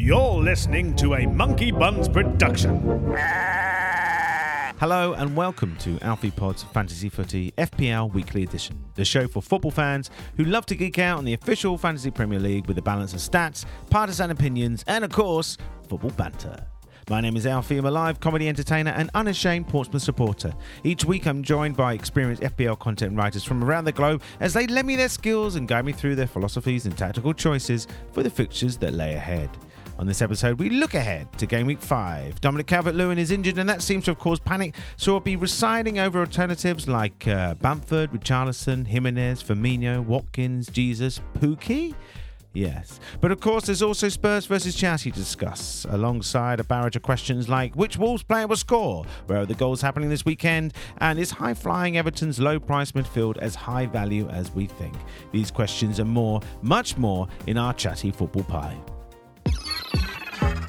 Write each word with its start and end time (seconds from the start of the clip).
You're 0.00 0.40
listening 0.40 0.94
to 0.94 1.14
a 1.14 1.26
Monkey 1.26 1.72
Buns 1.72 2.08
production. 2.08 2.78
Hello 4.78 5.14
and 5.14 5.34
welcome 5.34 5.76
to 5.78 5.98
Alfie 6.02 6.30
Pod's 6.30 6.62
Fantasy 6.62 7.08
Footy 7.08 7.52
FPL 7.58 8.12
Weekly 8.14 8.44
Edition, 8.44 8.84
the 8.94 9.04
show 9.04 9.26
for 9.26 9.42
football 9.42 9.72
fans 9.72 10.08
who 10.36 10.44
love 10.44 10.66
to 10.66 10.76
geek 10.76 11.00
out 11.00 11.18
on 11.18 11.24
the 11.24 11.34
official 11.34 11.76
Fantasy 11.76 12.12
Premier 12.12 12.38
League 12.38 12.68
with 12.68 12.78
a 12.78 12.82
balance 12.82 13.12
of 13.12 13.18
stats, 13.18 13.64
partisan 13.90 14.30
opinions, 14.30 14.84
and 14.86 15.04
of 15.04 15.10
course, 15.10 15.58
football 15.88 16.12
banter. 16.12 16.64
My 17.10 17.20
name 17.20 17.36
is 17.36 17.44
Alfie. 17.44 17.78
I'm 17.78 17.86
a 17.86 17.90
live 17.90 18.20
comedy 18.20 18.48
entertainer 18.48 18.92
and 18.92 19.10
unashamed 19.14 19.66
Portsmouth 19.66 20.02
supporter. 20.02 20.52
Each 20.84 21.04
week, 21.04 21.26
I'm 21.26 21.42
joined 21.42 21.76
by 21.76 21.94
experienced 21.94 22.42
FPL 22.42 22.78
content 22.78 23.16
writers 23.16 23.42
from 23.42 23.64
around 23.64 23.86
the 23.86 23.92
globe 23.92 24.22
as 24.38 24.52
they 24.52 24.68
lend 24.68 24.86
me 24.86 24.94
their 24.94 25.08
skills 25.08 25.56
and 25.56 25.66
guide 25.66 25.86
me 25.86 25.92
through 25.92 26.14
their 26.14 26.28
philosophies 26.28 26.86
and 26.86 26.96
tactical 26.96 27.34
choices 27.34 27.88
for 28.12 28.22
the 28.22 28.30
fixtures 28.30 28.76
that 28.76 28.92
lay 28.92 29.14
ahead. 29.14 29.50
On 29.98 30.06
this 30.06 30.22
episode, 30.22 30.60
we 30.60 30.70
look 30.70 30.94
ahead 30.94 31.26
to 31.38 31.46
game 31.46 31.66
week 31.66 31.80
5. 31.80 32.40
Dominic 32.40 32.68
Calvert 32.68 32.94
Lewin 32.94 33.18
is 33.18 33.32
injured, 33.32 33.58
and 33.58 33.68
that 33.68 33.82
seems 33.82 34.04
to 34.04 34.12
have 34.12 34.20
caused 34.20 34.44
panic, 34.44 34.76
so 34.96 35.12
we'll 35.12 35.20
be 35.20 35.34
residing 35.34 35.98
over 35.98 36.20
alternatives 36.20 36.86
like 36.86 37.26
uh, 37.26 37.54
Bamford, 37.54 38.12
Richarlison, 38.12 38.86
Jimenez, 38.86 39.42
Firmino, 39.42 40.04
Watkins, 40.04 40.68
Jesus, 40.68 41.20
Pukki. 41.34 41.96
Yes. 42.52 43.00
But 43.20 43.32
of 43.32 43.40
course, 43.40 43.66
there's 43.66 43.82
also 43.82 44.08
Spurs 44.08 44.46
versus 44.46 44.76
Chelsea 44.76 45.10
to 45.10 45.18
discuss, 45.18 45.84
alongside 45.90 46.60
a 46.60 46.64
barrage 46.64 46.94
of 46.94 47.02
questions 47.02 47.48
like 47.48 47.74
which 47.74 47.96
Wolves 47.96 48.22
player 48.22 48.46
will 48.46 48.56
score, 48.56 49.04
where 49.26 49.40
are 49.40 49.46
the 49.46 49.54
goals 49.54 49.82
happening 49.82 50.10
this 50.10 50.24
weekend, 50.24 50.74
and 50.98 51.18
is 51.18 51.32
high 51.32 51.54
flying 51.54 51.94
Everton's 51.94 52.38
low 52.38 52.60
price 52.60 52.92
midfield 52.92 53.36
as 53.38 53.56
high 53.56 53.86
value 53.86 54.28
as 54.28 54.54
we 54.54 54.66
think? 54.66 54.94
These 55.32 55.50
questions 55.50 55.98
and 55.98 56.08
more, 56.08 56.40
much 56.62 56.96
more, 56.96 57.26
in 57.48 57.58
our 57.58 57.74
chatty 57.74 58.12
football 58.12 58.44
pie. 58.44 58.78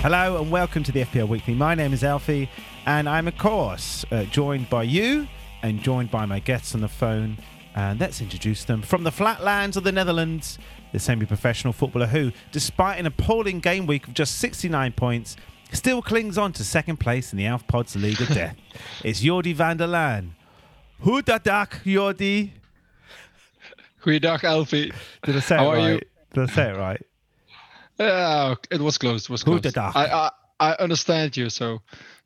Hello 0.00 0.40
and 0.40 0.48
welcome 0.50 0.84
to 0.84 0.92
the 0.92 1.00
FPL 1.04 1.26
Weekly. 1.26 1.54
My 1.54 1.74
name 1.74 1.92
is 1.92 2.04
Alfie, 2.04 2.48
and 2.86 3.08
I'm, 3.08 3.26
of 3.26 3.36
course, 3.36 4.04
uh, 4.12 4.22
joined 4.24 4.70
by 4.70 4.84
you 4.84 5.26
and 5.62 5.82
joined 5.82 6.08
by 6.10 6.24
my 6.24 6.38
guests 6.38 6.74
on 6.76 6.80
the 6.80 6.88
phone. 6.88 7.36
And 7.74 7.98
let's 7.98 8.20
introduce 8.20 8.64
them. 8.64 8.80
From 8.80 9.02
the 9.02 9.10
flatlands 9.10 9.76
of 9.76 9.82
the 9.82 9.90
Netherlands, 9.90 10.58
the 10.92 11.00
semi 11.00 11.26
professional 11.26 11.72
footballer 11.72 12.06
who, 12.06 12.30
despite 12.52 13.00
an 13.00 13.06
appalling 13.06 13.58
game 13.58 13.86
week 13.86 14.06
of 14.06 14.14
just 14.14 14.38
69 14.38 14.92
points, 14.92 15.36
still 15.72 16.00
clings 16.00 16.38
on 16.38 16.52
to 16.52 16.64
second 16.64 16.98
place 16.98 17.32
in 17.32 17.36
the 17.36 17.46
Alf 17.46 17.66
Pods 17.66 17.96
League 17.96 18.20
of 18.20 18.28
Death. 18.28 18.56
it's 19.04 19.20
Jordi 19.20 19.52
van 19.52 19.78
der 19.78 19.88
Laan. 19.88 20.30
Goedendag, 21.02 21.82
Jordi. 21.84 22.52
Goeiedag, 24.04 24.44
Alfie. 24.44 24.92
Did 25.24 25.36
I 25.36 25.40
say 25.40 25.56
How 25.56 25.72
it 25.72 25.74
are 25.74 25.76
right? 25.76 25.92
you? 25.94 26.00
Did 26.34 26.50
I 26.50 26.52
say 26.54 26.70
it 26.70 26.76
right? 26.76 27.02
Yeah, 27.98 28.54
it 28.70 28.80
was 28.80 28.98
close. 28.98 29.24
It 29.24 29.30
was 29.30 29.42
close. 29.42 29.60
Goedendag. 29.60 29.92
I, 29.94 30.06
I 30.06 30.30
I 30.60 30.74
understand 30.82 31.36
you, 31.36 31.50
so 31.50 31.78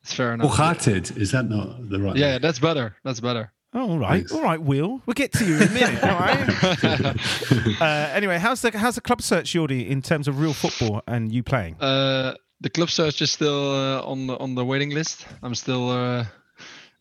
it's 0.02 0.14
fair 0.14 0.32
enough. 0.32 0.48
Hoe 0.48 0.56
gaat 0.56 0.84
het? 0.84 1.12
Is 1.16 1.30
that 1.30 1.48
not 1.48 1.90
the 1.90 1.98
right? 1.98 2.16
Yeah, 2.16 2.38
that's 2.38 2.58
better. 2.58 2.96
That's 3.02 3.20
better. 3.20 3.52
Oh, 3.74 3.88
all 3.88 3.98
right, 3.98 4.28
Thanks. 4.28 4.32
all 4.32 4.42
right, 4.42 4.60
Will. 4.60 5.00
We'll 5.06 5.14
get 5.14 5.32
to 5.32 5.44
you 5.44 5.56
in 5.56 5.62
a 5.62 5.70
minute. 5.70 6.02
all 6.02 6.18
right. 6.18 7.80
uh, 7.80 8.14
anyway, 8.14 8.38
how's 8.38 8.60
the 8.60 8.70
how's 8.76 8.94
the 8.96 9.00
club 9.00 9.22
search, 9.22 9.52
Jordi, 9.54 9.88
in 9.88 10.02
terms 10.02 10.28
of 10.28 10.40
real 10.40 10.52
football 10.52 11.02
and 11.06 11.32
you 11.32 11.42
playing? 11.42 11.76
Uh, 11.80 12.34
the 12.60 12.68
club 12.70 12.90
search 12.90 13.22
is 13.22 13.32
still 13.32 13.72
uh, 13.72 14.02
on 14.04 14.26
the 14.26 14.36
on 14.38 14.54
the 14.54 14.64
waiting 14.64 14.90
list. 14.90 15.26
I'm 15.42 15.54
still 15.54 15.90
uh, 15.90 16.24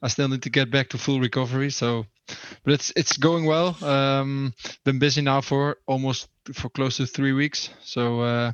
I 0.02 0.08
still 0.08 0.30
need 0.30 0.42
to 0.44 0.50
get 0.50 0.72
back 0.72 0.90
to 0.90 0.98
full 0.98 1.20
recovery. 1.20 1.72
So, 1.72 2.06
but 2.28 2.74
it's 2.74 2.92
it's 2.96 3.18
going 3.18 3.46
well. 3.46 3.84
Um, 3.84 4.54
been 4.86 5.00
busy 5.00 5.22
now 5.22 5.42
for 5.42 5.78
almost 5.88 6.30
for 6.54 6.70
close 6.70 6.98
to 6.98 7.06
three 7.06 7.34
weeks. 7.34 7.70
So 7.84 8.22
uh, 8.22 8.52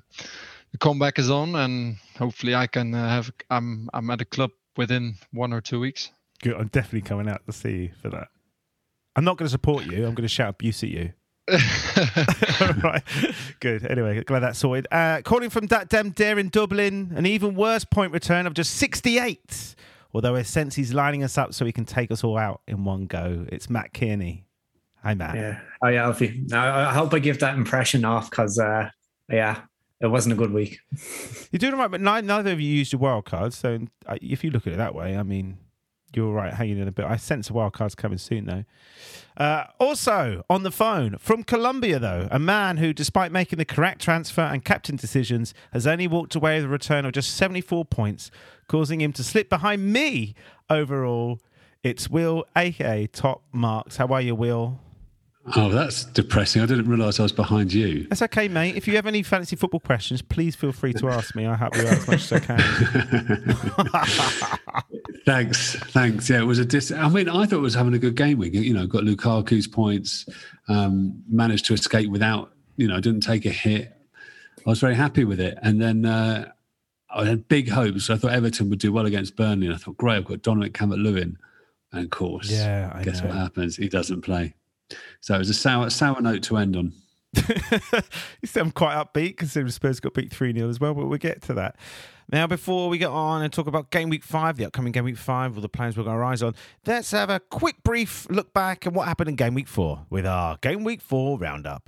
the 0.72 0.78
comeback 0.78 1.20
is 1.20 1.30
on, 1.30 1.56
and 1.56 1.98
hopefully 2.18 2.56
I 2.56 2.68
can 2.68 2.94
uh, 2.94 3.10
have 3.10 3.32
I'm 3.50 3.90
I'm 3.94 4.10
at 4.10 4.22
a 4.22 4.26
club 4.26 4.52
within 4.76 5.16
one 5.32 5.54
or 5.54 5.62
two 5.62 5.80
weeks. 5.80 6.12
Good. 6.42 6.56
I'm 6.56 6.68
definitely 6.68 7.02
coming 7.02 7.28
out 7.28 7.46
to 7.46 7.52
see 7.52 7.72
you 7.72 7.90
for 8.02 8.10
that. 8.10 8.28
I'm 9.16 9.24
not 9.24 9.38
going 9.38 9.48
to 9.48 9.52
support 9.52 9.86
you. 9.86 10.06
I'm 10.06 10.14
going 10.14 10.24
to 10.24 10.28
shout 10.28 10.50
abuse 10.50 10.84
at 10.84 10.90
you. 10.90 11.14
right. 12.84 13.02
Good. 13.60 13.90
Anyway, 13.90 14.24
glad 14.24 14.42
that's 14.42 14.60
sorted. 14.60 14.88
Uh, 14.92 15.22
calling 15.24 15.50
from 15.50 15.68
that 15.68 15.90
damn 15.90 16.12
dare 16.12 16.38
in 16.38 16.50
Dublin, 16.50 17.14
an 17.16 17.26
even 17.26 17.56
worse 17.56 17.84
point 17.84 18.12
return 18.12 18.46
of 18.46 18.54
just 18.54 18.76
68. 18.76 19.76
Although 20.14 20.36
I 20.36 20.42
sense 20.42 20.76
he's 20.76 20.94
lining 20.94 21.24
us 21.24 21.38
up 21.38 21.54
so 21.54 21.66
he 21.66 21.72
can 21.72 21.86
take 21.86 22.12
us 22.12 22.24
all 22.24 22.38
out 22.38 22.62
in 22.68 22.86
one 22.86 23.06
go. 23.06 23.46
It's 23.50 23.70
Matt 23.70 23.94
Kearney. 23.94 24.46
Hi, 25.04 25.14
Matt. 25.14 25.36
Yeah. 25.36 25.60
Oh 25.84 25.88
yeah, 25.88 26.06
Alfie. 26.06 26.46
I, 26.52 26.86
I 26.86 26.94
hope 26.94 27.14
I 27.14 27.20
give 27.20 27.40
that 27.40 27.56
impression 27.56 28.04
off 28.06 28.30
because 28.30 28.58
uh 28.60 28.90
yeah, 29.30 29.62
it 30.00 30.08
wasn't 30.08 30.34
a 30.34 30.36
good 30.38 30.52
week. 30.52 30.80
You're 31.52 31.60
doing 31.60 31.74
all 31.74 31.80
right, 31.80 31.92
but 31.92 32.02
neither 32.02 32.52
of 32.52 32.60
you 32.60 32.70
used 32.70 32.94
your 32.94 33.00
wild 33.00 33.26
cards. 33.26 33.58
So 33.58 33.80
uh, 34.06 34.18
if 34.22 34.44
you 34.44 34.52
look 34.52 34.68
at 34.68 34.74
it 34.74 34.78
that 34.78 34.96
way, 34.96 35.18
I 35.18 35.24
mean, 35.24 35.58
you're 36.14 36.32
right, 36.32 36.54
hanging 36.54 36.78
in 36.78 36.88
a 36.88 36.92
bit. 36.92 37.06
I 37.06 37.18
sense 37.18 37.50
a 37.50 37.54
wild 37.54 37.74
cards 37.74 37.96
coming 37.96 38.18
soon, 38.18 38.46
though. 38.46 38.64
Uh, 39.36 39.66
also 39.80 40.44
on 40.50 40.64
the 40.64 40.72
phone 40.72 41.18
from 41.20 41.44
Colombia, 41.44 42.00
though, 42.00 42.28
a 42.32 42.40
man 42.40 42.78
who, 42.78 42.94
despite 42.94 43.32
making 43.32 43.58
the 43.58 43.66
correct 43.66 44.02
transfer 44.02 44.42
and 44.42 44.64
captain 44.66 44.96
decisions, 44.96 45.54
has 45.74 45.86
only 45.86 46.08
walked 46.08 46.34
away 46.36 46.56
with 46.56 46.66
a 46.66 46.70
return 46.70 47.06
of 47.06 47.12
just 47.12 47.36
74 47.36 47.86
points, 47.86 48.32
causing 48.68 49.02
him 49.02 49.14
to 49.14 49.24
slip 49.24 49.50
behind 49.50 49.92
me 49.92 50.34
overall. 50.70 51.40
It's 51.84 52.10
Will, 52.10 52.46
aka 52.56 53.08
Top 53.08 53.44
Marks. 53.52 53.98
How 53.98 54.08
are 54.08 54.22
you, 54.22 54.34
Will? 54.34 54.80
Oh, 55.56 55.70
that's 55.70 56.04
depressing. 56.04 56.62
I 56.62 56.66
didn't 56.66 56.90
realise 56.90 57.20
I 57.20 57.24
was 57.24 57.32
behind 57.32 57.72
you. 57.72 58.06
That's 58.10 58.22
okay, 58.24 58.48
mate. 58.50 58.76
If 58.76 58.88
you 58.88 58.96
have 58.98 59.06
any 59.06 59.24
fantasy 59.24 59.56
football 59.56 59.80
questions, 59.80 60.22
please 60.22 60.56
feel 60.56 60.74
free 60.74 60.92
to 60.94 61.10
ask 61.10 61.36
me. 61.36 61.46
I 61.46 61.56
help 61.56 61.76
you 61.76 61.84
out 61.88 61.94
as 61.94 62.08
much 62.08 62.32
as 62.32 62.34
I 62.34 62.40
can. 62.40 62.60
Thanks, 65.26 65.76
thanks. 65.92 66.30
Yeah, 66.30 66.40
it 66.40 66.46
was 66.46 66.58
a 66.60 66.66
dis. 66.66 66.90
I 66.92 67.10
mean, 67.10 67.28
I 67.28 67.46
thought 67.46 67.58
it 67.58 67.62
was 67.62 67.74
having 67.74 67.94
a 67.94 68.00
good 68.00 68.16
game 68.16 68.38
week. 68.38 68.54
You 68.54 68.74
know, 68.74 68.88
got 68.88 69.04
Lukaku's 69.04 69.68
points, 69.68 70.26
um, 70.70 71.22
managed 71.30 71.66
to 71.66 71.74
escape 71.74 72.10
without, 72.10 72.54
you 72.78 72.88
know, 72.88 73.00
didn't 73.02 73.22
take 73.24 73.46
a 73.46 73.50
hit. 73.50 73.94
I 74.66 74.70
was 74.70 74.80
very 74.80 74.96
happy 74.96 75.26
with 75.26 75.42
it. 75.42 75.58
And 75.62 75.82
then 75.82 76.06
uh, 76.06 76.50
I 77.14 77.26
had 77.26 77.48
big 77.50 77.70
hopes. 77.70 78.10
I 78.10 78.16
thought 78.16 78.32
Everton 78.32 78.70
would 78.70 78.80
do 78.80 78.94
well 78.94 79.06
against 79.06 79.36
Burnley. 79.36 79.68
And 79.68 79.76
I 79.76 79.78
thought, 79.78 79.98
great, 79.98 80.16
I've 80.16 80.26
got 80.26 80.42
Dominic 80.44 80.74
Calvert-Lewin. 80.74 81.38
And 81.92 82.04
of 82.04 82.10
course, 82.10 82.50
Yeah, 82.50 82.90
I 82.94 83.04
guess 83.04 83.22
know. 83.22 83.28
what 83.28 83.38
happens? 83.38 83.76
He 83.76 83.90
doesn't 83.90 84.22
play. 84.22 84.56
So 85.22 85.36
it 85.36 85.40
was 85.40 85.50
a 85.50 85.54
sour, 85.54 85.90
sour 85.90 86.22
note 86.22 86.44
to 86.44 86.58
end 86.58 86.76
on. 86.76 86.94
you 87.36 88.48
see, 88.48 88.60
I'm 88.60 88.72
quite 88.72 88.96
upbeat 88.96 89.38
considering 89.38 89.72
Spurs 89.72 90.00
got 90.00 90.14
beat 90.14 90.32
3 90.32 90.54
0 90.54 90.70
as 90.70 90.80
well, 90.80 90.94
but 90.94 91.08
we'll 91.08 91.18
get 91.18 91.42
to 91.44 91.54
that. 91.56 91.76
Now, 92.30 92.46
before 92.46 92.90
we 92.90 92.98
get 92.98 93.10
on 93.10 93.42
and 93.42 93.54
talk 93.54 93.68
about 93.68 93.90
game 93.90 94.10
week 94.10 94.24
five, 94.24 94.58
the 94.58 94.66
upcoming 94.66 94.92
game 94.92 95.06
week 95.06 95.18
five, 95.18 95.56
all 95.56 95.62
the 95.62 95.70
plans 95.70 95.96
we're 95.96 96.04
going 96.04 96.16
to 96.16 96.20
rise 96.20 96.44
on, 96.44 96.56
let's 96.86 97.12
have 97.12 97.30
a 97.30 97.40
quick, 97.40 97.82
brief 97.84 98.28
look 98.30 98.54
back 98.54 98.86
at 98.86 98.92
what 98.92 99.08
happened 99.08 99.30
in 99.30 99.36
game 99.36 99.54
week 99.54 99.68
four 99.68 100.06
with 100.10 100.26
our 100.26 100.58
game 100.58 100.84
week 100.84 101.00
four 101.00 101.38
roundup. 101.38 101.84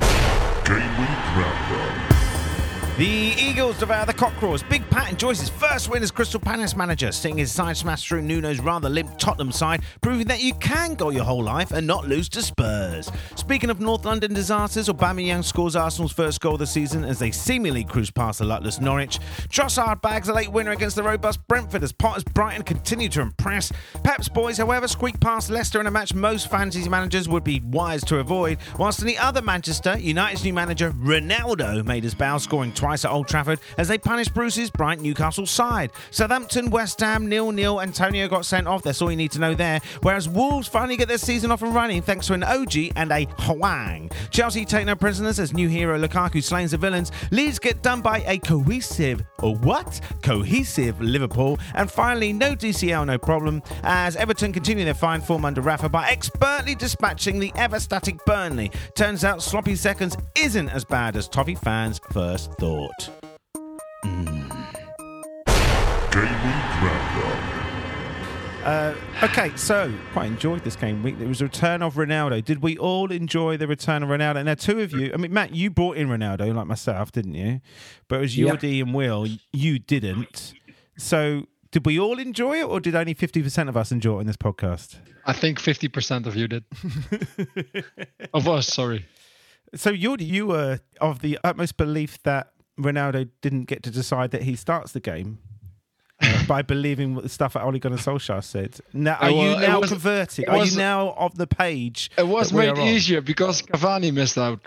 The 3.00 3.34
Eagles 3.40 3.80
devour 3.80 4.06
the 4.06 4.14
Cockerels. 4.14 4.62
Big 4.62 4.88
Pat 4.90 5.10
enjoys 5.10 5.40
his 5.40 5.48
first 5.48 5.88
win 5.88 6.04
as 6.04 6.12
Crystal 6.12 6.38
Palace 6.38 6.76
manager, 6.76 7.14
seeing 7.14 7.38
his 7.38 7.50
side 7.50 7.78
smash 7.78 8.06
through 8.06 8.24
Nuno's 8.24 8.60
rather 8.60 8.90
limp 8.90 9.18
Tottenham 9.18 9.54
side, 9.54 9.84
proving 10.02 10.28
that 10.28 10.42
you 10.42 10.54
can 10.56 10.96
go 10.96 11.10
your 11.10 11.24
whole 11.24 11.42
life 11.42 11.72
and 11.72 11.88
not 11.88 12.10
lose 12.10 12.28
to 12.28 12.42
Spurs. 12.42 13.10
Speaking 13.36 13.70
of 13.70 13.80
North 13.80 14.04
London 14.04 14.34
disasters, 14.34 14.90
Aubameyang 14.90 15.46
scores 15.46 15.78
Arsenal's 15.78 16.12
first 16.12 16.42
goal 16.42 16.56
of 16.56 16.60
the 16.60 16.68
season 16.68 17.06
as 17.06 17.20
they 17.20 17.32
seemingly 17.32 17.86
cruise 17.86 18.12
past 18.12 18.40
the 18.40 18.46
luckless 18.46 18.82
Norwich. 18.82 19.20
Trossard 19.48 20.02
bags 20.02 20.28
a 20.28 20.34
late 20.34 20.52
winner 20.52 20.72
against 20.72 20.98
the 20.98 21.04
robust 21.04 21.40
Brentford 21.48 21.84
as 21.84 21.94
Potter's 21.94 22.26
Brighton 22.26 22.64
continue 22.64 23.08
to 23.08 23.22
impress. 23.22 23.72
Pep's 24.04 24.28
boys, 24.28 24.58
however, 24.58 24.90
squeak 24.90 25.22
past 25.22 25.50
Leicester 25.50 25.80
in 25.80 25.88
a 25.88 25.92
match 25.92 26.14
most 26.14 26.52
fantasy 26.52 26.90
managers 26.90 27.30
would 27.30 27.46
be 27.46 27.62
wise 27.62 28.04
to 28.04 28.18
avoid, 28.18 28.58
whilst 28.78 29.00
in 29.00 29.08
the 29.08 29.18
other 29.20 29.42
Manchester, 29.42 29.98
United's 29.98 30.44
new 30.44 30.54
manager 30.54 30.92
Ronaldo 30.92 31.86
made 31.86 32.04
his 32.04 32.14
bow, 32.14 32.38
scoring 32.38 32.74
twice 32.74 32.89
twice 32.90 33.06
at 33.06 33.12
Old 33.12 33.28
Trafford 33.28 33.60
as 33.78 33.88
they 33.88 34.00
punished 34.00 34.34
Bruce's 34.34 34.72
bright 34.72 35.00
Newcastle 35.00 35.46
side. 35.46 35.92
Southampton, 36.10 36.72
West 36.72 37.00
Ham, 37.02 37.30
nil 37.30 37.52
nil. 37.52 37.80
Antonio 37.82 38.28
got 38.28 38.48
sent 38.48 38.66
off. 38.66 38.82
That's 38.82 39.00
all 39.00 39.12
you 39.12 39.18
need 39.18 39.32
to 39.34 39.40
know 39.40 39.54
there. 39.54 39.80
Whereas 40.02 40.28
Wolves 40.28 40.68
finally 40.68 40.98
get 40.98 41.08
their 41.08 41.20
season 41.20 41.52
off 41.52 41.62
and 41.62 41.76
running 41.76 42.02
thanks 42.02 42.26
to 42.26 42.34
an 42.34 42.42
OG 42.44 42.94
and 42.96 43.12
a 43.12 43.26
Hwang. 43.42 44.10
Chelsea 44.32 44.66
take 44.66 44.88
no 44.88 44.96
prisoners 44.96 45.40
as 45.40 45.54
new 45.54 45.70
hero 45.70 46.00
Lukaku 46.00 46.44
slays 46.44 46.72
the 46.72 46.78
villains. 46.78 47.12
Leeds 47.30 47.60
get 47.60 47.84
done 47.84 48.02
by 48.02 48.24
a 48.26 48.40
cohesive, 48.40 49.22
or 49.44 49.56
what? 49.58 50.02
Cohesive 50.24 51.00
Liverpool. 51.00 51.60
And 51.76 51.92
finally, 51.92 52.34
no 52.34 52.56
DCL, 52.56 53.06
no 53.06 53.20
problem, 53.20 53.62
as 53.84 54.16
Everton 54.16 54.52
continue 54.52 54.84
their 54.84 54.96
fine 54.96 55.22
form 55.22 55.46
under 55.46 55.62
Rafa 55.62 55.90
by 55.90 56.10
expertly 56.10 56.74
dispatching 56.74 57.38
the 57.38 57.52
ever 57.56 57.80
static 57.80 58.18
Burnley. 58.26 58.72
Turns 58.96 59.24
out 59.24 59.44
sloppy 59.44 59.76
seconds 59.76 60.18
isn't 60.36 60.70
as 60.70 60.84
bad 60.84 61.16
as 61.16 61.28
Toffee 61.28 61.54
fans 61.54 62.02
first 62.12 62.52
thought. 62.54 62.79
Uh, 68.64 68.94
okay, 69.24 69.52
so 69.56 69.92
quite 70.12 70.28
enjoyed 70.28 70.64
this 70.64 70.76
game 70.76 71.02
week. 71.02 71.16
It 71.20 71.28
was 71.28 71.42
a 71.42 71.46
return 71.46 71.82
of 71.82 71.96
Ronaldo. 71.96 72.44
Did 72.44 72.62
we 72.62 72.78
all 72.78 73.12
enjoy 73.12 73.58
the 73.58 73.68
return 73.68 74.04
of 74.04 74.10
Ronaldo? 74.10 74.38
And 74.38 74.46
now, 74.46 74.54
two 74.54 74.80
of 74.82 74.92
you, 74.92 75.12
I 75.14 75.18
mean, 75.18 75.34
Matt, 75.34 75.56
you 75.56 75.70
brought 75.70 75.98
in 75.98 76.08
Ronaldo 76.08 76.54
like 76.54 76.68
myself, 76.68 77.12
didn't 77.12 77.34
you? 77.36 77.62
But 78.08 78.18
it 78.18 78.22
was 78.22 78.38
Yeah. 78.38 78.52
Jordi 78.52 78.82
and 78.82 78.94
Will. 78.94 79.28
You 79.54 79.80
didn't. 79.80 80.54
So, 80.98 81.48
did 81.72 81.86
we 81.86 82.00
all 82.00 82.20
enjoy 82.20 82.60
it, 82.60 82.64
or 82.66 82.80
did 82.80 82.96
only 82.96 83.14
fifty 83.14 83.42
percent 83.42 83.70
of 83.70 83.78
us 83.78 83.92
enjoy 83.92 84.18
it 84.18 84.22
in 84.22 84.28
this 84.28 84.38
podcast? 84.38 84.98
I 85.26 85.34
think 85.34 85.60
50% 85.60 86.26
of 86.26 86.36
you 86.36 86.48
did. 86.48 86.64
of 88.34 88.48
us, 88.48 88.68
sorry. 88.68 89.06
So, 89.76 89.94
Jordi, 89.94 90.26
you 90.28 90.48
were 90.48 90.80
of 91.00 91.20
the 91.20 91.38
utmost 91.44 91.78
belief 91.78 92.22
that 92.24 92.52
Ronaldo 92.80 93.30
didn't 93.42 93.66
get 93.66 93.84
to 93.84 93.92
decide 93.92 94.32
that 94.32 94.44
he 94.44 94.56
starts 94.56 94.92
the 94.94 95.00
game. 95.00 95.40
uh, 96.22 96.46
by 96.48 96.62
believing 96.62 97.16
what 97.16 97.24
the 97.24 97.30
stuff 97.30 97.54
that 97.54 97.64
Ole 97.64 97.80
Gunnar 97.80 97.96
Solskjaer 97.98 98.44
said. 98.44 98.78
Now, 98.92 99.16
are 99.22 99.30
It 99.30 99.36
you 99.36 99.52
it 99.52 99.60
now 99.62 99.80
was- 99.80 99.90
converted? 99.92 100.44
it 100.46 100.50
Are 100.50 100.66
you 100.66 100.76
now 100.76 101.12
of 101.18 101.38
the 101.38 101.48
page? 101.48 102.12
It 102.18 102.28
was 102.28 102.52
made 102.52 102.78
easier 102.78 103.22
because 103.22 103.62
Cavani 103.62 104.12
missed 104.14 104.38
out. 104.38 104.60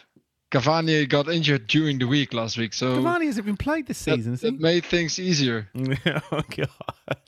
Cavani 0.50 1.06
got 1.08 1.28
injured 1.28 1.66
during 1.66 1.98
the 1.98 2.06
week 2.06 2.32
last 2.32 2.56
week, 2.58 2.72
so 2.72 2.96
Cavani 2.98 3.26
hasn't 3.26 3.44
been 3.46 3.56
played 3.58 3.86
this 3.86 3.98
season, 3.98 4.32
has 4.32 4.44
it 4.44 4.60
made 4.60 4.84
things 4.86 5.18
easier. 5.18 5.68
oh 6.32 6.42
god. 6.56 7.18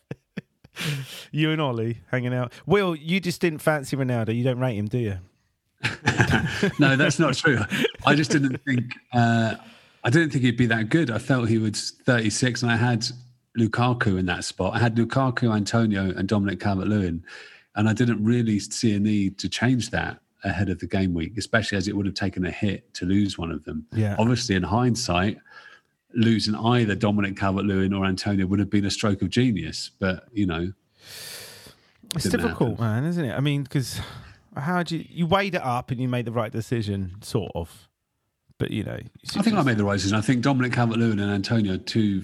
you 1.30 1.50
and 1.50 1.60
Ollie 1.60 1.98
hanging 2.10 2.34
out. 2.34 2.52
Will, 2.66 2.94
you 2.96 3.20
just 3.20 3.40
didn't 3.40 3.60
fancy 3.60 3.96
Ronaldo. 3.96 4.34
You 4.34 4.42
don't 4.44 4.58
rate 4.58 4.76
him, 4.76 4.86
do 4.88 4.98
you? 4.98 5.18
no, 6.78 6.96
that's 6.96 7.18
not 7.18 7.34
true. 7.34 7.58
I 8.06 8.14
just 8.14 8.30
didn't 8.30 8.58
think 8.64 8.94
uh, 9.12 9.56
I 10.04 10.10
didn't 10.10 10.30
think 10.30 10.44
he'd 10.44 10.56
be 10.56 10.66
that 10.66 10.90
good. 10.90 11.10
I 11.10 11.18
felt 11.18 11.48
he 11.48 11.58
was 11.58 11.92
36, 12.04 12.62
and 12.62 12.70
I 12.70 12.76
had 12.76 13.06
Lukaku 13.58 14.18
in 14.18 14.26
that 14.26 14.44
spot. 14.44 14.74
I 14.74 14.78
had 14.78 14.96
Lukaku, 14.96 15.54
Antonio, 15.54 16.10
and 16.14 16.28
Dominic 16.28 16.60
Calvert-Lewin, 16.60 17.24
and 17.74 17.88
I 17.88 17.94
didn't 17.94 18.22
really 18.22 18.58
see 18.58 18.94
a 18.94 19.00
need 19.00 19.38
to 19.38 19.48
change 19.48 19.90
that 19.90 20.20
ahead 20.44 20.68
of 20.68 20.78
the 20.78 20.86
game 20.86 21.14
week, 21.14 21.38
especially 21.38 21.78
as 21.78 21.88
it 21.88 21.96
would 21.96 22.04
have 22.04 22.14
taken 22.14 22.44
a 22.44 22.50
hit 22.50 22.92
to 22.94 23.06
lose 23.06 23.38
one 23.38 23.50
of 23.50 23.64
them. 23.64 23.86
Yeah. 23.92 24.14
Obviously, 24.18 24.56
in 24.56 24.62
hindsight, 24.62 25.38
losing 26.12 26.54
either 26.54 26.94
Dominic 26.94 27.36
Calvert-Lewin 27.36 27.94
or 27.94 28.04
Antonio 28.04 28.46
would 28.46 28.58
have 28.58 28.70
been 28.70 28.84
a 28.84 28.90
stroke 28.90 29.22
of 29.22 29.30
genius. 29.30 29.90
But 29.98 30.28
you 30.32 30.44
know, 30.44 30.72
It's 32.14 32.28
difficult, 32.28 32.78
man, 32.78 33.04
isn't 33.04 33.24
it? 33.24 33.32
I 33.32 33.40
mean, 33.40 33.62
because 33.62 34.00
how 34.54 34.82
do 34.82 34.98
you 34.98 35.04
you 35.08 35.26
weighed 35.26 35.54
it 35.54 35.62
up 35.62 35.90
and 35.90 35.98
you 35.98 36.08
made 36.08 36.26
the 36.26 36.32
right 36.32 36.52
decision, 36.52 37.16
sort 37.22 37.52
of. 37.54 37.88
But 38.58 38.70
you 38.70 38.84
know, 38.84 38.98
I 39.36 39.42
think 39.42 39.56
I 39.56 39.62
made 39.62 39.78
the 39.78 39.84
right 39.84 39.94
decision. 39.94 40.16
I 40.16 40.20
think 40.20 40.42
Dominic 40.42 40.72
Calvert-Lewin 40.72 41.18
and 41.18 41.30
Antonio 41.30 41.76
two 41.76 42.22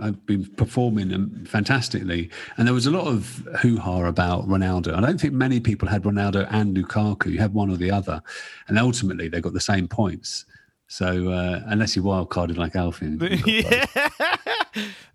have 0.00 0.24
been 0.26 0.46
performing 0.56 1.44
fantastically, 1.44 2.30
and 2.56 2.66
there 2.66 2.74
was 2.74 2.86
a 2.86 2.90
lot 2.90 3.06
of 3.06 3.46
hoo-ha 3.60 4.04
about 4.04 4.48
Ronaldo. 4.48 4.94
I 4.94 5.00
don't 5.00 5.20
think 5.20 5.34
many 5.34 5.60
people 5.60 5.88
had 5.88 6.04
Ronaldo 6.04 6.46
and 6.50 6.76
Lukaku. 6.76 7.26
You 7.26 7.38
had 7.38 7.52
one 7.52 7.70
or 7.70 7.76
the 7.76 7.90
other, 7.90 8.22
and 8.68 8.78
ultimately 8.78 9.28
they 9.28 9.40
got 9.40 9.52
the 9.52 9.60
same 9.60 9.88
points. 9.88 10.46
So 10.88 11.30
uh, 11.30 11.62
unless 11.66 11.96
you 11.96 12.02
wild 12.02 12.30
carded 12.30 12.58
like 12.58 12.76
Alfie, 12.76 13.16
yeah, 13.46 13.86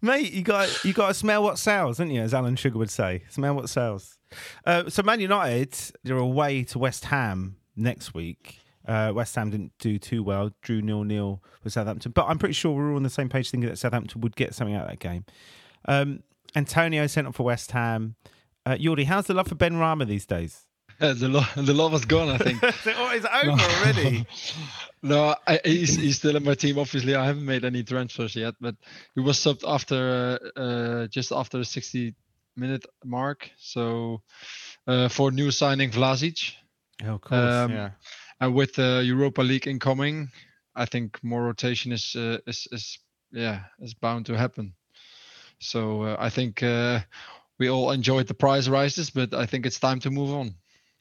mate, 0.02 0.34
you 0.34 0.42
got 0.42 0.84
you 0.84 0.92
got 0.92 1.10
to 1.10 1.14
smell 1.14 1.44
what 1.44 1.58
sells, 1.60 2.00
don't 2.00 2.10
you? 2.10 2.22
As 2.22 2.34
Alan 2.34 2.56
Sugar 2.56 2.78
would 2.80 2.90
say, 2.90 3.24
smell 3.30 3.56
what 3.56 3.70
sells. 3.70 4.18
Uh, 4.66 4.90
so 4.90 5.04
Man 5.04 5.20
United, 5.20 5.76
they're 6.04 6.18
away 6.18 6.64
to 6.66 6.80
West 6.80 7.06
Ham 7.06 7.58
next 7.76 8.14
week. 8.14 8.60
Uh, 8.88 9.12
West 9.14 9.36
Ham 9.36 9.50
didn't 9.50 9.74
do 9.80 10.00
too 10.00 10.24
well, 10.24 10.52
drew 10.62 10.82
nil 10.82 11.04
nil 11.04 11.44
with 11.64 11.74
Southampton, 11.74 12.12
but 12.14 12.26
I'm 12.28 12.40
pretty 12.40 12.54
sure 12.54 12.72
we're 12.74 12.92
all 12.92 12.96
on 12.96 13.04
the 13.04 13.10
same 13.10 13.28
page 13.28 13.52
thinking 13.52 13.70
that 13.70 13.78
Southampton 13.78 14.22
would 14.22 14.36
get 14.36 14.56
something 14.56 14.76
out 14.76 14.84
of 14.86 14.90
that 14.92 15.00
game. 15.00 15.26
Um, 15.88 16.24
Antonio 16.56 17.06
sent 17.08 17.28
off 17.28 17.36
for 17.36 17.44
West 17.44 17.72
Ham. 17.72 18.16
Uh, 18.66 18.76
Jordi, 18.76 19.06
how's 19.06 19.28
the 19.28 19.34
love 19.34 19.48
for 19.48 19.56
Benrahma 19.56 20.08
these 20.08 20.26
days? 20.26 20.64
Yeah, 21.00 21.14
the 21.14 21.28
love, 21.28 21.52
the 21.56 21.74
love 21.76 21.92
was 21.92 22.06
gone, 22.06 22.30
I 22.30 22.40
think. 22.40 22.60
it's 22.64 22.88
over 22.88 23.52
already. 23.52 24.26
no, 25.04 25.36
I, 25.46 25.60
he's 25.64 25.96
he's 25.96 26.18
still 26.18 26.36
in 26.36 26.44
my 26.44 26.56
team. 26.56 26.80
Obviously, 26.80 27.14
I 27.14 27.24
haven't 27.28 27.46
made 27.46 27.64
any 27.64 27.84
transfers 27.84 28.36
yet, 28.36 28.56
but 28.60 28.76
he 29.14 29.22
was 29.22 29.38
subbed 29.38 29.64
after 29.64 30.40
uh, 30.56 30.60
uh, 30.60 31.08
just 31.08 31.32
after 31.32 31.60
the 31.60 31.66
60 31.66 32.16
minute 32.56 32.84
mark. 33.06 33.52
So 33.60 34.24
uh, 34.88 35.08
for 35.10 35.30
new 35.30 35.52
signing 35.52 35.92
Vlasic, 35.92 36.54
Oh, 37.06 37.14
of 37.14 37.22
course, 37.22 37.54
Um, 37.54 37.72
yeah. 37.74 37.90
And 38.40 38.54
with 38.54 38.74
the 38.74 39.04
Europa 39.06 39.42
League 39.42 39.68
incoming, 39.68 40.30
I 40.76 40.86
think 40.86 41.24
more 41.24 41.44
rotation 41.44 41.92
is 41.92 42.16
uh, 42.16 42.38
is 42.46 42.68
is 42.72 43.00
yeah 43.32 43.64
is 43.80 43.94
bound 43.94 44.26
to 44.28 44.38
happen. 44.38 44.74
So 45.60 46.04
uh, 46.04 46.16
I 46.20 46.30
think 46.30 46.62
uh, 46.62 47.00
we 47.58 47.70
all 47.70 47.92
enjoyed 47.92 48.28
the 48.28 48.34
price 48.34 48.68
rises, 48.68 49.10
but 49.10 49.34
I 49.34 49.46
think 49.46 49.66
it's 49.66 49.80
time 49.80 50.00
to 50.02 50.12
move 50.12 50.32
on. 50.32 50.56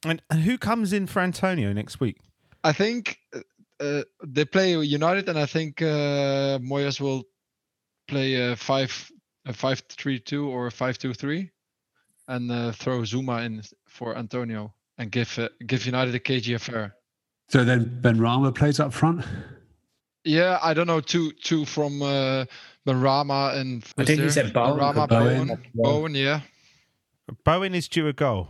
And, 0.05 0.23
and 0.31 0.41
who 0.41 0.57
comes 0.59 0.93
in 0.93 1.07
for 1.07 1.21
Antonio 1.21 1.73
next 1.73 2.01
week? 2.01 2.19
I 2.65 2.73
think 2.73 3.19
uh, 3.35 3.41
uh, 3.81 4.03
they 4.25 4.45
play 4.45 4.79
United, 4.79 5.29
and 5.29 5.39
I 5.39 5.47
think 5.47 5.83
uh, 5.83 6.59
Moyes 6.59 7.01
will 7.01 7.25
play 8.09 8.35
a 8.35 8.57
five 8.57 9.11
a 9.45 9.53
five 9.53 9.83
three 9.89 10.19
two 10.19 10.49
or 10.49 10.67
a 10.67 10.71
five 10.71 10.99
two 10.99 11.13
three, 11.13 11.51
and 12.29 12.51
uh, 12.51 12.73
throw 12.73 13.01
Zouma 13.01 13.45
in 13.45 13.63
for 13.87 14.17
Antonio 14.17 14.75
and 14.99 15.11
give 15.11 15.39
uh, 15.39 15.49
give 15.67 15.87
United 15.87 16.15
a 16.15 16.21
KG 16.21 16.55
affair. 16.55 16.95
So 17.49 17.65
then 17.65 17.99
Benrahma 18.03 18.55
plays 18.55 18.81
up 18.81 18.93
front. 18.93 19.25
Yeah, 20.25 20.59
I 20.63 20.75
don't 20.75 20.87
know 20.89 21.01
two 21.01 21.31
two 21.33 21.65
from 21.65 22.03
uh, 22.03 22.45
Benrahma 22.87 23.55
and 23.57 23.85
I 23.97 24.05
think 24.05 24.19
you 24.19 24.25
who's 24.25 24.35
said 24.35 24.47
there? 24.47 24.53
Bowen. 24.53 24.79
Benrahma, 24.81 25.09
Bowen. 25.09 25.47
Bowen, 25.47 25.61
Bowen, 25.75 26.15
yeah. 26.15 26.41
Bowen 27.45 27.75
is 27.75 27.89
due 27.89 28.09
a 28.09 28.13
goal. 28.13 28.49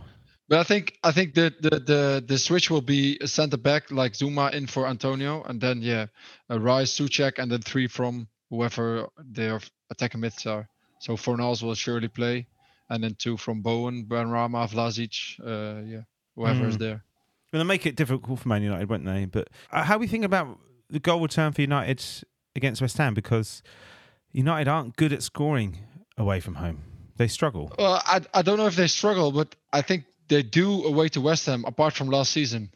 But 0.49 0.59
I 0.59 0.63
think 0.63 0.97
I 1.03 1.11
think 1.11 1.33
the 1.35 1.53
the 1.59 1.79
the, 1.79 2.23
the 2.25 2.37
switch 2.37 2.71
will 2.71 2.81
be 2.81 3.17
a 3.21 3.27
centre 3.27 3.57
back 3.57 3.91
like 3.91 4.13
Zouma 4.13 4.53
in 4.53 4.65
for 4.65 4.87
Antonio, 4.87 5.43
and 5.43 5.59
then 5.59 5.81
yeah, 5.81 6.07
a 6.49 6.59
Rice, 6.59 6.97
Soucek, 6.97 7.37
and 7.37 7.51
then 7.51 7.61
three 7.61 7.87
from 7.87 8.27
whoever 8.49 9.09
their 9.17 9.59
attacking 9.91 10.21
mids 10.21 10.45
are. 10.45 10.67
So 10.99 11.17
Fornals 11.17 11.61
will 11.61 11.75
surely 11.75 12.07
play, 12.07 12.47
and 12.89 13.03
then 13.03 13.15
two 13.15 13.35
from 13.37 13.61
Bowen, 13.61 14.05
Benrahma, 14.05 14.67
Vlasic, 14.69 15.37
uh, 15.45 15.83
yeah, 15.85 16.01
whoever 16.35 16.65
is 16.67 16.77
Mm. 16.77 16.79
there. 16.79 17.03
Well, 17.57 17.65
they 17.65 17.67
make 17.69 17.87
it 17.87 17.95
difficult 17.95 18.39
for 18.39 18.49
Man 18.49 18.61
United, 18.61 18.87
won't 18.87 19.03
they? 19.03 19.25
But 19.25 19.49
uh, 19.71 19.83
how 19.83 19.97
we 19.97 20.05
think 20.05 20.23
about 20.23 20.59
the 20.91 20.99
goal 20.99 21.21
return 21.21 21.53
for 21.53 21.61
United 21.61 22.05
against 22.55 22.81
West 22.83 22.99
Ham 22.99 23.15
because 23.15 23.63
United 24.31 24.67
aren't 24.67 24.95
good 24.95 25.11
at 25.11 25.23
scoring 25.23 25.79
away 26.19 26.39
from 26.39 26.55
home. 26.55 26.83
They 27.15 27.27
struggle. 27.27 27.73
Well, 27.79 27.99
I 28.05 28.21
I 28.31 28.43
don't 28.43 28.57
know 28.59 28.67
if 28.67 28.75
they 28.75 28.85
struggle, 28.85 29.31
but 29.31 29.55
I 29.73 29.81
think 29.81 30.03
they 30.27 30.43
do 30.43 30.85
away 30.85 31.09
to 31.09 31.21
West 31.21 31.47
Ham. 31.47 31.65
Apart 31.65 31.95
from 31.95 32.09
last 32.09 32.31
season, 32.31 32.69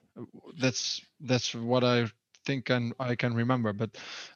that's 0.59 1.00
that's 1.19 1.53
what 1.53 1.83
I 1.83 2.07
think 2.47 2.71
and 2.71 2.95
I 3.00 3.13
can 3.13 3.35
remember. 3.35 3.73
But 3.73 3.91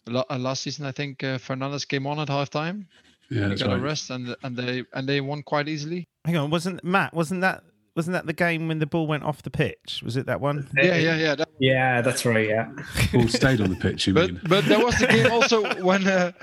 uh, 0.08 0.38
last 0.38 0.62
season, 0.62 0.86
I 0.86 0.92
think 0.92 1.24
uh, 1.24 1.40
Fernandes 1.40 1.88
came 1.88 2.06
on 2.06 2.20
at 2.20 2.28
halftime. 2.28 2.86
Yeah, 3.32 3.44
He 3.44 3.50
that's 3.50 3.64
got 3.64 3.74
a 3.74 3.80
rest, 3.80 4.12
and 4.12 4.36
and 4.44 4.56
they 4.56 4.84
and 4.94 5.10
they 5.10 5.22
won 5.22 5.42
quite 5.42 5.68
easily. 5.68 6.06
Hang 6.24 6.38
on, 6.38 6.52
wasn't 6.52 6.84
Matt? 6.84 7.16
Wasn't 7.16 7.42
that 7.42 7.64
wasn't 7.96 8.14
that 8.14 8.26
the 8.26 8.34
game 8.34 8.68
when 8.68 8.80
the 8.80 8.86
ball 8.86 9.08
went 9.08 9.24
off 9.24 9.42
the 9.42 9.50
pitch? 9.50 10.02
Was 10.04 10.18
it 10.18 10.26
that 10.26 10.42
one? 10.42 10.70
Yeah, 10.76 10.98
yeah, 10.98 11.16
yeah. 11.16 11.36
That, 11.36 11.50
Yeah, 11.60 12.02
that's 12.02 12.26
right. 12.26 12.48
Yeah. 12.48 12.72
All 13.14 13.28
stayed 13.28 13.62
on 13.62 13.70
the 13.70 13.78
pitch. 13.78 14.08
You 14.08 14.14
mean? 14.14 14.40
but 14.44 14.50
but 14.50 14.66
there 14.66 14.84
was 14.84 14.98
the 15.00 15.08
game 15.08 15.32
also 15.32 15.64
when 15.82 16.06
uh, 16.08 16.34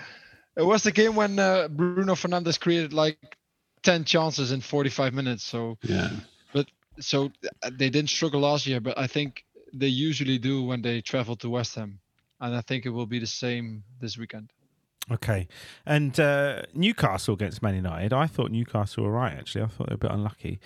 it 0.56 0.62
was 0.62 0.82
the 0.82 0.92
game 0.92 1.14
when 1.14 1.38
uh, 1.38 1.68
Bruno 1.68 2.14
Fernandes 2.14 2.58
created 2.58 2.92
like 2.92 3.36
ten 3.82 4.04
chances 4.04 4.52
in 4.52 4.60
45 4.60 5.12
minutes. 5.12 5.44
So 5.44 5.76
Yeah. 5.82 6.10
But 6.52 6.68
so 7.00 7.30
uh, 7.62 7.70
they 7.70 7.90
didn't 7.90 8.10
struggle 8.10 8.40
last 8.40 8.66
year, 8.66 8.80
but 8.80 8.98
I 8.98 9.06
think 9.06 9.44
they 9.74 9.88
usually 9.88 10.38
do 10.38 10.62
when 10.62 10.80
they 10.80 11.02
travel 11.02 11.36
to 11.36 11.50
West 11.50 11.74
Ham, 11.74 11.98
and 12.40 12.54
I 12.54 12.62
think 12.62 12.86
it 12.86 12.90
will 12.90 13.06
be 13.06 13.18
the 13.18 13.26
same 13.26 13.84
this 14.00 14.16
weekend. 14.16 14.50
Okay. 15.10 15.48
And 15.84 16.18
uh, 16.20 16.62
Newcastle 16.74 17.34
against 17.34 17.62
Man 17.62 17.74
United. 17.74 18.12
I 18.12 18.26
thought 18.26 18.50
Newcastle 18.50 19.04
were 19.04 19.10
right, 19.10 19.32
actually. 19.32 19.64
I 19.64 19.66
thought 19.66 19.88
they 19.88 19.94
were 19.94 20.06
a 20.06 20.08
bit 20.08 20.10
unlucky. 20.12 20.60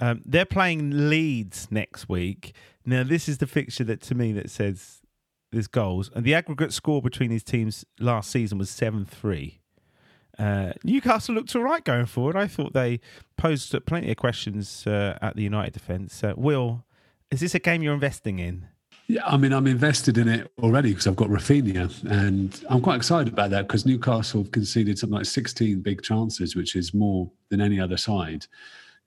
Um, 0.00 0.22
they're 0.24 0.44
playing 0.44 1.08
Leeds 1.08 1.68
next 1.70 2.08
week. 2.08 2.54
Now, 2.84 3.04
this 3.04 3.28
is 3.28 3.38
the 3.38 3.46
fixture 3.46 3.84
that 3.84 4.00
to 4.02 4.14
me 4.14 4.32
that 4.32 4.50
says 4.50 5.02
there's 5.52 5.66
goals, 5.66 6.10
and 6.14 6.24
the 6.24 6.34
aggregate 6.34 6.72
score 6.72 7.02
between 7.02 7.30
these 7.30 7.44
teams 7.44 7.84
last 8.00 8.30
season 8.30 8.58
was 8.58 8.70
seven 8.70 9.04
three. 9.04 9.60
Uh, 10.38 10.72
Newcastle 10.82 11.34
looked 11.34 11.54
all 11.54 11.62
right 11.62 11.84
going 11.84 12.06
forward. 12.06 12.36
I 12.36 12.46
thought 12.46 12.72
they 12.72 13.00
posed 13.36 13.74
plenty 13.86 14.10
of 14.10 14.16
questions 14.16 14.86
uh, 14.86 15.18
at 15.20 15.36
the 15.36 15.42
United 15.42 15.74
defence. 15.74 16.24
Uh, 16.24 16.32
Will, 16.36 16.84
is 17.30 17.40
this 17.40 17.54
a 17.54 17.58
game 17.58 17.82
you're 17.82 17.94
investing 17.94 18.38
in? 18.38 18.66
Yeah, 19.08 19.26
I 19.26 19.36
mean, 19.36 19.52
I'm 19.52 19.66
invested 19.66 20.16
in 20.16 20.28
it 20.28 20.50
already 20.62 20.90
because 20.90 21.06
I've 21.06 21.16
got 21.16 21.28
Rafinha, 21.28 22.02
and 22.10 22.64
I'm 22.70 22.80
quite 22.80 22.96
excited 22.96 23.30
about 23.30 23.50
that 23.50 23.66
because 23.66 23.84
Newcastle 23.84 24.42
have 24.42 24.52
conceded 24.52 24.98
something 24.98 25.18
like 25.18 25.26
16 25.26 25.80
big 25.80 26.02
chances, 26.02 26.56
which 26.56 26.76
is 26.76 26.94
more 26.94 27.30
than 27.50 27.60
any 27.60 27.78
other 27.78 27.96
side. 27.96 28.46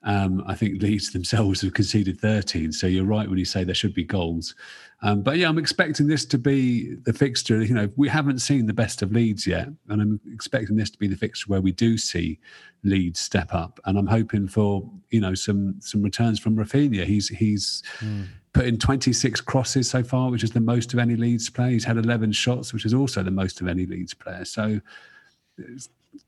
Um, 0.05 0.43
I 0.47 0.55
think 0.55 0.81
Leeds 0.81 1.11
themselves 1.13 1.61
have 1.61 1.73
conceded 1.73 2.19
13. 2.19 2.71
So 2.71 2.87
you're 2.87 3.05
right 3.05 3.27
when 3.27 3.39
you 3.39 3.45
say 3.45 3.63
there 3.63 3.75
should 3.75 3.93
be 3.93 4.03
goals. 4.03 4.55
Um, 5.01 5.21
but 5.21 5.37
yeah, 5.37 5.49
I'm 5.49 5.57
expecting 5.57 6.07
this 6.07 6.25
to 6.25 6.37
be 6.37 6.95
the 7.03 7.13
fixture. 7.13 7.61
You 7.61 7.73
know, 7.73 7.89
we 7.95 8.07
haven't 8.07 8.39
seen 8.39 8.65
the 8.65 8.73
best 8.73 9.01
of 9.01 9.11
Leeds 9.11 9.45
yet, 9.45 9.67
and 9.89 10.01
I'm 10.01 10.19
expecting 10.31 10.77
this 10.77 10.89
to 10.91 10.97
be 10.97 11.07
the 11.07 11.17
fixture 11.17 11.45
where 11.47 11.61
we 11.61 11.71
do 11.73 11.97
see 11.97 12.39
Leeds 12.83 13.19
step 13.19 13.53
up. 13.53 13.79
And 13.85 13.97
I'm 13.97 14.07
hoping 14.07 14.47
for 14.47 14.89
you 15.09 15.19
know 15.19 15.35
some 15.35 15.75
some 15.79 16.01
returns 16.01 16.39
from 16.39 16.55
Rafinha. 16.55 17.03
He's 17.03 17.27
he's 17.27 17.83
mm. 17.99 18.25
put 18.53 18.65
in 18.65 18.77
26 18.77 19.41
crosses 19.41 19.89
so 19.89 20.01
far, 20.01 20.31
which 20.31 20.43
is 20.43 20.51
the 20.51 20.61
most 20.61 20.93
of 20.93 20.99
any 20.99 21.15
Leeds 21.15 21.49
player. 21.49 21.71
He's 21.71 21.85
had 21.85 21.97
11 21.97 22.31
shots, 22.31 22.73
which 22.73 22.85
is 22.85 22.93
also 22.93 23.21
the 23.21 23.31
most 23.31 23.59
of 23.59 23.67
any 23.67 23.85
Leeds 23.85 24.13
player. 24.13 24.45
So 24.45 24.79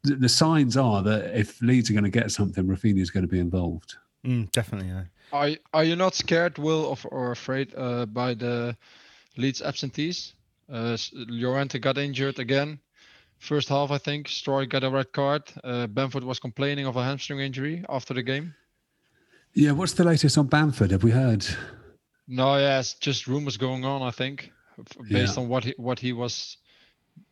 the 0.04 0.30
signs 0.30 0.78
are 0.78 1.02
that 1.04 1.38
if 1.38 1.62
Leeds 1.62 1.90
are 1.90 1.94
going 1.94 2.04
to 2.04 2.10
get 2.10 2.32
something, 2.32 2.66
Rafinha 2.66 3.00
is 3.00 3.12
going 3.12 3.26
to 3.26 3.32
be 3.32 3.40
involved. 3.40 3.96
Mm, 4.26 4.52
definitely. 4.52 4.90
Yeah. 4.90 5.04
Are 5.32 5.50
Are 5.74 5.84
you 5.84 5.96
not 5.96 6.16
scared, 6.16 6.58
Will, 6.58 6.92
of, 6.92 7.06
or 7.12 7.32
afraid 7.32 7.74
uh, 7.76 8.06
by 8.06 8.34
the 8.34 8.76
Leeds 9.38 9.62
absentees? 9.62 10.34
Uh, 10.72 10.98
Llorente 11.14 11.80
got 11.80 11.98
injured 11.98 12.40
again. 12.40 12.80
First 13.40 13.70
half, 13.70 13.92
I 13.92 13.98
think. 13.98 14.28
Struijk 14.28 14.70
got 14.70 14.84
a 14.84 14.90
red 14.90 15.12
card. 15.12 15.44
Uh, 15.64 15.88
Bamford 15.88 16.24
was 16.24 16.40
complaining 16.40 16.88
of 16.88 16.96
a 16.96 17.04
hamstring 17.04 17.40
injury 17.40 17.86
after 17.88 18.14
the 18.14 18.24
game. 18.24 18.54
Yeah, 19.54 19.72
what's 19.72 19.94
the 19.94 20.04
latest 20.04 20.38
on 20.38 20.48
Bamford? 20.48 20.92
Have 20.92 21.04
we 21.04 21.12
heard? 21.12 21.46
No, 22.28 22.58
yeah, 22.58 22.80
it's 22.80 22.96
just 22.96 23.28
rumors 23.28 23.58
going 23.58 23.86
on. 23.86 24.02
I 24.02 24.12
think, 24.12 24.52
based 25.10 25.38
yeah. 25.38 25.44
on 25.44 25.50
what 25.50 25.64
he 25.64 25.74
what 25.78 26.00
he 26.00 26.14
was 26.14 26.58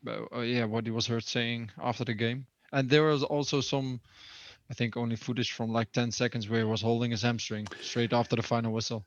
uh, 0.07 0.39
yeah, 0.39 0.65
what 0.65 0.85
he 0.85 0.91
was 0.91 1.07
heard 1.07 1.23
saying 1.23 1.71
after 1.81 2.05
the 2.05 2.13
game. 2.13 2.45
And 2.71 2.89
there 2.89 3.03
was 3.03 3.23
also 3.23 3.61
some, 3.61 3.99
I 4.69 4.73
think, 4.73 4.97
only 4.97 5.15
footage 5.15 5.51
from 5.51 5.71
like 5.71 5.91
10 5.91 6.11
seconds 6.11 6.49
where 6.49 6.59
he 6.59 6.65
was 6.65 6.81
holding 6.81 7.11
his 7.11 7.21
hamstring 7.21 7.67
straight 7.81 8.13
after 8.13 8.35
the 8.35 8.43
final 8.43 8.73
whistle. 8.73 9.05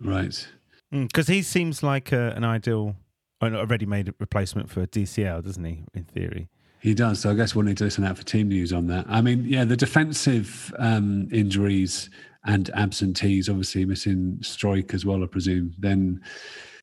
Right. 0.00 0.46
Because 0.90 1.26
mm, 1.26 1.34
he 1.34 1.42
seems 1.42 1.82
like 1.82 2.12
a, 2.12 2.32
an 2.36 2.44
ideal, 2.44 2.96
a 3.40 3.66
ready-made 3.66 4.12
replacement 4.18 4.70
for 4.70 4.86
DCL, 4.86 5.44
doesn't 5.44 5.64
he? 5.64 5.84
In 5.94 6.04
theory. 6.04 6.48
He 6.80 6.94
does. 6.94 7.20
So 7.20 7.30
I 7.30 7.34
guess 7.34 7.54
we'll 7.54 7.64
need 7.64 7.78
to 7.78 7.84
listen 7.84 8.04
out 8.04 8.18
for 8.18 8.24
team 8.24 8.48
news 8.48 8.72
on 8.72 8.86
that. 8.88 9.06
I 9.08 9.20
mean, 9.20 9.44
yeah, 9.44 9.64
the 9.64 9.76
defensive 9.76 10.72
um, 10.78 11.28
injuries 11.32 12.10
and 12.44 12.70
absentees, 12.74 13.48
obviously 13.48 13.84
missing 13.84 14.38
Struijk 14.40 14.94
as 14.94 15.04
well, 15.04 15.22
I 15.22 15.26
presume, 15.26 15.74
then 15.78 16.22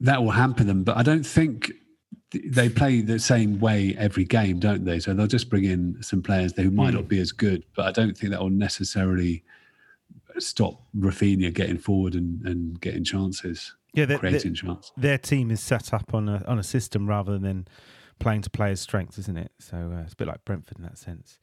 that 0.01 0.21
will 0.21 0.31
hamper 0.31 0.63
them. 0.63 0.83
But 0.83 0.97
I 0.97 1.03
don't 1.03 1.25
think 1.25 1.71
they 2.45 2.69
play 2.69 3.01
the 3.01 3.19
same 3.19 3.59
way 3.59 3.95
every 3.97 4.23
game, 4.23 4.59
don't 4.59 4.85
they? 4.85 4.99
So 4.99 5.13
they'll 5.13 5.27
just 5.27 5.49
bring 5.49 5.65
in 5.65 6.01
some 6.01 6.21
players 6.21 6.53
who 6.55 6.71
might 6.71 6.91
mm. 6.91 6.95
not 6.95 7.07
be 7.07 7.19
as 7.19 7.31
good, 7.31 7.63
but 7.75 7.85
I 7.85 7.91
don't 7.91 8.17
think 8.17 8.31
that 8.31 8.41
will 8.41 8.49
necessarily 8.49 9.43
stop 10.39 10.81
Rafinha 10.97 11.53
getting 11.53 11.77
forward 11.77 12.15
and, 12.15 12.45
and 12.45 12.79
getting 12.81 13.03
chances. 13.03 13.75
Yeah, 13.93 14.05
creating 14.17 14.55
chances. 14.55 14.91
Their 14.97 15.19
team 15.19 15.51
is 15.51 15.59
set 15.59 15.93
up 15.93 16.13
on 16.13 16.27
a 16.27 16.43
on 16.47 16.57
a 16.57 16.63
system 16.63 17.07
rather 17.07 17.37
than 17.37 17.67
playing 18.19 18.41
to 18.43 18.49
players' 18.49 18.81
strengths, 18.81 19.17
isn't 19.17 19.37
it? 19.37 19.51
So 19.59 19.91
uh, 19.95 20.01
it's 20.01 20.13
a 20.13 20.15
bit 20.17 20.27
like 20.27 20.45
Brentford 20.45 20.77
in 20.77 20.83
that 20.83 20.97
sense. 20.97 21.39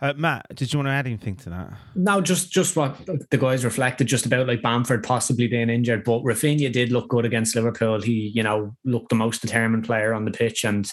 Uh, 0.00 0.12
Matt, 0.16 0.46
did 0.54 0.72
you 0.72 0.78
want 0.78 0.88
to 0.88 0.92
add 0.92 1.06
anything 1.06 1.36
to 1.36 1.50
that? 1.50 1.72
No, 1.94 2.20
just 2.20 2.50
just 2.52 2.76
what 2.76 2.98
the 3.30 3.38
guys 3.38 3.64
reflected 3.64 4.06
just 4.06 4.26
about 4.26 4.46
like 4.46 4.62
Bamford 4.62 5.02
possibly 5.02 5.48
being 5.48 5.70
injured, 5.70 6.04
but 6.04 6.22
Rafinha 6.22 6.70
did 6.70 6.92
look 6.92 7.08
good 7.08 7.24
against 7.24 7.56
Liverpool. 7.56 8.00
He, 8.00 8.30
you 8.34 8.42
know, 8.42 8.76
looked 8.84 9.08
the 9.08 9.14
most 9.14 9.40
determined 9.40 9.84
player 9.84 10.12
on 10.12 10.26
the 10.26 10.30
pitch, 10.30 10.64
and 10.64 10.86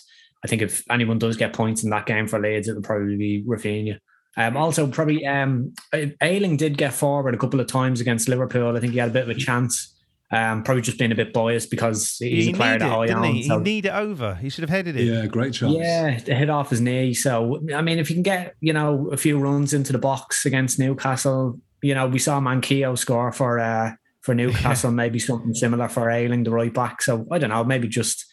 I 0.43 0.47
think 0.47 0.61
if 0.61 0.83
anyone 0.89 1.19
does 1.19 1.35
get 1.35 1.53
points 1.53 1.83
in 1.83 1.89
that 1.89 2.05
game 2.05 2.27
for 2.27 2.39
Leeds, 2.39 2.69
it'll 2.69 2.81
probably 2.81 3.17
be 3.17 3.43
Rafinha. 3.43 3.99
Um, 4.35 4.57
also, 4.57 4.87
probably 4.87 5.25
um, 5.27 5.73
Ayling 6.21 6.57
did 6.57 6.77
get 6.77 6.93
forward 6.93 7.35
a 7.35 7.37
couple 7.37 7.59
of 7.59 7.67
times 7.67 8.01
against 8.01 8.29
Liverpool. 8.29 8.75
I 8.75 8.79
think 8.79 8.93
he 8.93 8.99
had 8.99 9.09
a 9.09 9.13
bit 9.13 9.23
of 9.23 9.29
a 9.29 9.35
chance. 9.35 9.92
Um, 10.33 10.63
probably 10.63 10.81
just 10.81 10.97
being 10.97 11.11
a 11.11 11.15
bit 11.15 11.31
biased 11.31 11.69
because 11.69 12.17
he, 12.17 12.45
he 12.45 12.53
fired 12.53 12.81
it, 12.81 12.85
high 12.85 13.05
didn't 13.05 13.23
on. 13.23 13.35
He? 13.35 13.43
So. 13.43 13.57
he 13.59 13.63
need 13.63 13.85
it 13.85 13.93
over. 13.93 14.33
He 14.35 14.49
should 14.49 14.63
have 14.63 14.69
headed 14.69 14.95
it. 14.95 15.03
Yeah, 15.03 15.27
great 15.27 15.53
chance. 15.53 15.75
Yeah, 15.75 16.09
hit 16.09 16.49
off 16.49 16.71
his 16.71 16.81
knee. 16.81 17.13
So 17.13 17.61
I 17.73 17.81
mean, 17.81 17.99
if 17.99 18.09
you 18.09 18.15
can 18.15 18.23
get 18.23 18.55
you 18.59 18.73
know 18.73 19.09
a 19.11 19.17
few 19.17 19.37
runs 19.37 19.73
into 19.73 19.91
the 19.91 19.99
box 19.99 20.45
against 20.45 20.79
Newcastle, 20.79 21.59
you 21.83 21.93
know 21.93 22.07
we 22.07 22.17
saw 22.17 22.39
Manquillo 22.39 22.97
score 22.97 23.31
for 23.31 23.59
uh, 23.59 23.91
for 24.21 24.33
Newcastle. 24.33 24.89
Yeah. 24.89 24.95
Maybe 24.95 25.19
something 25.19 25.53
similar 25.53 25.87
for 25.87 26.09
Ayling, 26.09 26.43
the 26.43 26.51
right 26.51 26.73
back. 26.73 27.03
So 27.03 27.27
I 27.31 27.37
don't 27.37 27.51
know. 27.51 27.63
Maybe 27.63 27.87
just 27.87 28.25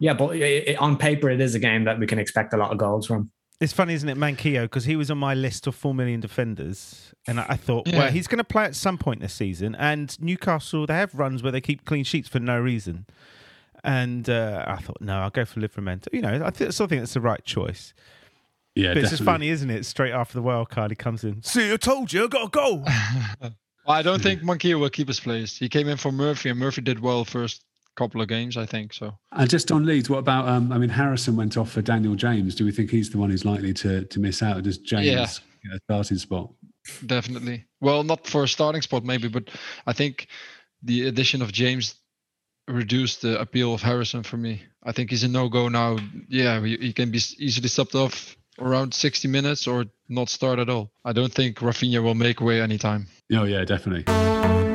yeah, 0.00 0.14
but 0.14 0.36
it, 0.36 0.68
it, 0.68 0.78
on 0.78 0.98
paper 0.98 1.30
it 1.30 1.40
is 1.40 1.54
a 1.54 1.60
game 1.60 1.84
that 1.84 1.98
we 1.98 2.06
can 2.06 2.18
expect 2.18 2.52
a 2.52 2.56
lot 2.56 2.72
of 2.72 2.78
goals 2.78 3.06
from. 3.06 3.30
It's 3.62 3.72
funny, 3.72 3.94
isn't 3.94 4.08
it, 4.08 4.16
Manquillo? 4.16 4.62
Because 4.62 4.86
he 4.86 4.96
was 4.96 5.08
on 5.08 5.18
my 5.18 5.34
list 5.34 5.68
of 5.68 5.76
four 5.76 5.94
million 5.94 6.18
defenders, 6.18 7.14
and 7.28 7.38
I, 7.38 7.54
thought, 7.54 7.86
yeah. 7.86 7.98
well, 7.98 8.10
he's 8.10 8.26
going 8.26 8.38
to 8.38 8.44
play 8.44 8.64
at 8.64 8.74
some 8.74 8.98
point 8.98 9.20
this 9.20 9.32
season. 9.32 9.76
And 9.76 10.20
Newcastle, 10.20 10.84
they 10.84 10.94
have 10.94 11.14
runs 11.14 11.44
where 11.44 11.52
they 11.52 11.60
keep 11.60 11.84
clean 11.84 12.02
sheets 12.02 12.28
for 12.28 12.40
no 12.40 12.58
reason. 12.58 13.06
And 13.84 14.28
uh, 14.28 14.64
I 14.66 14.78
thought, 14.78 15.00
no, 15.00 15.20
I'll 15.20 15.30
go 15.30 15.44
for 15.44 15.60
Livramento. 15.60 16.08
You 16.12 16.22
know, 16.22 16.42
I 16.44 16.50
th- 16.50 16.72
still 16.72 16.88
think 16.88 17.02
that's 17.02 17.14
the 17.14 17.20
right 17.20 17.44
choice. 17.44 17.94
Yeah, 18.74 18.94
but 18.94 19.04
it's 19.04 19.10
just 19.10 19.22
funny, 19.22 19.48
isn't 19.50 19.70
it? 19.70 19.86
Straight 19.86 20.12
after 20.12 20.34
the 20.34 20.42
wild 20.42 20.68
card, 20.68 20.90
he 20.90 20.96
comes 20.96 21.22
in. 21.22 21.40
See, 21.44 21.72
I 21.72 21.76
told 21.76 22.12
you, 22.12 22.24
I 22.24 22.26
got 22.26 22.48
a 22.48 22.50
goal. 22.50 22.82
I 23.86 24.02
don't 24.02 24.20
think 24.20 24.42
Manquillo 24.42 24.80
will 24.80 24.90
keep 24.90 25.06
his 25.06 25.20
place. 25.20 25.56
He 25.56 25.68
came 25.68 25.86
in 25.86 25.98
for 25.98 26.10
Murphy, 26.10 26.48
and 26.48 26.58
Murphy 26.58 26.80
did 26.80 26.98
well 26.98 27.24
first 27.24 27.62
couple 27.96 28.20
of 28.20 28.28
games, 28.28 28.56
I 28.56 28.66
think. 28.66 28.92
So. 28.92 29.14
And 29.32 29.48
just 29.48 29.70
on 29.70 29.84
Leeds, 29.84 30.08
what 30.08 30.18
about? 30.18 30.48
Um, 30.48 30.72
I 30.72 30.78
mean, 30.78 30.90
Harrison 30.90 31.36
went 31.36 31.56
off 31.56 31.70
for 31.70 31.82
Daniel 31.82 32.14
James. 32.14 32.54
Do 32.54 32.64
we 32.64 32.72
think 32.72 32.90
he's 32.90 33.10
the 33.10 33.18
one 33.18 33.30
who's 33.30 33.44
likely 33.44 33.72
to 33.74 34.04
to 34.04 34.20
miss 34.20 34.42
out? 34.42 34.58
Or 34.58 34.60
does 34.62 34.78
James 34.78 35.06
yeah. 35.06 35.26
get 35.64 35.76
a 35.76 35.80
starting 35.84 36.18
spot? 36.18 36.50
Definitely. 37.06 37.64
Well, 37.80 38.02
not 38.02 38.26
for 38.26 38.44
a 38.44 38.48
starting 38.48 38.82
spot, 38.82 39.04
maybe, 39.04 39.28
but 39.28 39.50
I 39.86 39.92
think 39.92 40.26
the 40.82 41.06
addition 41.06 41.42
of 41.42 41.52
James 41.52 41.94
reduced 42.68 43.22
the 43.22 43.40
appeal 43.40 43.74
of 43.74 43.82
Harrison 43.82 44.22
for 44.22 44.36
me. 44.36 44.62
I 44.82 44.92
think 44.92 45.10
he's 45.10 45.24
a 45.24 45.28
no 45.28 45.48
go 45.48 45.68
now. 45.68 45.98
Yeah, 46.28 46.60
he, 46.64 46.76
he 46.76 46.92
can 46.92 47.10
be 47.10 47.18
easily 47.38 47.68
subbed 47.68 47.94
off 47.94 48.36
around 48.58 48.94
60 48.94 49.28
minutes 49.28 49.66
or 49.66 49.86
not 50.08 50.28
start 50.28 50.58
at 50.58 50.68
all. 50.68 50.90
I 51.04 51.12
don't 51.12 51.32
think 51.32 51.58
Rafinha 51.58 52.02
will 52.02 52.14
make 52.14 52.40
way 52.40 52.60
anytime. 52.60 53.06
Oh 53.32 53.44
yeah, 53.44 53.64
definitely. 53.64 54.71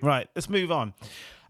Right, 0.00 0.28
let's 0.34 0.48
move 0.48 0.72
on. 0.72 0.94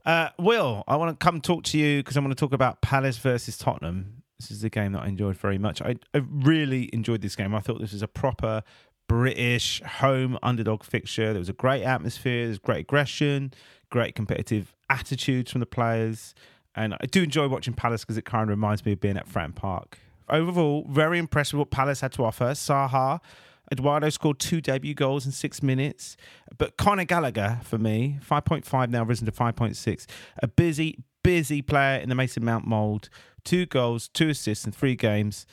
Uh, 0.05 0.31
Will, 0.39 0.83
I 0.89 0.97
want 0.97 1.19
to 1.19 1.25
come 1.25 1.41
talk 1.41 1.63
to 1.65 1.79
you 1.79 2.01
because 2.01 2.17
I 2.17 2.21
want 2.21 2.33
to 2.33 2.35
talk 2.35 2.53
about 2.53 2.81
Palace 2.81 3.19
versus 3.19 3.57
Tottenham. 3.57 4.23
This 4.39 4.51
is 4.51 4.65
a 4.65 4.71
game 4.71 4.93
that 4.93 5.03
I 5.03 5.07
enjoyed 5.07 5.37
very 5.37 5.59
much. 5.59 5.81
I, 5.83 5.97
I 6.15 6.23
really 6.29 6.91
enjoyed 6.93 7.21
this 7.21 7.37
game. 7.37 7.55
I 7.55 7.61
thought 7.61 7.81
this 7.81 7.93
was 7.93 8.03
a 8.03 8.09
proper 8.09 8.63
British 9.07 9.83
home 9.83 10.39
underdog 10.43 10.83
fixture. 10.83 11.33
There 11.33 11.39
was 11.39 11.49
a 11.49 11.53
great 11.53 11.83
atmosphere, 11.83 12.47
there's 12.47 12.59
great 12.59 12.81
aggression, 12.81 13.53
great 13.91 14.15
competitive 14.15 14.75
attitudes 14.89 15.53
from 15.53 15.61
the 15.61 15.67
players. 15.67 16.35
And 16.75 16.95
I 16.95 17.07
do 17.07 17.23
enjoy 17.23 17.49
watching 17.49 17.75
Palace 17.75 18.03
because 18.03 18.17
it 18.17 18.25
kind 18.25 18.45
of 18.45 18.49
reminds 18.49 18.85
me 18.85 18.93
of 18.93 19.01
being 19.01 19.17
at 19.17 19.29
Fratton 19.29 19.55
Park. 19.55 19.99
Overall, 20.29 20.87
very 20.89 21.19
impressed 21.19 21.53
with 21.53 21.59
what 21.59 21.71
Palace 21.71 22.01
had 22.01 22.13
to 22.13 22.25
offer. 22.25 22.47
Zaha 22.53 23.21
Edouard 23.71 24.13
scored 24.13 24.39
two 24.39 24.61
debut 24.61 24.95
goals 24.95 25.25
in 25.27 25.33
six 25.33 25.63
minutes. 25.63 26.17
But 26.59 26.77
Conor 26.77 27.05
Gallagher, 27.05 27.61
for 27.63 27.79
me, 27.79 28.19
5.5 28.29 28.91
now 28.91 29.05
risen 29.05 29.27
to 29.27 29.33
5.6. 29.33 30.07
A 30.43 30.49
busy, 30.49 30.99
busy 31.23 31.63
player 31.63 32.01
in 32.01 32.09
the 32.09 32.15
Mason 32.15 32.45
Mount 32.45 32.67
mould. 32.67 33.09
Two 33.45 33.67
goals, 33.67 34.09
two 34.09 34.31
assists 34.31 34.65
in 34.65 34.73
three 34.73 34.97
games. 34.97 35.47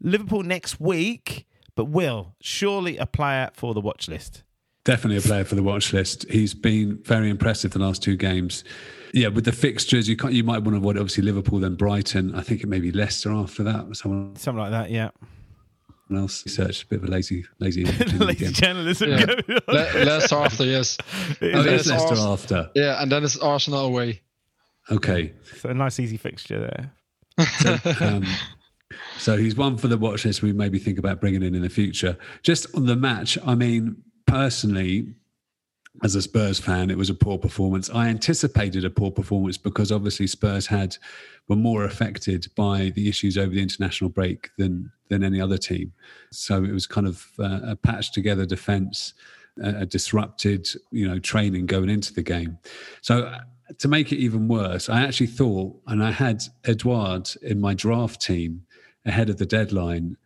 Liverpool 0.00 0.42
next 0.42 0.80
week, 0.80 1.46
but 1.74 1.86
will 1.86 2.34
surely 2.40 2.96
a 2.96 3.06
player 3.06 3.50
for 3.54 3.74
the 3.74 3.80
watch 3.80 4.08
list. 4.08 4.44
Definitely 4.84 5.16
a 5.16 5.22
player 5.22 5.44
for 5.44 5.54
the 5.54 5.62
watch 5.62 5.92
list. 5.92 6.26
He's 6.30 6.54
been 6.54 6.98
very 7.02 7.30
impressive 7.30 7.72
the 7.72 7.78
last 7.78 8.02
two 8.02 8.16
games. 8.16 8.64
Yeah, 9.14 9.28
with 9.28 9.46
the 9.46 9.52
fixtures, 9.52 10.08
you 10.08 10.16
can't, 10.16 10.34
you 10.34 10.44
might 10.44 10.58
want 10.58 10.74
to 10.74 10.76
avoid 10.76 10.96
obviously 10.96 11.24
Liverpool, 11.24 11.58
then 11.58 11.74
Brighton. 11.74 12.34
I 12.34 12.42
think 12.42 12.62
it 12.62 12.66
may 12.66 12.80
be 12.80 12.92
Leicester 12.92 13.32
after 13.32 13.62
that. 13.64 13.96
Someone, 13.96 14.36
something 14.36 14.60
like 14.60 14.72
that. 14.72 14.90
Yeah 14.90 15.10
else 16.12 16.44
research. 16.44 16.84
A 16.84 16.86
bit 16.86 17.02
of 17.02 17.08
a 17.08 17.10
lazy, 17.10 17.44
lazy, 17.58 17.84
lazy 18.18 18.52
journalism. 18.52 19.10
Yeah. 19.10 19.26
Le- 19.68 20.04
Leicester 20.04 20.36
after, 20.36 20.64
yes. 20.64 20.98
and 21.40 21.54
then 21.54 21.66
Leicester 21.66 21.94
Ars- 21.94 22.20
after. 22.20 22.70
Yeah, 22.74 23.02
and 23.02 23.10
then 23.10 23.24
it's 23.24 23.38
Arsenal 23.38 23.86
away. 23.86 24.22
Okay, 24.90 25.32
so 25.60 25.70
a 25.70 25.74
nice 25.74 25.98
easy 25.98 26.18
fixture 26.18 26.60
there. 26.60 26.92
So, 27.58 27.78
um, 28.00 28.26
so 29.18 29.36
he's 29.36 29.56
one 29.56 29.78
for 29.78 29.88
the 29.88 29.96
watch 29.96 30.24
list. 30.24 30.42
We 30.42 30.52
maybe 30.52 30.78
think 30.78 30.98
about 30.98 31.20
bringing 31.20 31.42
in 31.42 31.54
in 31.54 31.62
the 31.62 31.70
future. 31.70 32.18
Just 32.42 32.66
on 32.74 32.86
the 32.86 32.96
match, 32.96 33.38
I 33.46 33.54
mean, 33.54 33.96
personally, 34.26 35.14
as 36.02 36.14
a 36.14 36.22
Spurs 36.22 36.58
fan, 36.58 36.90
it 36.90 36.98
was 36.98 37.10
a 37.10 37.14
poor 37.14 37.38
performance. 37.38 37.88
I 37.90 38.08
anticipated 38.08 38.84
a 38.84 38.90
poor 38.90 39.10
performance 39.10 39.56
because 39.56 39.92
obviously 39.92 40.26
Spurs 40.26 40.66
had 40.66 40.96
were 41.48 41.56
more 41.56 41.84
affected 41.84 42.46
by 42.56 42.90
the 42.94 43.08
issues 43.08 43.38
over 43.38 43.54
the 43.54 43.62
international 43.62 44.10
break 44.10 44.50
than 44.58 44.90
than 45.08 45.22
any 45.22 45.40
other 45.40 45.58
team. 45.58 45.92
So 46.32 46.64
it 46.64 46.72
was 46.72 46.86
kind 46.86 47.06
of 47.06 47.26
uh, 47.38 47.60
a 47.62 47.76
patched 47.76 48.14
together 48.14 48.44
defence, 48.44 49.14
a, 49.62 49.80
a 49.80 49.86
disrupted 49.86 50.66
you 50.90 51.06
know 51.06 51.20
training 51.20 51.66
going 51.66 51.90
into 51.90 52.12
the 52.12 52.22
game. 52.22 52.58
So 53.00 53.24
uh, 53.24 53.40
to 53.78 53.88
make 53.88 54.10
it 54.10 54.18
even 54.18 54.48
worse, 54.48 54.88
I 54.88 55.02
actually 55.02 55.28
thought, 55.28 55.80
and 55.86 56.02
I 56.02 56.10
had 56.10 56.42
Edouard 56.64 57.30
in 57.42 57.60
my 57.60 57.74
draft 57.74 58.20
team 58.20 58.66
ahead 59.06 59.30
of 59.30 59.36
the 59.36 59.46
deadline 59.46 60.16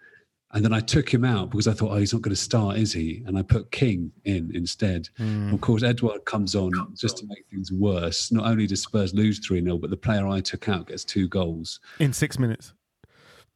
and 0.53 0.65
then 0.65 0.73
I 0.73 0.81
took 0.81 1.13
him 1.13 1.25
out 1.25 1.51
because 1.51 1.69
I 1.69 1.75
thought, 1.75 1.93
oh, 1.93 1.97
he's 1.97 2.13
not 2.15 2.23
going 2.23 2.35
to 2.35 2.41
start, 2.41 2.79
is 2.79 2.93
he? 2.93 3.23
And 3.27 3.37
I 3.37 3.43
put 3.43 3.71
King 3.71 4.11
in 4.25 4.51
instead. 4.55 5.09
Mm. 5.19 5.53
Of 5.53 5.61
course, 5.61 5.83
Edouard 5.83 6.25
comes 6.25 6.55
on 6.55 6.73
just 6.97 7.19
to 7.19 7.27
make 7.27 7.45
things 7.51 7.71
worse. 7.71 8.33
Not 8.33 8.47
only 8.47 8.67
does 8.67 8.83
Spurs 8.83 9.13
lose 9.13 9.39
3 9.47 9.63
0, 9.63 9.77
but 9.77 9.91
the 9.91 9.97
player 9.97 10.27
I 10.27 10.41
took 10.41 10.69
out 10.69 10.87
gets 10.87 11.05
two 11.05 11.29
goals. 11.29 11.81
In 11.99 12.15
six 12.15 12.39
minutes. 12.39 12.73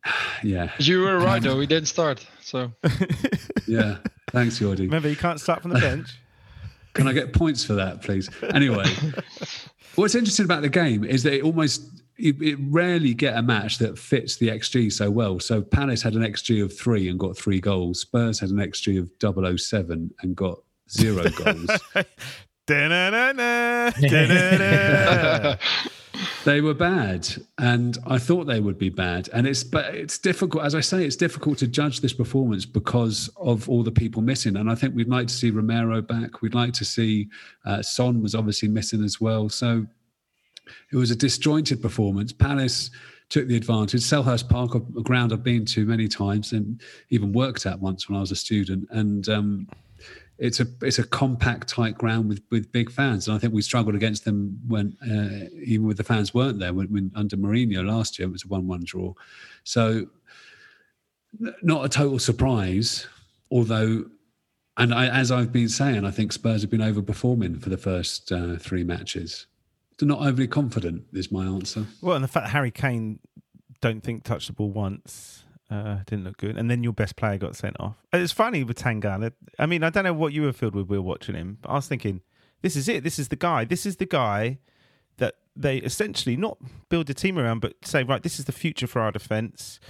yeah. 0.43 0.71
You 0.79 1.01
were 1.01 1.19
right, 1.19 1.43
though. 1.43 1.61
He 1.61 1.67
didn't 1.67 1.89
start. 1.89 2.27
So. 2.41 2.73
yeah. 3.67 3.99
Thanks, 4.31 4.59
Jordi. 4.59 4.81
Remember, 4.81 5.09
you 5.09 5.17
can't 5.17 5.41
start 5.41 5.63
from 5.63 5.73
the 5.73 5.81
bench. 5.81 6.19
Can 6.95 7.09
I 7.09 7.15
get 7.15 7.33
points 7.33 7.65
for 7.65 7.73
that, 7.75 8.03
please? 8.03 8.29
Anyway, 8.53 8.85
what's 9.95 10.15
interesting 10.15 10.45
about 10.45 10.61
the 10.61 10.69
game 10.69 11.05
is 11.05 11.23
that 11.23 11.33
it 11.33 11.43
almost 11.43 12.02
it, 12.23 12.41
it, 12.41 12.59
rarely 12.69 13.14
get 13.14 13.37
a 13.37 13.43
match 13.43 13.79
that 13.79 13.99
fits 13.99 14.37
the 14.37 14.49
XG 14.49 14.93
so 14.93 15.11
well. 15.11 15.41
So 15.41 15.61
Palace 15.61 16.02
had 16.02 16.14
an 16.14 16.23
XG 16.23 16.64
of 16.64 16.76
three 16.76 17.09
and 17.09 17.19
got 17.19 17.37
three 17.37 17.61
goals. 17.61 18.00
Spurs 18.00 18.38
had 18.38 18.50
an 18.50 18.59
XG 18.59 19.00
of 19.00 19.61
007 19.61 20.14
and 20.23 20.37
got 20.37 20.61
zero 20.88 21.29
goals. 21.31 21.69
they 26.45 26.61
were 26.61 26.75
bad, 26.75 27.29
and 27.59 27.99
I 28.07 28.19
thought 28.19 28.45
they 28.45 28.61
would 28.61 28.79
be 28.79 28.88
bad. 28.88 29.29
And 29.33 29.47
it's 29.47 29.64
but 29.64 29.93
it's 29.93 30.19
difficult, 30.19 30.64
as 30.64 30.76
I 30.76 30.81
say, 30.81 31.05
it's 31.05 31.17
difficult 31.17 31.59
to 31.59 31.67
judge 31.67 32.02
this 32.02 32.12
performance 32.12 32.64
because 32.64 33.29
of 33.37 33.69
all 33.69 33.83
the 33.83 33.91
people 33.91 34.23
missing. 34.23 34.57
And 34.57 34.71
I 34.71 34.76
think 34.76 34.95
we'd 34.95 35.09
like 35.09 35.26
to 35.26 35.35
see 35.35 35.50
Romero 35.50 36.00
back. 36.02 36.41
We'd 36.41 36.55
like 36.55 36.73
to 36.75 36.85
see 36.85 37.29
uh, 37.64 37.83
Son 37.83 38.23
was 38.23 38.37
obviously 38.37 38.69
missing 38.69 39.02
as 39.02 39.21
well. 39.21 39.49
So 39.49 39.87
it 40.92 40.97
was 40.97 41.11
a 41.11 41.16
disjointed 41.16 41.83
performance. 41.83 42.33
Palace 42.33 42.90
took 43.33 43.49
the 43.49 43.57
advantage. 43.57 44.02
Selhurst 44.02 44.49
Park, 44.49 44.75
a 44.75 44.81
ground 44.81 45.33
I've 45.33 45.42
been 45.42 45.64
to 45.66 45.87
many 45.87 46.07
times 46.07 46.52
and 46.52 46.81
even 47.09 47.33
worked 47.33 47.64
at 47.64 47.81
once 47.81 48.09
when 48.09 48.16
I 48.16 48.21
was 48.21 48.31
a 48.31 48.37
student, 48.37 48.87
and 48.90 49.26
um, 49.28 49.69
it's 50.38 50.61
a 50.61 50.66
it's 50.83 50.99
a 50.99 51.04
compact, 51.04 51.69
tight 51.69 51.97
ground 51.97 52.28
with 52.28 52.42
with 52.50 52.71
big 52.73 52.90
fans. 52.90 53.26
And 53.26 53.35
I 53.35 53.38
think 53.38 53.54
we 53.54 53.62
struggled 53.62 53.95
against 53.95 54.25
them 54.25 54.61
when 54.66 54.97
uh, 55.02 55.49
even 55.64 55.87
with 55.87 55.97
the 55.97 56.04
fans 56.04 56.35
weren't 56.35 56.59
there. 56.59 56.75
When, 56.75 56.88
when 56.88 57.11
under 57.14 57.37
Mourinho 57.37 57.87
last 57.87 58.19
year, 58.19 58.28
it 58.28 58.33
was 58.33 58.45
a 58.45 58.49
one-one 58.49 58.83
draw. 58.85 59.14
So 59.64 60.09
not 61.62 61.85
a 61.87 61.88
total 61.88 62.19
surprise, 62.19 63.07
although. 63.50 64.04
And 64.78 64.95
I, 64.95 65.07
as 65.09 65.31
I've 65.31 65.52
been 65.52 65.69
saying, 65.69 66.07
I 66.07 66.11
think 66.11 66.33
Spurs 66.33 66.62
have 66.62 66.71
been 66.71 66.81
overperforming 66.81 67.62
for 67.62 67.69
the 67.69 67.76
first 67.76 68.33
uh, 68.33 68.57
three 68.57 68.85
matches 68.85 69.47
not 70.07 70.21
overly 70.21 70.49
confident 70.49 71.05
is 71.13 71.31
my 71.31 71.45
answer. 71.45 71.87
Well, 72.01 72.17
and 72.17 72.25
the 72.25 72.29
fact 72.29 72.49
Harry 72.49 72.71
Kane 72.71 73.19
don't 73.81 74.03
think 74.03 74.25
touched 74.25 74.47
the 74.47 74.53
ball 74.53 74.71
once 74.71 75.45
uh, 75.71 75.99
didn't 76.07 76.25
look 76.25 76.37
good, 76.37 76.57
and 76.57 76.71
then 76.71 76.83
your 76.83 76.93
best 76.93 77.17
player 77.17 77.39
got 77.39 77.57
sent 77.57 77.79
off. 77.81 77.97
It's 78.13 78.33
funny 78.33 78.63
with 78.63 78.79
Tanganga. 78.79 79.33
I 79.59 79.67
mean, 79.67 79.83
I 79.83 79.91
don't 79.91 80.05
know 80.05 80.13
what 80.13 80.33
you 80.33 80.43
were 80.43 80.53
filled 80.53 80.75
with. 80.75 80.89
We 80.89 80.99
were 80.99 81.03
watching 81.03 81.35
him, 81.35 81.59
but 81.63 81.71
I 81.71 81.75
was 81.75 81.89
thinking, 81.89 82.21
this 82.61 82.77
is 82.77 82.89
it. 82.89 83.03
This 83.05 83.19
is 83.19 83.29
the 83.29 83.37
guy. 83.37 83.65
This 83.65 83.87
is 83.87 83.97
the 83.97 84.07
guy 84.07 84.59
that 85.19 85.35
they 85.57 85.79
essentially 85.79 86.37
not 86.37 86.59
build 86.89 87.09
a 87.11 87.15
team 87.15 87.39
around, 87.39 87.61
but 87.61 87.75
say, 87.85 88.03
right, 88.03 88.23
this 88.23 88.39
is 88.39 88.45
the 88.45 88.53
future 88.53 88.87
for 88.87 89.01
our 89.01 89.13
defence. 89.13 89.81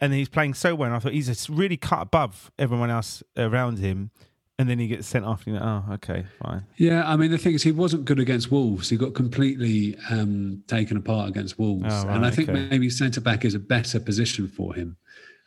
And 0.00 0.12
he's 0.12 0.28
playing 0.28 0.54
so 0.54 0.74
well. 0.74 0.88
And 0.88 0.96
I 0.96 0.98
thought 0.98 1.12
he's 1.12 1.50
really 1.50 1.76
cut 1.76 2.02
above 2.02 2.50
everyone 2.58 2.90
else 2.90 3.22
around 3.36 3.78
him 3.78 4.10
and 4.58 4.68
then 4.68 4.78
he 4.78 4.86
gets 4.86 5.06
sent 5.06 5.24
off. 5.24 5.46
And 5.46 5.54
you're 5.54 5.64
like, 5.64 5.84
oh, 5.88 5.92
okay, 5.94 6.24
fine. 6.42 6.64
Yeah, 6.76 7.08
I 7.10 7.16
mean, 7.16 7.30
the 7.30 7.38
thing 7.38 7.54
is, 7.54 7.62
he 7.62 7.72
wasn't 7.72 8.04
good 8.04 8.20
against 8.20 8.50
Wolves. 8.50 8.88
He 8.88 8.96
got 8.96 9.14
completely 9.14 9.96
um, 10.10 10.62
taken 10.66 10.96
apart 10.96 11.28
against 11.28 11.58
Wolves. 11.58 11.86
Oh, 11.88 12.06
right, 12.06 12.16
and 12.16 12.24
I 12.24 12.30
think 12.30 12.48
okay. 12.48 12.68
maybe 12.70 12.88
centre 12.90 13.20
back 13.20 13.44
is 13.44 13.54
a 13.54 13.58
better 13.58 13.98
position 13.98 14.48
for 14.48 14.74
him. 14.74 14.96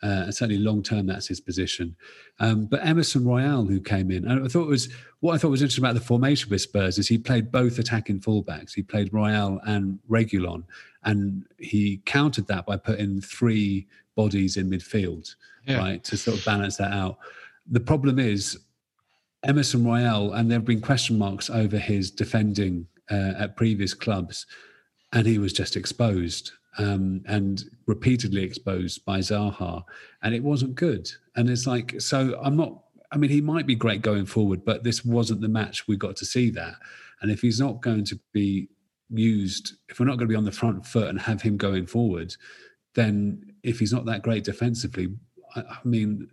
Uh, 0.04 0.30
certainly, 0.30 0.62
long 0.62 0.84
term, 0.84 1.08
that's 1.08 1.28
his 1.28 1.40
position. 1.40 1.96
Um, 2.40 2.66
but 2.66 2.86
Emerson 2.86 3.26
Royal, 3.26 3.66
who 3.66 3.80
came 3.80 4.12
in, 4.12 4.26
and 4.28 4.46
I 4.46 4.48
thought 4.48 4.64
it 4.64 4.70
was 4.70 4.90
what 5.22 5.34
I 5.34 5.38
thought 5.40 5.50
was 5.50 5.64
interesting 5.64 5.84
about 5.84 5.96
the 5.96 6.02
formation 6.02 6.52
with 6.52 6.62
Spurs 6.62 7.00
is 7.00 7.08
he 7.08 7.18
played 7.18 7.52
both 7.52 7.80
attacking 7.80 8.20
fullbacks. 8.20 8.76
He 8.76 8.84
played 8.84 9.12
Royal 9.12 9.60
and 9.66 9.98
Reguilon, 10.08 10.66
and 11.04 11.46
he 11.58 12.02
countered 12.06 12.46
that 12.48 12.68
by 12.68 12.78
putting 12.78 13.22
three 13.22 13.88
bodies 14.16 14.58
in 14.58 14.70
midfield, 14.70 15.34
yeah. 15.66 15.78
right, 15.78 16.04
to 16.04 16.16
sort 16.16 16.38
of 16.38 16.46
balance 16.46 16.78
that 16.78 16.92
out. 16.92 17.18
The 17.72 17.80
problem 17.80 18.20
is 18.20 18.60
Emerson 19.48 19.86
Royal, 19.86 20.34
and 20.34 20.52
there 20.52 20.58
have 20.60 20.66
been 20.66 20.82
question 20.82 21.18
marks 21.18 21.50
over 21.50 21.78
his 21.78 22.12
defending 22.12 22.86
uh, 23.10 23.34
at 23.38 23.56
previous 23.56 23.94
clubs, 23.94 24.46
and 25.14 25.26
he 25.26 25.40
was 25.40 25.54
just 25.54 25.78
exposed 25.78 26.52
um, 26.78 27.24
and 27.28 27.64
repeatedly 27.86 28.44
exposed 28.44 29.04
by 29.06 29.20
Zaha, 29.20 29.84
and 30.22 30.36
it 30.36 30.44
wasn't 30.44 30.76
good. 30.76 31.10
And 31.36 31.50
it's 31.50 31.66
like, 31.66 32.00
so 32.00 32.40
I'm 32.44 32.58
not. 32.58 32.84
I 33.12 33.18
mean, 33.18 33.30
he 33.30 33.40
might 33.40 33.66
be 33.66 33.76
great 33.76 34.02
going 34.02 34.26
forward, 34.26 34.66
but 34.66 34.84
this 34.84 35.06
wasn't 35.06 35.40
the 35.40 35.48
match 35.48 35.88
we 35.88 35.96
got 35.96 36.18
to 36.18 36.26
see 36.26 36.50
that. 36.52 36.74
And 37.22 37.32
if 37.32 37.40
he's 37.40 37.60
not 37.60 37.82
going 37.82 38.04
to 38.06 38.20
be 38.34 38.68
used, 39.10 39.76
if 39.88 39.98
we're 39.98 40.08
not 40.08 40.18
going 40.18 40.28
to 40.28 40.34
be 40.34 40.36
on 40.36 40.44
the 40.44 40.52
front 40.52 40.86
foot 40.86 41.08
and 41.08 41.22
have 41.22 41.42
him 41.42 41.56
going 41.56 41.86
forward, 41.86 42.36
then 42.96 43.54
if 43.64 43.80
he's 43.80 43.94
not 43.94 44.06
that 44.08 44.24
great 44.24 44.44
defensively, 44.44 45.08
I, 45.56 45.62
I 45.62 45.78
mean, 45.86 46.28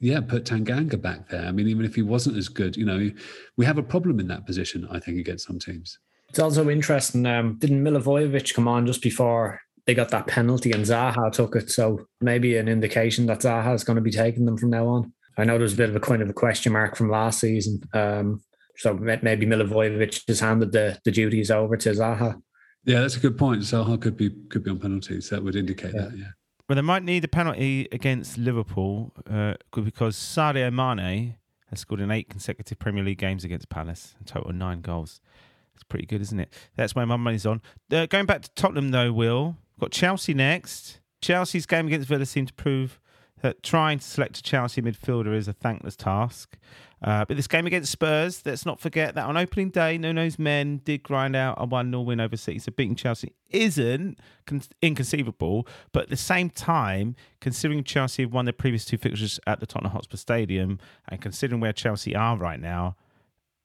yeah, 0.00 0.20
put 0.20 0.44
Tanganga 0.44 1.00
back 1.00 1.28
there. 1.28 1.44
I 1.44 1.52
mean, 1.52 1.68
even 1.68 1.84
if 1.84 1.94
he 1.94 2.02
wasn't 2.02 2.38
as 2.38 2.48
good, 2.48 2.76
you 2.76 2.86
know, 2.86 3.10
we 3.56 3.66
have 3.66 3.78
a 3.78 3.82
problem 3.82 4.18
in 4.18 4.28
that 4.28 4.46
position, 4.46 4.88
I 4.90 4.98
think, 4.98 5.18
against 5.18 5.46
some 5.46 5.58
teams. 5.58 5.98
It's 6.30 6.38
also 6.38 6.70
interesting. 6.70 7.26
Um, 7.26 7.56
didn't 7.58 7.84
Milivojevic 7.84 8.54
come 8.54 8.66
on 8.66 8.86
just 8.86 9.02
before 9.02 9.60
they 9.86 9.94
got 9.94 10.08
that 10.10 10.26
penalty 10.26 10.72
and 10.72 10.84
Zaha 10.84 11.30
took 11.30 11.54
it? 11.54 11.70
So 11.70 12.06
maybe 12.20 12.56
an 12.56 12.68
indication 12.68 13.26
that 13.26 13.40
Zaha 13.40 13.74
is 13.74 13.84
going 13.84 13.96
to 13.96 14.02
be 14.02 14.10
taking 14.10 14.46
them 14.46 14.56
from 14.56 14.70
now 14.70 14.86
on. 14.86 15.12
I 15.36 15.44
know 15.44 15.58
there's 15.58 15.74
a 15.74 15.76
bit 15.76 15.90
of 15.90 15.96
a 15.96 16.00
kind 16.00 16.22
of 16.22 16.30
a 16.30 16.34
question 16.34 16.72
mark 16.72 16.96
from 16.96 17.10
last 17.10 17.40
season. 17.40 17.82
Um, 17.92 18.42
so 18.76 18.94
maybe 18.94 19.44
Milivojevic 19.44 20.22
has 20.28 20.40
handed 20.40 20.72
the, 20.72 20.98
the 21.04 21.10
duties 21.10 21.50
over 21.50 21.76
to 21.76 21.90
Zaha. 21.90 22.40
Yeah, 22.84 23.00
that's 23.00 23.16
a 23.16 23.20
good 23.20 23.36
point. 23.36 23.60
Zaha 23.60 24.00
could 24.00 24.16
be 24.16 24.30
could 24.48 24.64
be 24.64 24.70
on 24.70 24.78
penalties. 24.78 25.28
That 25.28 25.42
would 25.42 25.56
indicate 25.56 25.92
yeah. 25.94 26.02
that. 26.02 26.16
Yeah. 26.16 26.30
Well, 26.70 26.76
they 26.76 26.82
might 26.82 27.02
need 27.02 27.24
a 27.24 27.26
penalty 27.26 27.88
against 27.90 28.38
Liverpool 28.38 29.12
uh, 29.28 29.54
because 29.74 30.14
Sadio 30.14 30.72
Mane 30.72 31.34
has 31.68 31.80
scored 31.80 32.00
in 32.00 32.12
eight 32.12 32.28
consecutive 32.28 32.78
Premier 32.78 33.02
League 33.02 33.18
games 33.18 33.42
against 33.42 33.68
Palace, 33.70 34.14
a 34.20 34.24
total 34.24 34.52
nine 34.52 34.80
goals. 34.80 35.20
It's 35.74 35.82
pretty 35.82 36.06
good, 36.06 36.20
isn't 36.20 36.38
it? 36.38 36.54
That's 36.76 36.94
where 36.94 37.04
my 37.06 37.16
money's 37.16 37.44
on. 37.44 37.60
Uh, 37.90 38.06
going 38.06 38.24
back 38.24 38.42
to 38.42 38.50
Tottenham, 38.54 38.92
though, 38.92 39.12
Will, 39.12 39.56
got 39.80 39.90
Chelsea 39.90 40.32
next. 40.32 41.00
Chelsea's 41.20 41.66
game 41.66 41.88
against 41.88 42.06
Villa 42.06 42.24
seemed 42.24 42.46
to 42.46 42.54
prove 42.54 43.00
that 43.42 43.64
trying 43.64 43.98
to 43.98 44.04
select 44.04 44.38
a 44.38 44.42
Chelsea 44.44 44.80
midfielder 44.80 45.34
is 45.34 45.48
a 45.48 45.52
thankless 45.52 45.96
task. 45.96 46.56
Uh, 47.02 47.24
but 47.24 47.36
this 47.36 47.46
game 47.46 47.66
against 47.66 47.90
Spurs, 47.90 48.42
let's 48.44 48.66
not 48.66 48.78
forget 48.78 49.14
that 49.14 49.24
on 49.24 49.36
opening 49.36 49.70
day, 49.70 49.96
Nuno's 49.96 50.38
men 50.38 50.82
did 50.84 51.02
grind 51.02 51.34
out 51.34 51.54
a 51.58 51.64
1 51.64 51.90
0 51.90 52.02
win 52.02 52.20
over 52.20 52.36
City. 52.36 52.58
So 52.58 52.72
beating 52.72 52.94
Chelsea 52.94 53.32
isn't 53.48 54.18
con- 54.46 54.62
inconceivable. 54.82 55.66
But 55.92 56.04
at 56.04 56.08
the 56.10 56.16
same 56.16 56.50
time, 56.50 57.16
considering 57.40 57.84
Chelsea 57.84 58.22
have 58.22 58.32
won 58.34 58.44
their 58.44 58.52
previous 58.52 58.84
two 58.84 58.98
fixtures 58.98 59.40
at 59.46 59.60
the 59.60 59.66
Tottenham 59.66 59.92
Hotspur 59.92 60.18
Stadium 60.18 60.78
and 61.08 61.20
considering 61.20 61.60
where 61.60 61.72
Chelsea 61.72 62.14
are 62.14 62.36
right 62.36 62.60
now, 62.60 62.96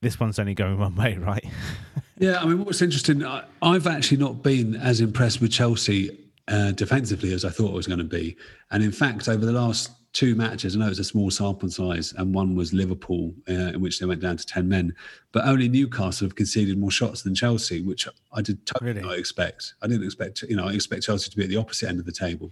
this 0.01 0.19
one's 0.19 0.39
only 0.39 0.53
going 0.53 0.77
one 0.77 0.95
way, 0.95 1.17
right? 1.17 1.45
yeah, 2.17 2.41
I 2.41 2.45
mean, 2.45 2.63
what's 2.63 2.81
interesting, 2.81 3.25
I, 3.25 3.43
I've 3.61 3.87
actually 3.87 4.17
not 4.17 4.43
been 4.43 4.75
as 4.75 5.01
impressed 5.01 5.41
with 5.41 5.51
Chelsea 5.51 6.17
uh, 6.47 6.71
defensively 6.71 7.33
as 7.33 7.43
I 7.43 7.49
thought 7.49 7.69
it 7.69 7.75
was 7.75 7.87
going 7.87 7.99
to 7.99 8.05
be. 8.05 8.37
And 8.71 8.83
in 8.83 8.91
fact, 8.91 9.27
over 9.27 9.45
the 9.45 9.51
last 9.51 9.91
two 10.15 10.34
matches. 10.34 10.75
I 10.75 10.80
know 10.80 10.88
it's 10.88 10.97
a 10.97 11.04
small 11.04 11.30
sample 11.30 11.69
size, 11.69 12.13
and 12.17 12.34
one 12.34 12.56
was 12.56 12.73
Liverpool, 12.73 13.34
uh, 13.49 13.73
in 13.73 13.82
which 13.82 13.99
they 13.99 14.06
went 14.06 14.21
down 14.21 14.38
to 14.38 14.45
10 14.45 14.67
men. 14.67 14.95
But 15.34 15.45
only 15.45 15.67
Newcastle 15.67 16.25
have 16.25 16.36
conceded 16.36 16.78
more 16.78 16.89
shots 16.89 17.21
than 17.21 17.36
Chelsea, 17.36 17.82
which 17.82 18.08
I 18.32 18.41
did 18.41 18.65
totally 18.65 18.93
really? 18.93 19.06
not 19.06 19.19
expect. 19.19 19.73
I 19.84 19.88
didn't 19.88 20.06
expect, 20.06 20.41
you 20.43 20.56
know, 20.56 20.67
I 20.67 20.71
expect 20.71 21.04
Chelsea 21.04 21.30
to 21.30 21.38
be 21.38 21.43
at 21.43 21.49
the 21.49 21.58
opposite 21.58 21.89
end 21.89 21.99
of 21.99 22.06
the 22.06 22.13
table. 22.13 22.51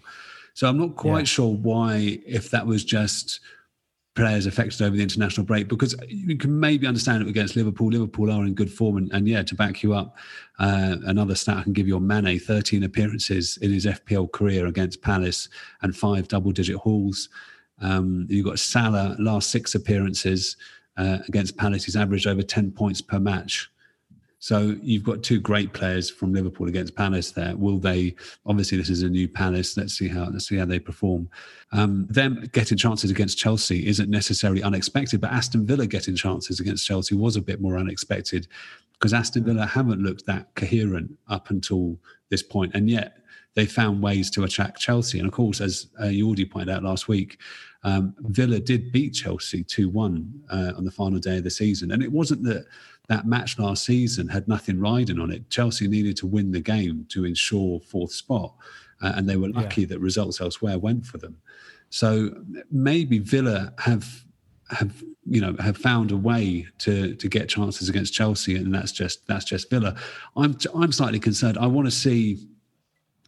So 0.53 0.67
I'm 0.67 0.77
not 0.77 0.97
quite 0.97 1.19
yeah. 1.19 1.23
sure 1.23 1.55
why, 1.55 2.19
if 2.27 2.51
that 2.51 2.67
was 2.67 2.83
just 2.83 3.39
players 4.15 4.45
affected 4.45 4.79
over 4.81 4.95
the 4.95 5.01
international 5.01 5.43
break 5.43 5.67
because 5.67 5.95
you 6.07 6.37
can 6.37 6.59
maybe 6.59 6.85
understand 6.85 7.23
it 7.23 7.27
against 7.29 7.55
Liverpool. 7.55 7.87
Liverpool 7.87 8.31
are 8.31 8.45
in 8.45 8.53
good 8.53 8.71
form, 8.71 8.97
and, 8.97 9.11
and 9.11 9.27
yeah, 9.27 9.41
to 9.41 9.55
back 9.55 9.81
you 9.81 9.93
up, 9.93 10.17
uh, 10.59 10.97
another 11.05 11.33
stat 11.33 11.57
I 11.57 11.63
can 11.63 11.73
give 11.73 11.87
you 11.87 11.95
on 11.95 12.05
Mane: 12.05 12.39
13 12.39 12.83
appearances 12.83 13.57
in 13.57 13.71
his 13.71 13.85
FPL 13.85 14.31
career 14.31 14.67
against 14.67 15.01
Palace 15.01 15.49
and 15.81 15.95
five 15.95 16.27
double-digit 16.27 16.75
hauls. 16.75 17.29
Um, 17.83 18.25
you've 18.29 18.45
got 18.45 18.57
Salah 18.57 19.15
last 19.19 19.51
six 19.51 19.75
appearances, 19.75 20.57
uh, 20.97 21.19
against 21.27 21.57
Palace. 21.57 21.83
He's 21.83 21.95
averaged 21.95 22.27
over 22.27 22.41
10 22.41 22.71
points 22.71 23.01
per 23.01 23.19
match. 23.19 23.69
So 24.39 24.75
you've 24.81 25.05
got 25.05 25.23
two 25.23 25.39
great 25.39 25.71
players 25.71 26.09
from 26.09 26.33
Liverpool 26.33 26.67
against 26.67 26.95
Palace 26.97 27.31
there. 27.31 27.55
Will 27.55 27.77
they? 27.77 28.13
Obviously, 28.45 28.77
this 28.77 28.89
is 28.89 29.01
a 29.01 29.07
new 29.07 29.25
Palace. 29.25 29.77
Let's 29.77 29.93
see 29.93 30.09
how 30.09 30.25
let's 30.25 30.49
see 30.49 30.57
how 30.57 30.65
they 30.65 30.79
perform. 30.79 31.29
Um, 31.71 32.07
them 32.09 32.49
getting 32.51 32.77
chances 32.77 33.09
against 33.09 33.37
Chelsea 33.37 33.87
isn't 33.87 34.09
necessarily 34.09 34.61
unexpected, 34.61 35.21
but 35.21 35.31
Aston 35.31 35.65
Villa 35.65 35.87
getting 35.87 36.17
chances 36.17 36.59
against 36.59 36.85
Chelsea 36.85 37.15
was 37.15 37.37
a 37.37 37.41
bit 37.41 37.61
more 37.61 37.77
unexpected 37.77 38.49
because 38.91 39.13
Aston 39.13 39.45
Villa 39.45 39.65
haven't 39.65 40.03
looked 40.03 40.25
that 40.25 40.53
coherent 40.55 41.17
up 41.29 41.49
until 41.49 41.97
this 42.27 42.43
point, 42.43 42.75
and 42.75 42.89
yet 42.89 43.19
they 43.55 43.65
found 43.65 44.01
ways 44.01 44.29
to 44.31 44.43
attack 44.43 44.77
Chelsea. 44.77 45.19
And 45.19 45.27
of 45.27 45.33
course, 45.33 45.61
as 45.61 45.87
uh, 45.99 46.05
Jordi 46.05 46.49
pointed 46.49 46.73
out 46.73 46.83
last 46.83 47.07
week, 47.07 47.39
um, 47.83 48.15
Villa 48.19 48.59
did 48.59 48.91
beat 48.91 49.13
Chelsea 49.13 49.63
2 49.63 49.89
1 49.89 50.43
uh, 50.49 50.71
on 50.77 50.85
the 50.85 50.91
final 50.91 51.19
day 51.19 51.37
of 51.37 51.43
the 51.43 51.49
season. 51.49 51.91
And 51.91 52.01
it 52.01 52.11
wasn't 52.11 52.43
that 52.43 52.65
that 53.09 53.27
match 53.27 53.59
last 53.59 53.83
season 53.83 54.29
had 54.29 54.47
nothing 54.47 54.79
riding 54.79 55.19
on 55.19 55.29
it. 55.29 55.49
Chelsea 55.49 55.87
needed 55.87 56.15
to 56.17 56.27
win 56.27 56.51
the 56.51 56.61
game 56.61 57.05
to 57.09 57.25
ensure 57.25 57.79
fourth 57.81 58.13
spot. 58.13 58.53
Uh, 59.01 59.11
and 59.15 59.27
they 59.27 59.35
were 59.35 59.49
lucky 59.49 59.81
yeah. 59.81 59.87
that 59.87 59.99
results 59.99 60.39
elsewhere 60.39 60.79
went 60.79 61.05
for 61.05 61.17
them. 61.17 61.35
So 61.89 62.31
maybe 62.71 63.19
Villa 63.19 63.73
have 63.79 64.23
have 64.69 65.03
you 65.25 65.41
know 65.41 65.55
have 65.59 65.77
found 65.77 66.11
a 66.11 66.17
way 66.17 66.65
to 66.79 67.13
to 67.15 67.27
get 67.27 67.49
chances 67.49 67.89
against 67.89 68.13
Chelsea, 68.13 68.55
and 68.55 68.73
that's 68.73 68.91
just 68.91 69.27
that's 69.27 69.45
just 69.45 69.69
Villa. 69.69 69.95
I'm 70.35 70.57
I'm 70.73 70.91
slightly 70.91 71.19
concerned. 71.19 71.57
I 71.57 71.67
want 71.67 71.85
to 71.85 71.91
see 71.91 72.47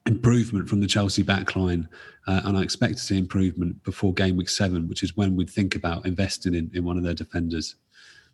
improvement 0.05 0.69
from 0.69 0.81
the 0.81 0.87
Chelsea 0.87 1.23
backline, 1.23 1.87
uh, 2.27 2.41
and 2.45 2.57
I 2.57 2.61
expect 2.61 2.95
to 2.95 2.99
see 2.99 3.17
improvement 3.17 3.83
before 3.83 4.13
game 4.13 4.37
week 4.37 4.49
seven, 4.49 4.87
which 4.87 5.03
is 5.03 5.15
when 5.17 5.35
we'd 5.35 5.49
think 5.49 5.75
about 5.75 6.05
investing 6.05 6.53
in, 6.53 6.71
in 6.73 6.83
one 6.83 6.97
of 6.97 7.03
their 7.03 7.13
defenders. 7.13 7.75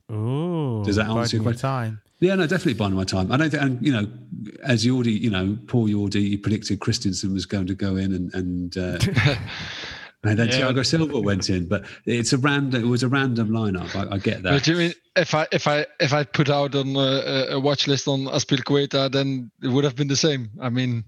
Oh, 0.10 0.84
does 0.84 0.97
that 0.97 1.07
answer 1.07 1.38
your 1.38 1.43
question? 1.43 1.62
Time. 1.62 2.01
Yeah, 2.19 2.36
no, 2.36 2.45
definitely 2.45 2.73
buying 2.73 2.93
my 2.93 3.03
time. 3.03 3.31
I 3.31 3.38
don't 3.38 3.49
think, 3.49 3.63
and 3.63 3.86
you 3.86 3.91
know, 3.91 4.07
as 4.63 4.86
Jordi, 4.86 5.19
you 5.19 5.29
know, 5.29 5.57
Paul 5.67 5.88
Jordi 5.88 6.41
predicted 6.41 6.79
Christensen 6.79 7.34
was 7.34 7.45
going 7.45 7.67
to 7.67 7.75
go 7.75 7.95
in, 7.95 8.13
and 8.13 8.34
and, 8.34 8.77
uh, 8.77 8.99
and 10.23 10.38
then 10.38 10.49
yeah. 10.49 10.60
Thiago 10.60 10.86
Silva 10.86 11.19
went 11.19 11.49
in, 11.49 11.67
but 11.67 11.86
it's 12.05 12.34
a 12.34 12.38
random. 12.38 12.84
It 12.84 12.88
was 12.88 13.03
a 13.03 13.07
random 13.07 13.49
lineup. 13.49 13.95
I, 13.95 14.15
I 14.15 14.17
get 14.19 14.43
that. 14.43 14.51
But 14.51 14.67
you 14.67 14.75
mean 14.75 14.93
if 15.15 15.34
I 15.34 15.47
if 15.51 15.67
I 15.67 15.88
if 15.99 16.13
I 16.13 16.23
put 16.25 16.49
out 16.49 16.75
on 16.75 16.95
a, 16.95 17.53
a 17.55 17.60
watch 17.60 17.88
list 17.88 18.07
on 18.07 18.25
Azpilicueta, 18.25 19.12
then 19.12 19.49
it 19.63 19.69
would 19.69 19.84
have 19.84 19.95
been 19.95 20.07
the 20.10 20.15
same. 20.15 20.51
I 20.62 20.69
mean, 20.69 21.05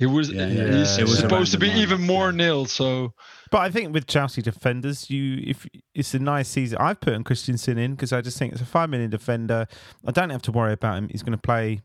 he 0.00 0.06
was 0.06 0.30
yeah, 0.30 0.46
yeah, 0.46 0.78
he's 0.78 0.98
yeah. 0.98 1.04
supposed 1.04 1.52
to 1.52 1.58
be 1.58 1.68
even 1.72 2.00
more 2.00 2.32
nil. 2.32 2.64
So, 2.64 3.12
but 3.50 3.58
I 3.58 3.70
think 3.70 3.92
with 3.92 4.06
Chelsea 4.06 4.40
defenders, 4.40 5.10
you 5.10 5.44
if 5.46 5.66
it's 5.94 6.14
a 6.14 6.18
nice 6.18 6.48
season. 6.48 6.78
I've 6.80 6.98
put 7.00 7.12
in 7.12 7.22
Christensen 7.22 7.76
in 7.76 7.96
because 7.96 8.10
I 8.10 8.22
just 8.22 8.38
think 8.38 8.54
it's 8.54 8.62
a 8.62 8.66
five 8.66 8.88
minute 8.88 9.10
defender. 9.10 9.66
I 10.06 10.10
don't 10.10 10.30
have 10.30 10.40
to 10.42 10.52
worry 10.52 10.72
about 10.72 10.96
him. 10.96 11.10
He's 11.10 11.22
going 11.22 11.36
to 11.36 11.38
play 11.38 11.82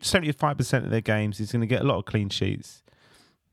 seventy 0.00 0.32
five 0.32 0.56
percent 0.56 0.86
of 0.86 0.90
their 0.90 1.02
games. 1.02 1.36
He's 1.36 1.52
going 1.52 1.60
to 1.60 1.66
get 1.66 1.82
a 1.82 1.84
lot 1.84 1.98
of 1.98 2.06
clean 2.06 2.30
sheets. 2.30 2.82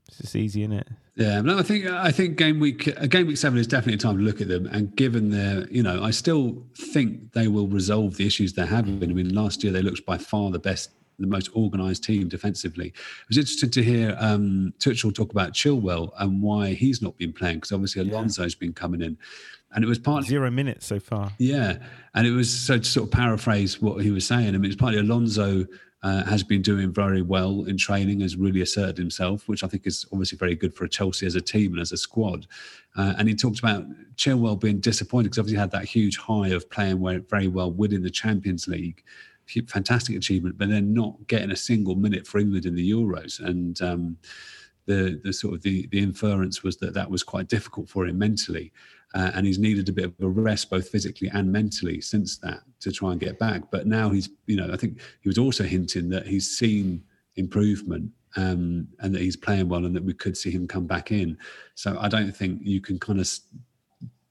It's 0.08 0.19
just 0.19 0.36
easy, 0.38 0.62
isn't 0.62 0.71
it? 0.71 0.88
Yeah, 1.17 1.41
no, 1.41 1.60
I 1.60 1.63
think 1.63 1.88
I 1.88 2.12
think 2.12 2.38
game 2.38 2.62
week 2.62 2.88
uh, 2.97 3.08
game 3.08 3.27
week 3.27 3.36
seven 3.36 3.60
is 3.60 3.67
definitely 3.67 3.95
a 3.95 3.97
time 3.97 4.17
to 4.17 4.23
look 4.23 4.39
at 4.39 4.47
them. 4.47 4.67
And 4.67 4.95
given 4.95 5.31
their, 5.31 5.67
you 5.67 5.84
know, 5.84 6.01
I 6.01 6.12
still 6.12 6.63
think 6.77 7.34
they 7.34 7.49
will 7.49 7.67
resolve 7.67 8.15
the 8.15 8.25
issues 8.25 8.53
they're 8.53 8.65
having. 8.65 9.03
I 9.03 9.08
mean, 9.08 9.36
last 9.36 9.65
year 9.65 9.73
they 9.73 9.81
looked 9.81 10.05
by 10.05 10.17
far 10.17 10.49
the 10.49 10.60
best 10.60 10.91
the 11.19 11.28
most 11.28 11.54
organised 11.56 12.04
team 12.04 12.28
defensively. 12.28 12.88
It 12.88 13.30
was 13.30 13.38
interesting 13.38 13.71
to 13.71 13.84
hear 13.84 14.15
um, 14.19 14.73
Tuchel 14.80 15.13
talk 15.13 15.32
about 15.32 15.54
Chilwell 15.54 16.12
and 16.19 16.41
why 16.41 16.73
he's 16.73 17.01
not 17.01 17.17
been 17.17 17.34
playing 17.34 17.58
because 17.58 17.71
obviously 17.71 18.01
Alonso's 18.01 18.56
yeah. 18.56 18.60
been 18.60 18.73
coming 18.73 19.01
in, 19.01 19.17
and 19.73 19.84
it 19.84 19.88
was 19.88 19.99
partly 19.99 20.28
zero 20.28 20.49
minutes 20.49 20.86
so 20.86 20.99
far. 20.99 21.32
Yeah, 21.38 21.78
and 22.13 22.28
it 22.28 22.32
was 22.32 22.49
so 22.49 22.78
to 22.78 22.84
sort 22.84 23.08
of 23.08 23.12
paraphrase 23.12 23.82
what 23.82 24.04
he 24.04 24.12
was 24.12 24.25
saying. 24.25 24.49
I 24.49 24.58
mean, 24.58 24.65
it's 24.65 24.75
partly 24.80 24.99
Alonso. 24.99 25.65
Uh, 26.04 26.23
has 26.25 26.43
been 26.43 26.62
doing 26.62 26.93
very 26.93 27.23
well 27.23 27.63
in 27.63 27.75
training, 27.75 28.19
has 28.19 28.36
really 28.36 28.62
asserted 28.62 28.95
himself, 28.95 29.47
which 29.47 29.63
I 29.63 29.67
think 29.67 29.88
is 29.88 30.06
obviously 30.13 30.38
very 30.38 30.54
good 30.54 30.71
for 30.71 30.88
Chelsea 30.88 31.25
as 31.25 31.34
a 31.34 31.41
team 31.41 31.71
and 31.71 31.82
as 31.82 31.91
a 31.91 31.97
squad. 31.97 32.45
Uh, 32.95 33.15
and 33.17 33.28
he 33.28 33.34
talked 33.34 33.58
about 33.58 33.88
Chilwell 34.15 34.60
being 34.60 34.80
disappointed 34.80 35.30
because 35.30 35.39
obviously 35.39 35.56
he 35.56 35.62
had 35.62 35.71
that 35.71 35.86
huge 35.86 36.17
high 36.17 36.49
of 36.49 36.69
playing 36.69 36.99
very 37.28 37.47
well, 37.47 37.71
winning 37.71 38.04
the 38.04 38.12
Champions 38.12 38.67
League 38.67 39.04
fantastic 39.67 40.15
achievement, 40.15 40.58
but 40.58 40.69
then 40.69 40.93
not 40.93 41.27
getting 41.27 41.51
a 41.51 41.55
single 41.55 41.95
minute 41.95 42.25
for 42.27 42.39
England 42.39 42.65
in 42.65 42.75
the 42.75 42.91
Euros. 42.91 43.39
And 43.39 43.81
um, 43.81 44.17
the 44.86 45.19
the 45.23 45.34
sort 45.34 45.55
of 45.55 45.62
the 45.62 45.88
the 45.88 45.99
inference 45.99 46.63
was 46.63 46.77
that 46.77 46.93
that 46.93 47.10
was 47.10 47.23
quite 47.23 47.47
difficult 47.47 47.89
for 47.89 48.05
him 48.05 48.17
mentally, 48.17 48.71
uh, 49.13 49.31
and 49.34 49.45
he's 49.45 49.60
needed 49.60 49.89
a 49.89 49.93
bit 49.93 50.05
of 50.05 50.13
a 50.21 50.27
rest 50.27 50.69
both 50.69 50.89
physically 50.89 51.29
and 51.29 51.51
mentally 51.51 52.01
since 52.01 52.38
that 52.38 52.62
to 52.81 52.91
try 52.91 53.12
and 53.12 53.19
get 53.19 53.39
back. 53.39 53.63
But 53.71 53.88
now 53.88 54.10
he's 54.10 54.29
you 54.45 54.58
know 54.58 54.69
I 54.71 54.77
think 54.77 54.99
he 55.21 55.29
was 55.29 55.38
also 55.38 55.63
hinting 55.63 56.10
that 56.10 56.27
he's 56.27 56.58
seen 56.58 57.03
improvement 57.36 58.12
um, 58.36 58.88
and 58.99 59.13
that 59.13 59.21
he's 59.21 59.38
playing 59.38 59.69
well 59.69 59.86
and 59.86 59.95
that 59.95 60.03
we 60.03 60.13
could 60.13 60.38
see 60.38 60.51
him 60.51 60.67
come 60.67 60.88
back 60.88 61.12
in. 61.12 61.38
So 61.75 61.97
I 61.99 62.08
don't 62.08 62.36
think 62.36 62.60
you 62.63 62.81
can 62.81 62.99
kind 62.99 63.19
of 63.19 63.29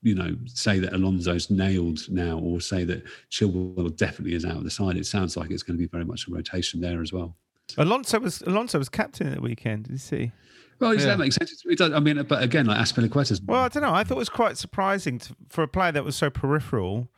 you 0.05 0.15
know, 0.15 0.37
say 0.45 0.79
that 0.79 0.93
Alonso's 0.93 1.51
nailed 1.51 2.01
now 2.11 2.39
or 2.39 2.61
say 2.61 2.85
that 2.85 3.03
Chilwell 3.31 3.97
definitely 3.97 4.35
is 4.35 4.45
out 4.45 4.59
of 4.59 4.65
the 4.65 4.71
side. 4.71 4.97
It 4.97 5.07
sounds 5.07 5.35
like 5.37 5.51
it's 5.51 5.63
going 5.63 5.79
to 5.79 5.83
be 5.83 5.89
very 5.89 6.05
much 6.05 6.29
a 6.29 6.31
rotation 6.31 6.81
there 6.81 7.01
as 7.01 7.13
well. 7.13 7.35
Alonso 7.79 8.21
was 8.21 8.43
Alonso 8.43 8.79
was 8.79 8.91
captain 8.91 9.29
at 9.29 9.37
the 9.37 9.41
weekend. 9.41 9.85
Did 9.85 9.93
you 9.93 9.99
see? 9.99 10.33
Well, 10.79 10.95
yeah. 10.95 11.07
that 11.07 11.19
makes 11.19 11.37
sense. 11.37 11.65
It 11.65 11.79
does, 11.79 11.93
I 11.93 12.01
mean, 12.01 12.23
but 12.25 12.43
again, 12.43 12.67
like 12.67 12.79
Azpilicueta's. 12.79 13.41
Well, 13.41 13.63
I 13.63 13.69
don't 13.69 13.83
know. 13.83 13.95
I 13.95 14.05
thought 14.05 14.17
it 14.17 14.19
was 14.19 14.29
quite 14.29 14.59
surprising 14.59 15.19
to, 15.21 15.35
for 15.49 15.63
a 15.63 15.69
player 15.69 15.93
that 15.93 16.05
was 16.05 16.17
so 16.17 16.29
peripheral 16.29 17.09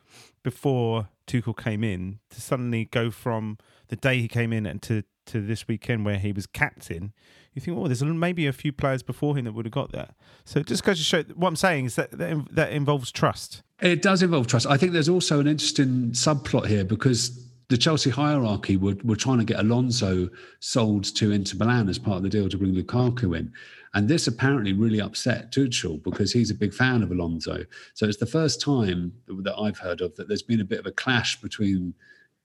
before 0.43 1.09
Tuchel 1.27 1.57
came 1.57 1.83
in 1.83 2.19
to 2.29 2.39
suddenly 2.39 2.85
go 2.85 3.11
from 3.11 3.57
the 3.89 3.97
day 3.97 4.21
he 4.21 4.29
came 4.29 4.53
in 4.53 4.65
and 4.65 4.81
to 4.83 5.03
to 5.27 5.41
this 5.41 5.67
weekend 5.67 6.05
where 6.05 6.17
he 6.17 6.31
was 6.31 6.47
captain 6.47 7.13
you 7.57 7.61
think, 7.61 7.75
oh, 7.75 7.87
there's 7.87 8.03
maybe 8.03 8.45
a 8.45 8.53
few 8.53 8.71
players 8.71 9.01
before 9.01 9.35
him 9.35 9.45
that 9.45 9.53
would 9.53 9.65
have 9.65 9.71
got 9.71 9.91
that. 9.91 10.13
So 10.45 10.61
just 10.61 10.83
goes 10.83 10.99
to 10.99 11.03
show 11.03 11.23
what 11.35 11.47
I'm 11.47 11.55
saying 11.55 11.85
is 11.85 11.95
that 11.95 12.11
that, 12.11 12.47
that 12.51 12.71
involves 12.71 13.11
trust. 13.11 13.63
It 13.81 14.03
does 14.03 14.21
involve 14.21 14.45
trust. 14.45 14.67
I 14.67 14.77
think 14.77 14.91
there's 14.91 15.09
also 15.09 15.39
an 15.39 15.47
interesting 15.47 16.11
subplot 16.11 16.67
here 16.67 16.85
because 16.85 17.49
the 17.69 17.77
Chelsea 17.77 18.11
hierarchy 18.11 18.77
were, 18.77 18.95
were 19.03 19.15
trying 19.15 19.39
to 19.39 19.43
get 19.43 19.59
Alonso 19.59 20.29
sold 20.59 21.03
to 21.15 21.31
Inter 21.31 21.57
Milan 21.57 21.89
as 21.89 21.97
part 21.97 22.17
of 22.17 22.23
the 22.23 22.29
deal 22.29 22.47
to 22.47 22.57
bring 22.59 22.75
Lukaku 22.75 23.35
in. 23.35 23.51
And 23.95 24.07
this 24.07 24.27
apparently 24.27 24.73
really 24.73 25.01
upset 25.01 25.51
Tuchel 25.51 26.03
because 26.03 26.31
he's 26.31 26.51
a 26.51 26.55
big 26.55 26.75
fan 26.75 27.01
of 27.01 27.09
Alonso. 27.09 27.65
So 27.95 28.05
it's 28.05 28.17
the 28.17 28.27
first 28.27 28.61
time 28.61 29.13
that 29.27 29.57
I've 29.57 29.79
heard 29.79 30.01
of 30.01 30.15
that 30.17 30.27
there's 30.27 30.43
been 30.43 30.61
a 30.61 30.65
bit 30.65 30.79
of 30.79 30.85
a 30.85 30.91
clash 30.91 31.41
between 31.41 31.95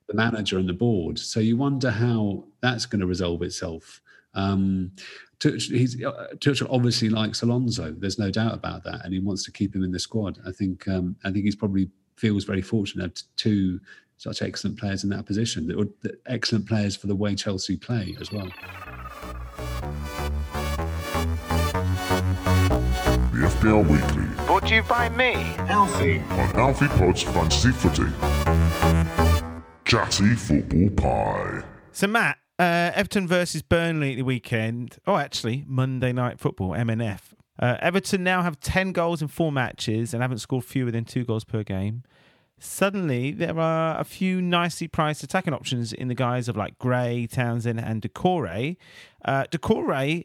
the 0.06 0.14
manager 0.14 0.58
and 0.58 0.68
the 0.68 0.74
board. 0.74 1.18
So 1.18 1.40
you 1.40 1.56
wonder 1.56 1.90
how 1.90 2.44
that's 2.60 2.86
going 2.86 3.00
to 3.00 3.06
resolve 3.06 3.42
itself. 3.42 4.00
Um, 4.34 4.92
he's 5.42 6.02
uh, 6.02 6.28
Tuchel 6.36 6.68
obviously 6.70 7.08
likes 7.08 7.42
Alonso. 7.42 7.92
There's 7.92 8.18
no 8.18 8.30
doubt 8.30 8.54
about 8.54 8.84
that, 8.84 9.04
and 9.04 9.12
he 9.12 9.20
wants 9.20 9.44
to 9.44 9.52
keep 9.52 9.74
him 9.74 9.82
in 9.82 9.92
the 9.92 9.98
squad. 9.98 10.38
I 10.46 10.52
think 10.52 10.86
um, 10.88 11.16
I 11.24 11.30
think 11.30 11.44
he's 11.44 11.56
probably 11.56 11.90
feels 12.16 12.44
very 12.44 12.62
fortunate 12.62 13.16
to 13.16 13.24
two 13.36 13.80
such 14.16 14.42
excellent 14.42 14.78
players 14.78 15.02
in 15.02 15.10
that 15.10 15.26
position. 15.26 15.66
That 15.66 15.76
were 15.76 15.88
excellent 16.26 16.68
players 16.68 16.94
for 16.94 17.08
the 17.08 17.16
way 17.16 17.34
Chelsea 17.34 17.76
play 17.76 18.16
as 18.20 18.30
well. 18.30 18.48
The 23.32 23.48
FPL 23.48 23.88
Weekly. 23.88 24.46
Brought 24.46 24.68
to 24.68 24.74
you 24.76 24.82
by 24.82 25.08
me, 25.08 25.34
Alfie, 25.68 26.20
on 26.20 26.56
Alfie 26.56 26.88
Pod's 26.88 27.22
Fantasy 27.22 27.72
Footy. 27.72 29.31
Chatty 29.92 30.34
Football 30.36 30.88
Pie. 30.96 31.62
So, 31.92 32.06
Matt, 32.06 32.38
uh, 32.58 32.92
Everton 32.94 33.28
versus 33.28 33.60
Burnley 33.60 34.12
at 34.12 34.16
the 34.16 34.22
weekend. 34.22 34.96
Oh, 35.06 35.18
actually, 35.18 35.66
Monday 35.68 36.14
Night 36.14 36.40
Football, 36.40 36.70
MNF. 36.70 37.34
Uh, 37.58 37.76
Everton 37.78 38.24
now 38.24 38.40
have 38.40 38.58
10 38.58 38.92
goals 38.92 39.20
in 39.20 39.28
four 39.28 39.52
matches 39.52 40.14
and 40.14 40.22
haven't 40.22 40.38
scored 40.38 40.64
fewer 40.64 40.90
than 40.90 41.04
two 41.04 41.26
goals 41.26 41.44
per 41.44 41.62
game. 41.62 42.04
Suddenly, 42.58 43.32
there 43.32 43.58
are 43.58 44.00
a 44.00 44.04
few 44.04 44.40
nicely 44.40 44.88
priced 44.88 45.22
attacking 45.24 45.52
options 45.52 45.92
in 45.92 46.08
the 46.08 46.14
guise 46.14 46.48
of 46.48 46.56
like 46.56 46.78
Gray, 46.78 47.26
Townsend, 47.26 47.78
and 47.78 48.00
Doucouré. 48.00 48.78
Uh, 49.22 49.44
Doucouré 49.50 50.24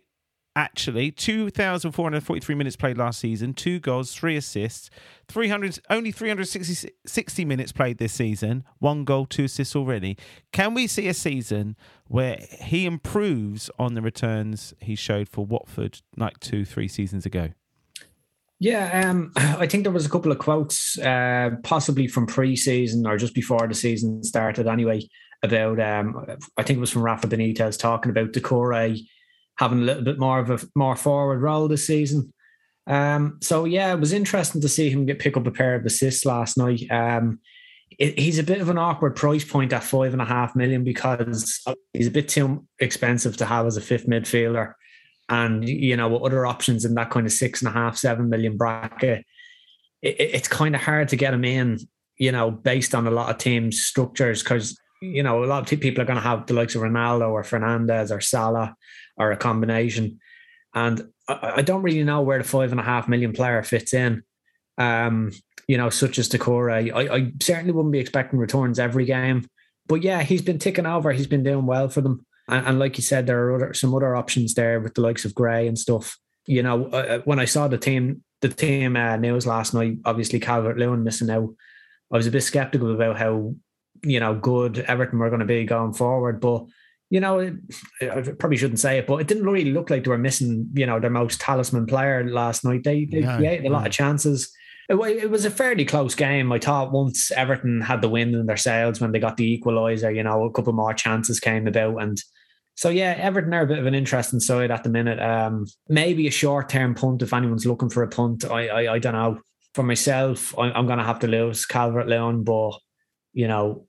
actually 0.58 1.12
2443 1.12 2.56
minutes 2.56 2.76
played 2.76 2.98
last 2.98 3.20
season 3.20 3.54
two 3.54 3.80
goals 3.80 4.16
three 4.16 4.36
assists 4.36 4.90
300 5.28 5.80
only 5.92 6.12
360 6.12 7.46
minutes 7.46 7.72
played 7.72 8.00
this 8.00 8.12
season 8.12 8.64
one 8.80 9.06
goal 9.06 9.28
two 9.28 9.44
assists 9.44 9.76
already 9.76 10.18
can 10.52 10.74
we 10.74 10.88
see 10.88 11.08
a 11.08 11.14
season 11.14 11.76
where 12.08 12.40
he 12.60 12.88
improves 12.88 13.70
on 13.78 13.94
the 13.94 14.02
returns 14.02 14.74
he 14.82 14.96
showed 14.96 15.30
for 15.30 15.46
watford 15.46 16.02
like 16.18 16.40
two 16.40 16.66
three 16.66 16.88
seasons 16.88 17.26
ago 17.26 17.50
yeah, 18.60 19.08
um, 19.08 19.34
I 19.36 19.68
think 19.68 19.84
there 19.84 19.94
was 19.94 20.08
a 20.08 20.10
couple 20.10 20.32
of 20.32 20.40
quotes, 20.40 20.98
uh, 20.98 21.52
possibly 21.62 22.08
from 22.08 22.26
pre-season 22.26 23.06
or 23.06 23.16
just 23.16 23.36
before 23.36 23.68
the 23.68 23.76
season 23.76 24.24
started. 24.24 24.66
Anyway, 24.66 25.08
about 25.44 25.80
um, 25.80 26.26
I 26.58 26.64
think 26.64 26.78
it 26.78 26.80
was 26.80 26.90
from 26.90 27.04
Rafa 27.04 27.28
Benitez 27.28 27.78
talking 27.78 28.10
about 28.10 28.32
Doucouré 28.32 29.00
having 29.58 29.80
a 29.80 29.84
little 29.84 30.04
bit 30.04 30.20
more 30.20 30.40
of 30.40 30.50
a 30.50 30.60
more 30.76 30.96
forward 30.96 31.42
role 31.42 31.68
this 31.68 31.88
season. 31.88 32.34
Um, 32.88 33.38
so 33.42 33.66
yeah, 33.66 33.94
it 33.94 34.00
was 34.00 34.14
interesting 34.14 34.62
to 34.62 34.70
see 34.70 34.90
him 34.90 35.06
get 35.06 35.20
pick 35.20 35.36
up 35.36 35.46
a 35.46 35.52
pair 35.52 35.76
of 35.76 35.86
assists 35.86 36.26
last 36.26 36.58
night. 36.58 36.90
Um, 36.90 37.40
it, 38.00 38.18
he's 38.18 38.40
a 38.40 38.44
bit 38.44 38.62
of 38.62 38.70
an 38.70 38.78
awkward 38.78 39.16
price 39.16 39.44
point 39.44 39.74
at 39.74 39.84
five 39.84 40.14
and 40.14 40.22
a 40.22 40.26
half 40.26 40.56
million 40.56 40.84
because 40.84 41.64
he's 41.94 42.08
a 42.08 42.12
bit 42.12 42.30
too 42.30 42.66
expensive 42.80 43.38
to 43.38 43.46
have 43.46 43.66
as 43.66 43.78
a 43.78 43.82
fifth 43.82 44.08
midfielder. 44.08 44.74
And 45.30 45.68
you 45.68 45.98
know, 45.98 46.18
other 46.18 46.46
options 46.46 46.86
in 46.86 46.94
that 46.96 47.10
kind 47.10 47.26
of 47.26 47.34
six 47.34 47.62
and 47.62 47.70
a 47.70 47.74
half, 47.74 47.98
seven 47.98 48.30
million 48.30 48.56
bracket, 48.56 49.26
it, 50.02 50.16
it's 50.20 50.48
kind 50.48 50.76
of 50.76 50.82
hard 50.82 51.10
to 51.10 51.18
get 51.18 51.34
him 51.34 51.44
in. 51.44 51.80
You 52.18 52.32
know, 52.32 52.50
based 52.50 52.96
on 52.96 53.06
a 53.06 53.12
lot 53.12 53.30
of 53.30 53.38
teams' 53.38 53.82
structures, 53.82 54.42
because 54.42 54.80
you 55.02 55.22
know 55.22 55.44
a 55.44 55.46
lot 55.46 55.72
of 55.72 55.80
people 55.80 56.02
are 56.02 56.06
going 56.06 56.18
to 56.18 56.22
have 56.22 56.46
the 56.46 56.54
likes 56.54 56.76
of 56.76 56.82
Ronaldo 56.82 57.30
or 57.30 57.44
Fernandes 57.44 58.16
or 58.16 58.22
Salah 58.22 58.76
or 59.18 59.32
a 59.32 59.38
combination. 59.38 60.20
And 60.74 61.10
I, 61.28 61.54
I 61.58 61.62
don't 61.62 61.84
really 61.84 62.04
know 62.04 62.22
where 62.22 62.38
the 62.38 62.44
five 62.44 62.72
and 62.72 62.80
a 62.80 62.84
half 62.84 63.08
million 63.08 63.34
player 63.34 63.62
fits 63.64 63.94
in. 63.94 64.24
Um, 64.78 65.32
you 65.68 65.78
know, 65.78 65.90
such 65.90 66.18
as 66.18 66.30
Doucouré. 66.30 66.94
I, 66.94 67.16
I 67.16 67.32
certainly 67.42 67.74
wouldn't 67.74 67.92
be 67.92 68.00
expecting 68.00 68.40
returns 68.40 68.80
every 68.80 69.06
game. 69.06 69.48
But 69.88 70.02
yeah, 70.02 70.24
he's 70.24 70.42
been 70.42 70.60
ticking 70.60 70.86
over. 70.86 71.12
He's 71.12 71.28
been 71.28 71.44
doing 71.44 71.66
well 71.66 71.90
for 71.90 72.02
them. 72.02 72.26
And, 72.48 72.66
and 72.66 72.80
like 72.80 72.98
you 72.98 73.04
said, 73.04 73.28
there 73.28 73.44
are 73.46 73.56
other, 73.56 73.74
some 73.74 73.94
other 73.94 74.16
options 74.16 74.54
there 74.54 74.80
with 74.80 74.94
the 74.94 75.02
likes 75.02 75.26
of 75.26 75.36
Gray 75.36 75.68
and 75.68 75.78
stuff. 75.78 76.18
You 76.46 76.64
know, 76.64 76.86
uh, 76.86 76.96
uh 76.96 77.20
when 77.26 77.40
I 77.40 77.46
saw 77.46 77.68
the 77.68 77.78
team, 77.78 78.24
the 78.42 78.50
team 78.50 78.96
uh, 78.96 79.18
news 79.18 79.46
last 79.46 79.74
night, 79.74 79.98
obviously 80.06 80.40
Calvert 80.40 80.78
Lewin 80.78 81.04
missing 81.04 81.30
out. 81.30 81.50
I 82.12 82.18
was 82.18 82.28
a 82.28 82.32
bit 82.32 82.44
skeptical 82.44 82.94
about 82.94 83.18
how, 83.18 83.56
you 84.04 84.20
know, 84.20 84.36
good 84.36 84.80
Everton 84.80 85.20
were 85.20 85.30
going 85.30 85.42
to 85.42 85.46
be 85.46 85.66
going 85.66 85.94
forward. 85.94 86.40
But, 86.40 86.66
you 87.10 87.20
know, 87.20 87.40
it, 87.40 87.54
I 88.02 88.22
probably 88.38 88.58
shouldn't 88.58 88.80
say 88.80 88.98
it, 88.98 89.08
but 89.08 89.18
it 89.18 89.28
didn't 89.28 89.46
really 89.46 89.72
look 89.72 89.90
like 89.90 90.04
they 90.04 90.10
were 90.10 90.18
missing, 90.18 90.70
you 90.74 90.86
know, 90.86 91.00
their 91.00 91.10
most 91.10 91.40
talisman 91.40 91.86
player 91.86 92.28
last 92.30 92.66
night. 92.66 92.84
They, 92.84 93.06
they 93.06 93.20
yeah, 93.20 93.38
created 93.38 93.66
a 93.66 93.70
lot 93.70 93.88
of 93.88 93.94
chances 93.94 94.52
it, 94.90 95.30
was 95.30 95.46
a 95.46 95.52
fairly 95.52 95.86
close 95.86 96.16
game. 96.16 96.52
I 96.52 96.60
thought 96.60 96.92
once 96.92 97.32
Everton 97.32 97.82
had 97.82 98.02
the 98.02 98.10
win 98.10 98.34
in 98.34 98.46
their 98.46 98.58
sails 98.58 99.02
when 99.02 99.12
they 99.12 99.20
got 99.20 99.38
the 99.38 99.60
equaliser, 99.60 100.16
you 100.16 100.24
know, 100.24 100.46
a 100.46 100.52
couple 100.52 100.74
more 100.74 100.94
chances 100.94 101.40
came 101.40 101.68
about. 101.68 102.02
And 102.02 102.22
so, 102.76 102.90
yeah, 102.90 103.16
Everton 103.18 103.54
are 103.54 103.64
a 103.64 103.68
bit 103.68 103.80
of 103.80 103.86
an 103.86 103.96
interesting 103.96 104.40
side 104.40 104.72
at 104.72 104.84
the 104.84 104.90
minute. 104.90 105.20
Um, 105.20 105.66
maybe 105.90 106.28
a 106.28 106.32
short 106.32 106.70
term 106.70 106.96
punt 106.96 107.22
if 107.22 107.34
anyone's 107.34 107.66
looking 107.66 107.90
for 107.90 108.04
a 108.04 108.08
punt. 108.08 108.46
I, 108.46 108.68
I, 108.68 108.94
I 108.94 109.00
don't 109.00 109.14
know. 109.14 109.40
For 109.74 109.84
myself, 109.84 110.58
I, 110.58 110.72
I'm 110.72 110.88
going 110.88 111.00
to 111.00 111.06
have 111.06 111.20
to 111.20 111.28
lose 111.28 111.66
Calvert 111.66 112.08
Lewin, 112.08 112.44
but, 112.44 112.80
you 113.34 113.48
know, 113.48 113.88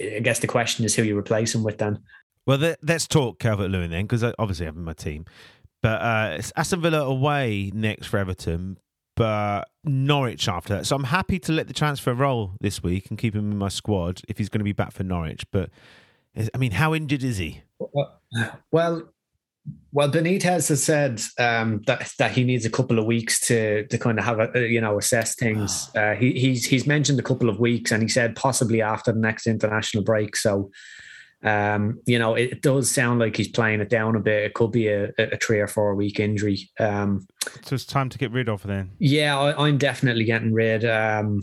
I 0.00 0.20
guess 0.20 0.40
the 0.40 0.46
question 0.46 0.84
is 0.84 0.94
who 0.94 1.02
you 1.02 1.16
replace 1.16 1.54
him 1.54 1.62
with 1.62 1.78
then. 1.78 2.00
Well, 2.48 2.74
let's 2.82 3.06
talk 3.06 3.38
Calvert 3.38 3.70
Lewin 3.70 3.90
then, 3.90 4.06
because 4.06 4.24
I 4.24 4.32
obviously 4.38 4.66
have 4.66 4.74
him 4.74 4.80
in 4.80 4.84
my 4.86 4.94
team. 4.94 5.26
But 5.82 6.00
uh, 6.00 6.36
it's 6.38 6.52
Aston 6.56 6.80
Villa 6.80 7.04
away 7.04 7.70
next 7.74 8.08
for 8.08 8.18
Everton 8.18 8.78
but 9.18 9.68
Norwich 9.82 10.48
after 10.48 10.76
that. 10.76 10.86
So 10.86 10.94
I'm 10.94 11.02
happy 11.02 11.40
to 11.40 11.52
let 11.52 11.66
the 11.66 11.74
transfer 11.74 12.14
roll 12.14 12.52
this 12.60 12.84
week 12.84 13.10
and 13.10 13.18
keep 13.18 13.34
him 13.34 13.50
in 13.50 13.58
my 13.58 13.68
squad 13.68 14.22
if 14.28 14.38
he's 14.38 14.48
going 14.48 14.60
to 14.60 14.64
be 14.64 14.72
back 14.72 14.92
for 14.92 15.02
Norwich. 15.02 15.44
But 15.50 15.70
I 16.54 16.56
mean, 16.56 16.70
how 16.70 16.94
injured 16.94 17.24
is 17.24 17.36
he? 17.36 17.62
Well, 17.80 18.20
well, 18.70 20.08
Benitez 20.08 20.68
has 20.68 20.84
said 20.84 21.20
um, 21.36 21.82
that 21.88 22.12
that 22.20 22.30
he 22.30 22.44
needs 22.44 22.64
a 22.64 22.70
couple 22.70 23.00
of 23.00 23.06
weeks 23.06 23.40
to 23.48 23.88
to 23.88 23.98
kind 23.98 24.20
of 24.20 24.24
have 24.24 24.54
a 24.54 24.68
you 24.68 24.80
know 24.80 24.98
assess 24.98 25.34
things. 25.34 25.90
Uh, 25.96 26.14
he, 26.14 26.32
he's 26.38 26.64
he's 26.64 26.86
mentioned 26.86 27.18
a 27.18 27.24
couple 27.24 27.48
of 27.48 27.58
weeks, 27.58 27.90
and 27.90 28.02
he 28.04 28.08
said 28.08 28.36
possibly 28.36 28.80
after 28.80 29.10
the 29.10 29.18
next 29.18 29.48
international 29.48 30.04
break. 30.04 30.36
So 30.36 30.70
um, 31.44 32.00
you 32.04 32.18
know, 32.18 32.34
it, 32.34 32.62
does 32.62 32.90
sound 32.90 33.20
like 33.20 33.36
he's 33.36 33.48
playing 33.48 33.80
it 33.80 33.88
down 33.88 34.16
a 34.16 34.20
bit. 34.20 34.42
It 34.44 34.54
could 34.54 34.72
be 34.72 34.88
a, 34.88 35.10
a 35.18 35.36
three 35.36 35.60
or 35.60 35.68
four 35.68 35.94
week 35.94 36.18
injury. 36.18 36.68
Um, 36.80 37.26
so 37.62 37.74
it's 37.74 37.86
time 37.86 38.08
to 38.08 38.18
get 38.18 38.32
rid 38.32 38.48
of 38.48 38.64
then. 38.64 38.90
Yeah, 38.98 39.38
I, 39.38 39.68
am 39.68 39.78
definitely 39.78 40.24
getting 40.24 40.52
rid. 40.52 40.84
Um, 40.84 41.42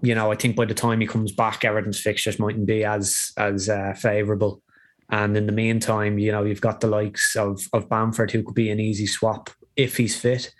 you 0.00 0.14
know, 0.14 0.30
I 0.30 0.36
think 0.36 0.54
by 0.54 0.64
the 0.64 0.74
time 0.74 1.00
he 1.00 1.06
comes 1.06 1.32
back, 1.32 1.64
Everton's 1.64 2.00
fixtures 2.00 2.38
mightn't 2.38 2.66
be 2.66 2.84
as 2.84 3.32
as 3.36 3.68
uh, 3.68 3.94
favourable. 3.94 4.62
And 5.10 5.36
in 5.36 5.46
the 5.46 5.52
meantime, 5.52 6.18
you 6.18 6.32
know, 6.32 6.44
you've 6.44 6.60
got 6.60 6.80
the 6.80 6.86
likes 6.86 7.34
of 7.34 7.60
of 7.72 7.88
Bamford, 7.88 8.30
who 8.30 8.44
could 8.44 8.54
be 8.54 8.70
an 8.70 8.80
easy 8.80 9.06
swap 9.06 9.50
if 9.74 9.96
he's 9.96 10.18
fit. 10.18 10.52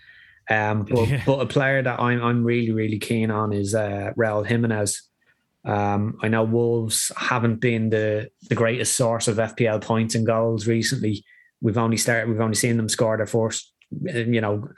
Um, 0.51 0.85
but, 0.85 1.09
yeah. 1.09 1.23
but 1.25 1.41
a 1.41 1.47
player 1.47 1.83
that 1.83 2.01
I'm 2.01 2.21
I'm 2.23 2.45
really 2.45 2.73
really 2.73 2.99
keen 2.99 3.31
on 3.31 3.53
is 3.53 3.77
uh, 3.77 4.13
Raul 4.17 4.45
Jimenez. 4.45 5.03
Um, 5.67 6.17
I 6.23 6.29
know 6.29 6.45
Wolves 6.45 7.11
haven't 7.17 7.57
been 7.57 7.91
the 7.91 8.31
the 8.49 8.55
greatest 8.55 8.97
source 8.97 9.27
of 9.27 9.37
FPL 9.37 9.83
points 9.83 10.15
and 10.15 10.25
goals 10.25 10.67
recently. 10.67 11.25
We've 11.61 11.77
only 11.77 11.97
started. 11.97 12.29
We've 12.31 12.41
only 12.41 12.55
seen 12.55 12.77
them 12.77 12.89
score 12.89 13.17
their 13.17 13.27
first, 13.27 13.73
you 13.91 14.41
know, 14.41 14.69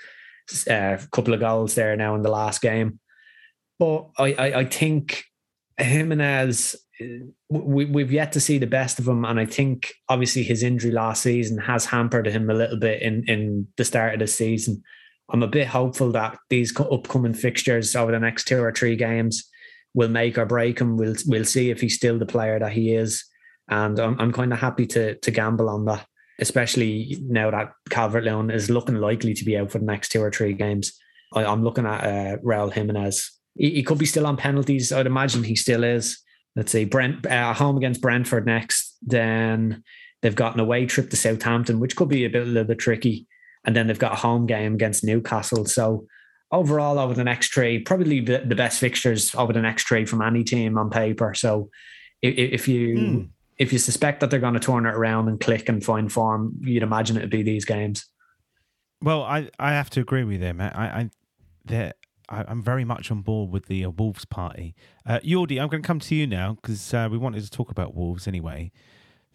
a 0.67 0.75
uh, 0.75 1.01
couple 1.13 1.35
of 1.35 1.41
goals 1.41 1.75
there 1.75 1.95
now 1.95 2.15
in 2.15 2.23
the 2.23 2.31
last 2.31 2.63
game. 2.63 3.01
But 3.79 4.09
I, 4.17 4.33
I, 4.33 4.59
I 4.61 4.65
think 4.65 5.25
Jimenez, 5.77 6.75
we, 7.51 7.85
we've 7.85 8.11
yet 8.11 8.33
to 8.33 8.41
see 8.41 8.57
the 8.57 8.67
best 8.67 8.99
of 8.99 9.07
him, 9.07 9.27
and 9.27 9.39
I 9.39 9.45
think 9.45 9.93
obviously 10.09 10.43
his 10.43 10.63
injury 10.63 10.91
last 10.91 11.23
season 11.23 11.59
has 11.59 11.85
hampered 11.85 12.27
him 12.27 12.49
a 12.49 12.55
little 12.55 12.79
bit 12.79 13.03
in 13.03 13.25
in 13.29 13.69
the 13.77 13.85
start 13.85 14.15
of 14.15 14.21
the 14.21 14.27
season. 14.27 14.83
I'm 15.31 15.43
a 15.43 15.49
bit 15.49 15.67
hopeful 15.67 16.13
that 16.13 16.39
these 16.49 16.75
upcoming 16.81 17.35
fixtures 17.35 17.95
over 17.95 18.11
the 18.11 18.19
next 18.19 18.49
two 18.49 18.63
or 18.63 18.73
three 18.73 18.97
games 18.97 19.47
will 19.95 20.09
make 20.09 20.39
or 20.39 20.47
break 20.47 20.81
him. 20.81 20.97
We'll 20.97 21.17
we'll 21.27 21.45
see 21.45 21.71
if 21.71 21.81
he's 21.81 21.97
still 21.97 22.19
the 22.19 22.27
player 22.27 22.59
that 22.59 22.73
he 22.73 22.95
is, 22.95 23.25
and 23.69 23.99
I'm 23.99 24.19
I'm 24.21 24.33
kind 24.33 24.53
of 24.53 24.59
happy 24.59 24.87
to 24.89 25.15
to 25.17 25.31
gamble 25.31 25.69
on 25.69 25.85
that, 25.87 26.07
especially 26.39 27.19
now 27.23 27.51
that 27.51 27.73
Calvert 27.91 28.25
Lewin 28.25 28.51
is 28.51 28.71
looking 28.71 28.97
likely 28.97 29.35
to 29.35 29.45
be 29.45 29.57
out 29.57 29.71
for 29.71 29.79
the 29.79 29.87
next 29.87 30.11
two 30.11 30.23
or 30.23 30.31
three 30.31 30.53
games. 30.53 30.93
I, 31.35 31.45
am 31.45 31.63
looking 31.63 31.87
at 31.87 32.05
uh, 32.05 32.37
Raul 32.39 32.73
Jimenez. 32.73 33.31
He, 33.55 33.71
he, 33.71 33.83
could 33.83 33.99
be 33.99 34.07
still 34.07 34.27
on 34.27 34.37
penalties. 34.37 34.93
I'd 34.93 35.07
imagine 35.07 35.45
he 35.45 35.57
still 35.57 35.85
is. 35.85 36.19
Let's 36.57 36.73
see, 36.73 36.85
Brent 36.85 37.27
uh, 37.27 37.53
home 37.53 37.77
against 37.77 38.01
Brentford 38.01 38.47
next. 38.47 38.97
Then 39.03 39.83
they've 40.23 40.35
got 40.35 40.55
an 40.55 40.61
away 40.61 40.87
trip 40.87 41.11
to 41.11 41.17
Southampton, 41.17 41.81
which 41.81 41.97
could 41.97 42.09
be 42.09 42.25
a 42.25 42.31
bit 42.31 42.43
a 42.43 42.47
little 42.47 42.65
bit 42.65 42.79
tricky. 42.79 43.27
And 43.65 43.77
then 43.77 43.87
they've 43.87 43.99
got 43.99 44.13
a 44.13 44.17
home 44.17 44.47
game 44.47 44.75
against 44.75 45.05
Newcastle. 45.05 45.67
So 45.67 46.07
overall 46.51 46.99
over 46.99 47.15
the 47.15 47.25
next 47.25 47.49
trade, 47.49 47.85
probably 47.85 48.21
the, 48.21 48.39
the 48.39 48.55
best 48.55 48.81
fixtures 48.81 49.35
over 49.35 49.53
the 49.53 49.61
next 49.61 49.85
trade 49.85 50.09
from 50.09 50.23
any 50.23 50.45
team 50.45 50.79
on 50.79 50.91
paper. 50.91 51.35
So 51.35 51.71
if, 52.23 52.35
if 52.37 52.69
you 52.69 52.97
mm. 52.97 53.29
if 53.59 53.73
you 53.73 53.79
suspect 53.79 54.21
that 54.21 54.31
they're 54.31 54.41
going 54.41 54.55
to 54.55 54.61
turn 54.61 54.87
it 54.87 54.95
around 54.95 55.29
and 55.29 55.41
click 55.41 55.69
and 55.69 55.85
find 55.85 56.11
form, 56.11 56.55
you'd 56.61 56.83
imagine 56.83 57.17
it'd 57.17 57.31
be 57.31 57.43
these 57.43 57.65
games. 57.65 58.07
Well, 59.03 59.23
I, 59.23 59.51
I 59.59 59.73
have 59.73 59.91
to 59.91 60.01
agree 60.01 60.25
with 60.25 60.41
them. 60.41 60.61
I, 60.61 61.11
I 61.69 61.93
I'm 62.31 62.63
very 62.63 62.85
much 62.85 63.11
on 63.11 63.23
board 63.23 63.51
with 63.51 63.67
the 63.67 63.85
uh, 63.85 63.91
Wolves 63.91 64.25
party. 64.25 64.75
Uh, 65.07 65.19
Jordi, 65.21 65.61
I'm 65.61 65.69
going 65.69 65.83
to 65.83 65.87
come 65.87 66.01
to 66.01 66.15
you 66.15 66.27
now 66.27 66.59
because 66.61 66.93
uh, 66.93 67.09
we 67.11 67.17
wanted 67.17 67.43
to 67.43 67.51
talk 67.51 67.71
about 67.71 67.95
Wolves 67.95 68.29
anyway. 68.29 68.71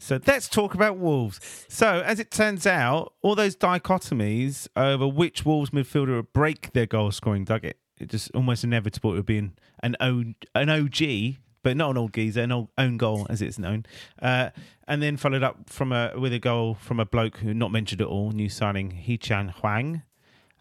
So 0.03 0.19
let's 0.27 0.49
talk 0.49 0.73
about 0.73 0.97
Wolves. 0.97 1.39
So, 1.69 2.01
as 2.01 2.19
it 2.19 2.29
turns 2.29 2.67
out, 2.67 3.13
all 3.21 3.35
those 3.35 3.55
dichotomies 3.55 4.67
over 4.75 5.07
which 5.07 5.45
Wolves 5.45 5.69
midfielder 5.69 6.17
would 6.17 6.33
break 6.33 6.73
their 6.73 6.85
goal 6.85 7.09
scoring 7.11 7.45
target, 7.45 7.77
it 7.97 8.03
It 8.03 8.09
just 8.09 8.29
almost 8.35 8.65
inevitable 8.65 9.13
it 9.13 9.15
would 9.15 9.25
be 9.25 9.37
an, 9.37 9.53
an, 9.81 10.35
an 10.55 10.69
OG, 10.69 11.37
but 11.63 11.77
not 11.77 11.91
an 11.91 11.97
old 11.97 12.11
geezer, 12.11 12.41
an 12.41 12.51
old, 12.51 12.67
own 12.77 12.97
goal 12.97 13.25
as 13.29 13.41
it's 13.41 13.57
known. 13.57 13.85
Uh, 14.21 14.49
and 14.89 15.01
then 15.01 15.15
followed 15.15 15.41
up 15.41 15.69
from 15.69 15.93
a 15.93 16.11
with 16.19 16.33
a 16.33 16.39
goal 16.39 16.73
from 16.73 16.99
a 16.99 17.05
bloke 17.05 17.37
who 17.37 17.53
not 17.53 17.71
mentioned 17.71 18.01
at 18.01 18.07
all, 18.07 18.31
new 18.31 18.49
signing 18.49 18.91
Hee-chan 18.91 19.53
Hwang. 19.61 20.03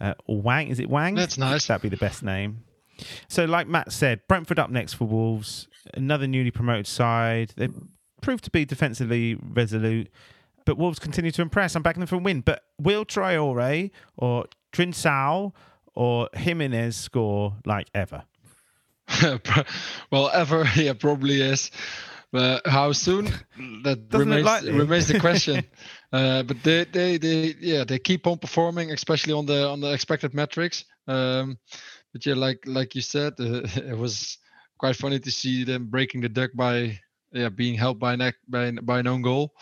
Uh, 0.00 0.14
Wang, 0.28 0.68
is 0.68 0.78
it 0.78 0.88
Wang? 0.88 1.16
That's 1.16 1.36
nice. 1.36 1.66
That'd 1.66 1.82
be 1.82 1.88
the 1.88 1.96
best 1.96 2.22
name. 2.22 2.62
So, 3.26 3.44
like 3.44 3.66
Matt 3.66 3.90
said, 3.90 4.20
Brentford 4.28 4.60
up 4.60 4.70
next 4.70 4.94
for 4.94 5.06
Wolves, 5.06 5.66
another 5.94 6.28
newly 6.28 6.52
promoted 6.52 6.86
side. 6.86 7.54
They 7.56 7.68
proved 8.22 8.44
to 8.44 8.50
be 8.50 8.64
defensively 8.64 9.34
resolute, 9.34 10.08
but 10.64 10.78
Wolves 10.78 10.98
continue 10.98 11.30
to 11.32 11.42
impress. 11.42 11.74
I'm 11.74 11.82
backing 11.82 12.00
them 12.00 12.06
for 12.06 12.16
a 12.16 12.18
win. 12.18 12.40
But 12.40 12.62
will 12.78 13.04
Traore 13.04 13.90
or 14.16 14.46
Trincao 14.72 15.52
or 15.94 16.28
Jimenez 16.34 16.96
score 16.96 17.56
like 17.66 17.88
ever? 17.94 18.24
well, 20.10 20.30
ever, 20.32 20.64
yeah, 20.76 20.92
probably 20.94 21.42
is. 21.42 21.70
But 22.30 22.66
how 22.66 22.92
soon? 22.92 23.26
That 23.84 23.98
remains, 24.12 24.62
remains 24.70 25.08
the 25.08 25.20
question. 25.20 25.64
uh, 26.12 26.42
but 26.44 26.62
they, 26.62 26.84
they, 26.84 27.18
they, 27.18 27.54
yeah, 27.60 27.84
they 27.84 27.98
keep 27.98 28.26
on 28.26 28.38
performing, 28.38 28.90
especially 28.90 29.34
on 29.34 29.44
the 29.44 29.68
on 29.68 29.80
the 29.80 29.92
expected 29.92 30.32
metrics. 30.32 30.84
Um, 31.06 31.58
but 32.12 32.24
yeah, 32.24 32.34
like 32.34 32.62
like 32.66 32.94
you 32.94 33.02
said, 33.02 33.34
uh, 33.38 33.66
it 33.76 33.98
was 33.98 34.38
quite 34.78 34.96
funny 34.96 35.18
to 35.18 35.30
see 35.30 35.64
them 35.64 35.86
breaking 35.86 36.22
the 36.22 36.28
duck 36.28 36.50
by 36.54 36.98
yeah 37.32 37.48
being 37.48 37.74
helped 37.74 38.00
by 38.00 38.14
an 38.14 38.32
by, 38.48 38.70
by 38.70 38.98
an 39.00 39.06
own 39.06 39.22
goal 39.22 39.54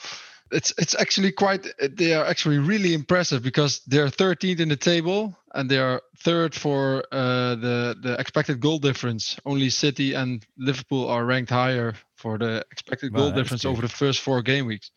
it's 0.53 0.73
it's 0.79 0.95
actually 0.99 1.33
quite 1.33 1.67
they 1.97 2.15
are 2.15 2.25
actually 2.25 2.59
really 2.59 2.95
impressive 2.95 3.43
because 3.43 3.81
they're 3.87 4.09
13th 4.09 4.61
in 4.61 4.69
the 4.69 4.77
table 4.77 5.37
and 5.55 5.71
they 5.71 5.79
are 5.79 6.03
third 6.19 6.55
for 6.55 7.05
uh, 7.13 7.55
the 7.57 7.97
the 8.03 8.17
expected 8.19 8.61
goal 8.61 8.79
difference. 8.79 9.37
Only 9.45 9.71
City 9.71 10.15
and 10.15 10.45
Liverpool 10.57 11.09
are 11.09 11.25
ranked 11.25 11.51
higher 11.51 11.95
for 12.17 12.39
the 12.39 12.65
expected 12.71 13.13
goal 13.13 13.31
difference 13.31 13.65
over 13.65 13.83
the 13.83 13.89
first 13.89 14.21
four 14.21 14.43
game 14.43 14.67
weeks, 14.67 14.91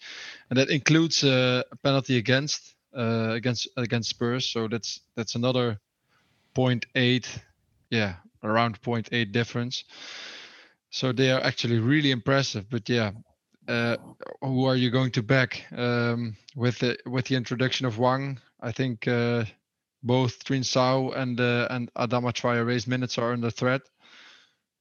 and 0.49 0.59
that 0.59 0.69
includes 0.69 1.23
uh, 1.23 1.63
a 1.71 1.75
penalty 1.77 2.17
against 2.17 2.75
uh, 2.95 3.31
against 3.31 3.67
against 3.77 4.09
Spurs. 4.09 4.45
So 4.45 4.67
that's 4.67 5.01
that's 5.15 5.35
another 5.35 5.79
0.8, 6.55 7.25
yeah, 7.89 8.15
around 8.43 8.81
0.8 8.81 9.31
difference. 9.31 9.85
So 10.93 11.11
they 11.11 11.31
are 11.31 11.41
actually 11.41 11.79
really 11.79 12.11
impressive. 12.11 12.69
But 12.69 12.87
yeah, 12.87 13.13
uh, 13.67 13.97
who 14.41 14.65
are 14.65 14.75
you 14.75 14.91
going 14.91 15.09
to 15.13 15.23
back 15.23 15.65
um, 15.75 16.37
with 16.55 16.77
the 16.79 16.99
with 17.07 17.25
the 17.25 17.35
introduction 17.35 17.87
of 17.87 17.97
Wang? 17.97 18.39
I 18.61 18.71
think 18.71 19.07
uh, 19.07 19.45
both 20.03 20.43
Trincao 20.45 21.17
and 21.17 21.39
uh, 21.41 21.67
and 21.71 21.91
Adama 21.95 22.31
Traore's 22.31 22.85
minutes 22.85 23.17
are 23.17 23.33
under 23.33 23.49
threat. 23.49 23.81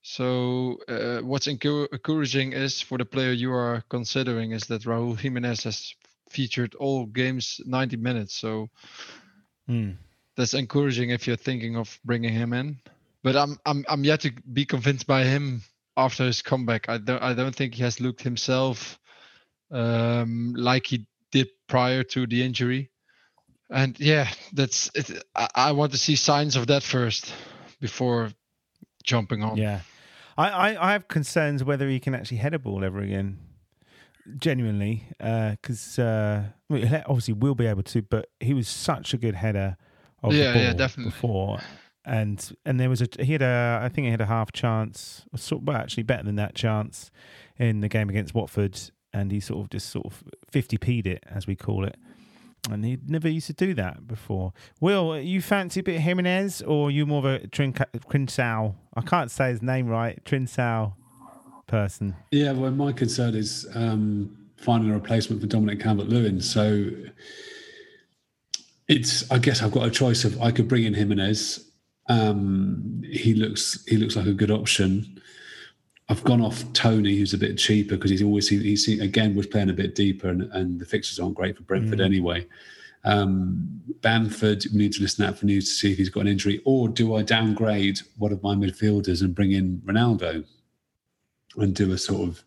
So 0.03 0.77
uh, 0.87 1.21
what's 1.21 1.47
encouraging 1.47 2.53
is 2.53 2.83
for 2.83 2.99
the 2.99 3.07
player 3.07 3.33
you 3.33 3.51
are 3.55 3.83
considering 3.89 4.53
is 4.53 4.65
that 4.65 4.83
Raul 4.83 5.19
Jimenez 5.19 5.65
has 5.65 5.95
featured 6.29 6.75
all 6.75 7.07
games 7.07 7.59
90 7.65 7.97
minutes. 7.97 8.35
So 8.35 8.69
Mm. 9.67 9.97
that's 10.37 10.53
encouraging 10.53 11.09
if 11.11 11.27
you're 11.27 11.37
thinking 11.37 11.77
of 11.77 11.99
bringing 12.05 12.35
him 12.35 12.53
in. 12.53 12.77
But 13.23 13.35
I'm 13.37 13.57
I'm 13.65 13.87
I'm 13.89 14.05
yet 14.05 14.21
to 14.23 14.33
be 14.53 14.67
convinced 14.67 15.07
by 15.07 15.25
him 15.25 15.63
after 15.97 16.25
his 16.25 16.43
comeback. 16.43 16.89
I 16.89 16.99
don't 16.99 17.23
I 17.23 17.35
don't 17.35 17.55
think 17.55 17.75
he 17.75 17.83
has 17.83 18.01
looked 18.01 18.23
himself 18.23 18.99
um, 19.71 20.55
like 20.57 20.87
he 20.87 21.07
did 21.31 21.49
prior 21.69 22.03
to 22.05 22.27
the 22.27 22.43
injury. 22.43 22.91
And 23.71 23.99
yeah, 23.99 24.29
that's 24.53 24.91
it. 24.95 25.25
I, 25.35 25.49
I 25.55 25.73
want 25.73 25.93
to 25.93 25.99
see 25.99 26.17
signs 26.17 26.57
of 26.57 26.67
that 26.67 26.83
first 26.83 27.33
before 27.81 28.31
jumping 29.03 29.43
on. 29.43 29.57
Yeah. 29.57 29.81
I, 30.37 30.49
I, 30.49 30.89
I 30.89 30.93
have 30.93 31.09
concerns 31.09 31.65
whether 31.65 31.89
he 31.89 32.01
can 32.01 32.15
actually 32.15 32.39
head 32.39 32.55
a 32.55 32.59
ball 32.59 32.85
ever 32.85 33.01
again. 33.01 33.39
Genuinely, 34.39 35.09
because 35.19 35.99
uh, 35.99 36.45
he 36.69 36.85
obviously 37.07 37.35
will 37.35 37.57
be 37.57 37.67
able 37.67 37.83
to, 37.83 38.03
but 38.03 38.29
he 38.39 38.55
was 38.55 38.69
such 38.69 39.13
a 39.13 39.19
good 39.19 39.35
header 39.35 39.77
of 40.23 40.33
Yeah, 40.33 40.53
the 40.53 40.59
yeah, 40.61 40.73
definitely. 40.75 41.11
before, 41.11 41.61
and 42.05 42.57
and 42.65 42.81
there 42.81 42.89
was 42.89 43.01
a 43.03 43.09
he 43.21 43.33
had 43.33 43.43
a 43.43 43.81
I 43.83 43.89
think 43.89 44.07
he 44.07 44.11
had 44.11 44.21
a 44.21 44.27
half 44.27 44.53
chance, 44.53 45.25
well 45.51 45.77
actually 45.77 46.03
better 46.03 46.25
than 46.25 46.37
that 46.37 46.55
chance 46.55 47.11
in 47.59 47.81
the 47.81 47.89
game 47.89 48.09
against 48.09 48.35
Watford, 48.35 48.79
and 49.13 49.31
he 49.31 49.41
sort 49.41 49.65
of 49.65 49.71
just 49.71 49.91
sort 49.91 50.07
of 50.07 50.25
fifty 50.51 50.79
p'd 50.79 51.07
it 51.07 51.25
as 51.29 51.47
we 51.47 51.55
call 51.55 51.85
it, 51.85 51.97
and 52.71 52.85
he 52.85 52.99
never 53.07 53.29
used 53.29 53.47
to 53.49 53.53
do 53.53 53.75
that 53.75 54.07
before. 54.07 54.53
Will 54.81 55.19
you 55.19 55.41
fancy 55.41 55.81
a 55.81 55.83
bit 55.83 56.01
Jimenez, 56.01 56.63
or 56.63 56.91
you 56.91 57.07
more 57.07 57.19
of 57.19 57.25
a 57.25 57.47
Trinca- 57.47 57.91
Trincao? 57.93 58.75
I 58.95 59.01
can't 59.03 59.31
say 59.31 59.51
his 59.51 59.63
name 59.63 59.87
right. 59.87 60.23
Trincao 60.25 60.95
person. 61.67 62.15
Yeah, 62.31 62.53
well, 62.53 62.71
my 62.71 62.93
concern 62.93 63.35
is 63.35 63.67
um, 63.75 64.37
finding 64.59 64.91
a 64.91 64.95
replacement 64.95 65.41
for 65.41 65.47
Dominic 65.47 65.81
Calvert-Lewin. 65.81 66.41
So 66.41 66.91
it's, 68.89 69.31
I 69.31 69.39
guess, 69.39 69.63
I've 69.63 69.73
got 69.73 69.87
a 69.87 69.91
choice 69.91 70.25
of 70.25 70.41
I 70.43 70.51
could 70.51 70.69
bring 70.69 70.85
in 70.85 70.95
Jimenez. 70.95 71.69
Um, 72.09 73.03
he 73.05 73.35
looks, 73.35 73.85
he 73.87 73.97
looks 73.97 74.17
like 74.17 74.27
a 74.27 74.33
good 74.33 74.51
option. 74.51 75.21
I've 76.09 76.25
gone 76.25 76.41
off 76.41 76.65
Toney, 76.73 77.17
who's 77.17 77.33
a 77.33 77.39
bit 77.39 77.57
cheaper 77.57 77.97
because 77.97 78.11
he's 78.11 78.23
always 78.23 78.49
he, 78.49 78.59
he's 78.59 78.87
again 79.01 79.35
was 79.35 79.47
playing 79.47 79.71
a 79.71 79.75
bit 79.75 79.95
deeper, 79.95 80.29
and, 80.29 80.43
and 80.53 80.81
the 80.81 80.85
fixtures 80.85 81.19
aren't 81.19 81.37
great 81.37 81.57
for 81.57 81.63
Brentford 81.63 82.01
anyway. 82.01 82.47
Um, 83.05 83.81
Bamford, 84.03 84.65
we 84.73 84.79
need 84.79 84.93
to 84.93 85.03
listen 85.03 85.25
out 85.25 85.39
for 85.39 85.47
news 85.47 85.65
to 85.67 85.75
see 85.75 85.93
if 85.93 85.99
he's 85.99 86.11
got 86.11 86.23
an 86.23 86.29
injury, 86.29 86.61
or 86.65 86.89
do 86.89 87.15
I 87.15 87.23
downgrade 87.23 88.01
one 88.19 88.33
of 88.33 88.43
my 88.43 88.55
midfielders 88.55 89.23
and 89.23 89.35
bring 89.35 89.53
in 89.53 89.81
Ronaldo? 89.87 90.45
and 91.57 91.75
do 91.75 91.93
a 91.93 91.99
sort 91.99 92.29
of 92.29 92.45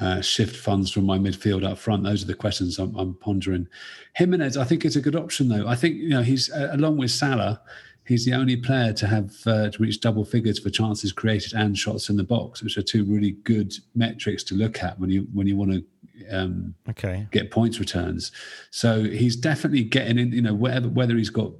uh, 0.00 0.20
shift 0.20 0.56
funds 0.56 0.90
from 0.90 1.04
my 1.04 1.18
midfield 1.18 1.64
up 1.64 1.78
front? 1.78 2.04
Those 2.04 2.22
are 2.22 2.26
the 2.26 2.34
questions 2.34 2.78
I'm, 2.78 2.94
I'm 2.96 3.14
pondering. 3.14 3.68
Jimenez, 4.14 4.56
I 4.56 4.64
think, 4.64 4.84
is 4.84 4.96
a 4.96 5.00
good 5.00 5.16
option 5.16 5.48
though. 5.48 5.66
I 5.66 5.74
think 5.74 5.96
you 5.96 6.10
know 6.10 6.22
he's 6.22 6.50
uh, 6.50 6.70
along 6.72 6.98
with 6.98 7.10
Salah, 7.10 7.60
he's 8.08 8.24
the 8.24 8.32
only 8.32 8.56
player 8.56 8.92
to 8.94 9.06
have 9.06 9.32
uh, 9.46 9.70
to 9.70 9.82
reach 9.82 10.00
double 10.00 10.24
figures 10.24 10.58
for 10.58 10.70
chances 10.70 11.12
created 11.12 11.52
and 11.52 11.76
shots 11.76 12.08
in 12.08 12.16
the 12.16 12.24
box, 12.24 12.62
which 12.62 12.78
are 12.78 12.82
two 12.82 13.04
really 13.04 13.32
good 13.44 13.72
metrics 13.94 14.42
to 14.44 14.54
look 14.54 14.82
at 14.82 14.98
when 14.98 15.10
you 15.10 15.28
when 15.32 15.46
you 15.46 15.56
want 15.56 15.72
to. 15.72 15.84
Um, 16.32 16.74
Okay. 16.88 17.28
get 17.30 17.52
points 17.52 17.78
returns. 17.78 18.32
So 18.72 19.04
he's 19.04 19.36
definitely 19.36 19.84
getting 19.84 20.18
in, 20.18 20.32
you 20.32 20.42
know, 20.42 20.52
whether 20.52 20.88
whether 20.88 21.16
he's 21.16 21.30
got 21.30 21.52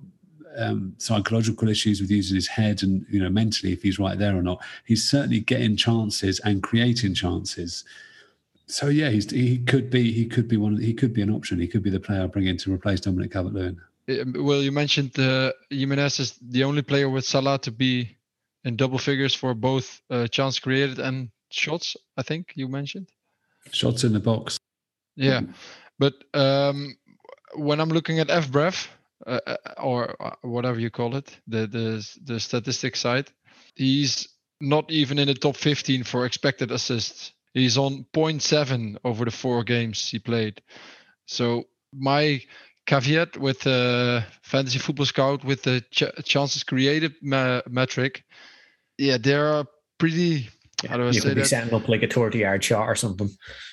um, 0.56 0.94
psychological 0.98 1.68
issues 1.68 2.00
with 2.00 2.11
using 2.11 2.34
his 2.34 2.48
head 2.48 2.82
and 2.82 3.06
you 3.08 3.22
know 3.22 3.30
mentally 3.30 3.72
if 3.72 3.82
he's 3.82 4.00
right 4.00 4.18
there 4.18 4.37
or 4.37 4.42
not, 4.42 4.61
he's 4.84 5.08
certainly 5.08 5.40
getting 5.40 5.76
chances 5.76 6.40
and 6.40 6.62
creating 6.64 7.14
chances. 7.14 7.84
So 8.66 8.88
yeah, 8.88 9.11
he's 9.11 9.30
he 9.30 9.58
could 9.58 9.90
be 9.90 10.11
he 10.12 10.26
could 10.26 10.48
be 10.48 10.56
one 10.56 10.76
he 10.76 10.92
could 10.92 11.14
be 11.14 11.22
an 11.22 11.30
option. 11.30 11.61
He 11.61 11.68
could 11.68 11.84
be 11.84 11.90
the 11.90 12.00
player 12.00 12.24
I 12.24 12.26
bring 12.26 12.46
in 12.48 12.56
to 12.58 12.74
replace 12.74 13.00
Dominic 13.00 13.30
Calvert-Lewin. 13.32 13.80
Um, 14.09 14.35
Well, 14.37 14.62
you 14.62 14.73
mentioned 14.73 15.18
uh, 15.18 15.53
Jimenez 15.71 16.21
is 16.21 16.38
the 16.40 16.64
only 16.64 16.83
player 16.83 17.09
with 17.09 17.25
Salah 17.25 17.59
to 17.59 17.71
be 17.71 18.16
in 18.64 18.77
double 18.77 18.99
figures 18.99 19.35
for 19.35 19.55
both 19.55 20.01
uh, 20.11 20.27
chance 20.29 20.59
created 20.59 20.99
and 20.99 21.31
shots. 21.51 21.97
I 22.16 22.23
think 22.23 22.53
you 22.55 22.68
mentioned. 22.68 23.09
Shots 23.73 24.05
in 24.05 24.12
the 24.12 24.21
box. 24.21 24.59
Yeah, 25.16 25.42
but 25.99 26.14
um, 26.33 26.97
when 27.55 27.81
I'm 27.81 27.88
looking 27.88 28.21
at 28.21 28.29
FBref 28.29 28.87
uh, 29.27 29.40
uh, 29.47 29.57
or 29.79 30.14
uh, 30.23 30.35
whatever 30.42 30.79
you 30.79 30.90
call 30.90 31.16
it, 31.16 31.37
the 31.47 31.66
the 31.66 32.09
the 32.25 32.40
statistics 32.40 33.01
side, 33.01 33.31
he's 33.75 34.29
not 34.61 34.90
even 34.90 35.18
in 35.18 35.27
the 35.29 35.35
top 35.35 35.57
15 35.57 36.05
for 36.05 36.25
expected 36.25 36.71
assists. 36.71 37.33
He's 37.55 37.79
on 37.79 38.07
0.7 38.12 38.97
over 39.05 39.25
the 39.25 39.31
four 39.31 39.64
games 39.64 40.09
he 40.09 40.18
played. 40.18 40.61
So 41.27 41.64
my 41.92 42.42
caveat 42.88 43.37
with 43.37 43.66
uh, 43.66 44.22
fantasy 44.42 44.79
football 44.79 45.05
scout 45.05 45.44
with 45.44 45.62
the 45.62 45.85
ch- 45.90 46.24
chances 46.24 46.64
created 46.64 47.14
ma- 47.20 47.61
metric, 47.68 48.24
yeah, 48.96 49.18
they 49.18 49.35
are 49.35 49.66
pretty. 49.98 50.48
How 50.88 50.96
do 50.96 51.05
I 51.05 51.07
you 51.09 51.14
say 51.14 51.20
could 51.20 51.35
be 51.35 51.40
that? 51.42 51.48
setting 51.48 51.74
up 51.74 51.88
like 51.88 52.03
a 52.03 52.09
30 52.09 52.38
yard 52.38 52.64
shot 52.64 52.88
or 52.88 52.94
something. 52.94 53.29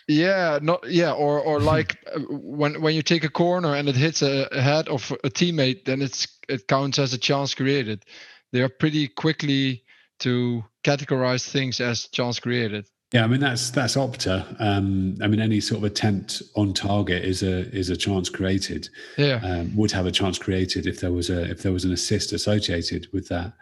Yeah, 0.07 0.59
not 0.61 0.89
yeah, 0.89 1.13
or 1.13 1.39
or 1.39 1.59
like 1.75 1.97
uh, 2.13 2.19
when 2.29 2.81
when 2.81 2.93
you 2.93 3.01
take 3.01 3.23
a 3.23 3.29
corner 3.29 3.73
and 3.73 3.87
it 3.87 3.95
hits 3.95 4.21
a, 4.21 4.47
a 4.51 4.61
head 4.61 4.89
of 4.89 5.11
a 5.23 5.29
teammate, 5.29 5.85
then 5.85 6.01
it's 6.01 6.27
it 6.49 6.67
counts 6.67 6.99
as 6.99 7.13
a 7.13 7.17
chance 7.17 7.55
created. 7.55 8.03
They 8.51 8.61
are 8.61 8.69
pretty 8.69 9.07
quickly 9.07 9.83
to 10.19 10.63
categorize 10.83 11.49
things 11.49 11.79
as 11.79 12.07
chance 12.07 12.39
created. 12.39 12.85
Yeah, 13.15 13.23
I 13.23 13.27
mean 13.27 13.39
that's 13.39 13.69
that's 13.69 13.95
Opta. 13.95 14.45
Um, 14.59 15.15
I 15.21 15.27
mean 15.27 15.39
any 15.39 15.61
sort 15.61 15.77
of 15.77 15.85
attempt 15.85 16.43
on 16.55 16.73
target 16.73 17.23
is 17.23 17.43
a 17.43 17.59
is 17.73 17.89
a 17.89 17.95
chance 17.95 18.29
created. 18.29 18.89
Yeah, 19.17 19.39
um, 19.41 19.73
would 19.77 19.91
have 19.93 20.05
a 20.05 20.11
chance 20.11 20.37
created 20.37 20.85
if 20.85 20.99
there 20.99 21.13
was 21.13 21.29
a 21.29 21.49
if 21.49 21.63
there 21.63 21.71
was 21.71 21.85
an 21.85 21.93
assist 21.93 22.33
associated 22.33 23.07
with 23.13 23.29
that 23.29 23.53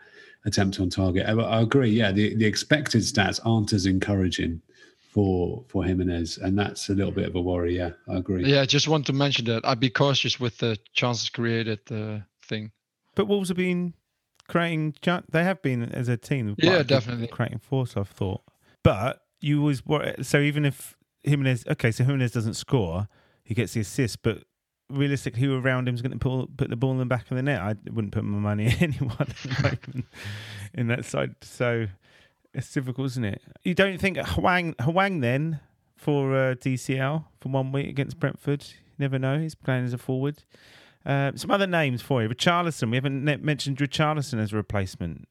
attempt 0.45 0.79
on 0.79 0.89
target. 0.89 1.27
I, 1.27 1.33
I 1.33 1.61
agree. 1.61 1.91
Yeah, 1.91 2.11
the, 2.11 2.33
the 2.33 2.47
expected 2.47 3.03
stats 3.03 3.39
aren't 3.45 3.73
as 3.73 3.85
encouraging 3.85 4.59
for 5.11 5.63
for 5.67 5.83
Jimenez, 5.83 6.39
and 6.39 6.57
that's 6.57 6.89
a 6.89 6.95
little 6.95 7.11
bit 7.11 7.27
of 7.27 7.35
a 7.35 7.41
worry. 7.41 7.77
Yeah, 7.77 7.91
I 8.09 8.15
agree. 8.15 8.45
yeah. 8.45 8.65
Just 8.65 8.87
want 8.87 9.05
to 9.05 9.13
mention 9.13 9.45
that 9.45 9.63
I'd 9.65 9.79
be 9.79 9.91
cautious 9.91 10.39
with 10.39 10.57
the 10.57 10.79
chances 10.93 11.29
created 11.29 11.79
uh, 11.91 12.21
thing. 12.43 12.71
But 13.13 13.27
Wolves 13.27 13.49
have 13.49 13.57
been 13.57 13.93
creating. 14.47 14.95
They 15.29 15.43
have 15.43 15.61
been 15.61 15.83
as 15.83 16.09
a 16.09 16.17
team. 16.17 16.55
Yeah, 16.57 16.69
quite 16.69 16.73
a 16.73 16.77
good 16.79 16.87
definitely. 16.87 17.27
creating 17.27 17.59
force. 17.59 17.95
I've 17.95 18.09
thought, 18.09 18.41
but 18.81 19.22
you 19.43 19.59
always 19.59 19.85
worry. 19.85 20.15
So 20.21 20.39
even 20.39 20.65
if 20.65 20.95
Jimenez, 21.23 21.65
okay, 21.71 21.91
so 21.91 22.03
Jimenez 22.03 22.31
doesn't 22.31 22.55
score, 22.55 23.07
he 23.43 23.53
gets 23.53 23.73
the 23.73 23.81
assist, 23.81 24.21
but. 24.21 24.43
Realistically, 24.89 25.41
who 25.41 25.57
around 25.57 25.87
him 25.87 25.95
is 25.95 26.03
going 26.03 26.11
to 26.11 26.19
pull, 26.19 26.47
put 26.55 26.69
the 26.69 26.75
ball 26.75 26.91
in 26.91 26.99
the 26.99 27.05
back 27.05 27.31
of 27.31 27.37
the 27.37 27.41
net? 27.41 27.59
I 27.61 27.73
wouldn't 27.89 28.13
put 28.13 28.23
my 28.25 28.37
money 28.37 28.65
in 28.79 28.93
anyone 28.93 29.27
in 30.73 30.87
that 30.87 31.05
side. 31.05 31.35
So 31.41 31.87
it's 32.53 32.71
difficult, 32.71 33.07
isn't 33.07 33.23
it? 33.23 33.41
You 33.63 33.73
don't 33.73 33.97
think 33.97 34.17
Hwang, 34.19 34.75
Hwang 34.81 35.21
then 35.21 35.61
for 35.95 36.35
uh, 36.35 36.55
DCL 36.55 37.25
for 37.39 37.49
one 37.49 37.71
week 37.71 37.87
against 37.87 38.19
Brentford? 38.19 38.65
You 38.65 38.95
never 38.99 39.17
know. 39.17 39.39
He's 39.39 39.55
playing 39.55 39.85
as 39.85 39.93
a 39.93 39.97
forward. 39.97 40.43
Uh, 41.05 41.31
some 41.35 41.49
other 41.49 41.65
names 41.65 42.01
for 42.01 42.21
you. 42.21 42.29
Richarlison. 42.29 42.91
We 42.91 42.97
haven't 42.97 43.23
mentioned 43.43 43.77
Richarlison 43.77 44.39
as 44.39 44.53
a 44.53 44.57
replacement. 44.57 45.27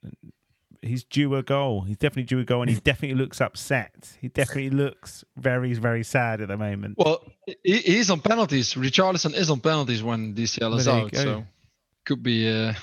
He's 0.82 1.04
due 1.04 1.34
a 1.36 1.42
goal. 1.42 1.82
He's 1.82 1.96
definitely 1.96 2.24
due 2.24 2.40
a 2.40 2.44
goal, 2.44 2.62
and 2.62 2.70
he 2.70 2.80
definitely 2.80 3.16
looks 3.16 3.40
upset. 3.40 4.16
He 4.20 4.28
definitely 4.28 4.70
looks 4.70 5.24
very, 5.36 5.72
very 5.74 6.02
sad 6.02 6.40
at 6.40 6.48
the 6.48 6.56
moment. 6.56 6.96
Well, 6.98 7.22
he, 7.46 7.78
he's 7.78 8.10
on 8.10 8.20
penalties. 8.20 8.74
Richarlison 8.74 9.34
is 9.34 9.48
on 9.48 9.60
penalties 9.60 10.02
when 10.02 10.34
DCL 10.34 10.78
is 10.78 10.88
out, 10.88 11.12
go. 11.12 11.18
so 11.18 11.44
could 12.04 12.22
be 12.22 12.48
uh, 12.50 12.74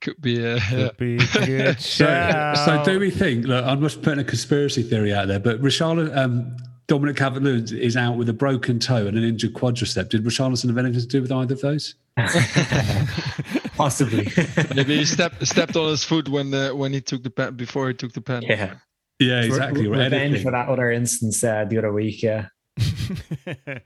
could 0.00 0.20
be 0.20 0.46
uh, 0.46 0.60
Could 0.68 0.96
be 0.96 1.16
a 1.16 1.18
good 1.46 1.80
So, 1.80 2.54
so 2.64 2.82
do 2.84 3.00
we 3.00 3.10
think? 3.10 3.46
Look, 3.46 3.64
I'm 3.64 3.80
just 3.80 4.02
putting 4.02 4.20
a 4.20 4.24
conspiracy 4.24 4.82
theory 4.82 5.12
out 5.12 5.28
there, 5.28 5.40
but 5.40 5.60
Richarlison, 5.60 6.16
um, 6.16 6.56
Dominic 6.86 7.16
Calvert-Lewin 7.16 7.74
is 7.76 7.96
out 7.96 8.16
with 8.16 8.28
a 8.28 8.34
broken 8.34 8.78
toe 8.78 9.06
and 9.06 9.16
an 9.16 9.24
injured 9.24 9.54
quadricep. 9.54 10.10
Did 10.10 10.24
Richarlison 10.24 10.68
have 10.68 10.78
anything 10.78 11.00
to 11.00 11.06
do 11.06 11.22
with 11.22 11.32
either 11.32 11.54
of 11.54 11.62
those? 11.62 11.94
Possibly. 13.76 14.28
maybe 14.74 14.96
he 14.98 15.04
stepped 15.04 15.46
stepped 15.46 15.76
on 15.76 15.90
his 15.90 16.04
foot 16.04 16.28
when 16.28 16.52
uh, 16.54 16.74
when 16.74 16.92
he 16.92 17.00
took 17.00 17.22
the 17.22 17.30
pen 17.30 17.56
before 17.56 17.88
he 17.88 17.94
took 17.94 18.12
the 18.12 18.20
pen. 18.20 18.42
yeah. 18.42 18.74
Yeah, 19.20 19.42
exactly. 19.42 19.86
Re- 19.86 19.96
right. 19.98 20.04
revenge 20.12 20.42
for 20.42 20.50
that 20.50 20.68
other 20.68 20.90
instance 20.90 21.44
uh, 21.44 21.64
the 21.64 21.78
other 21.78 21.92
week. 21.92 22.22
Yeah. 22.22 22.48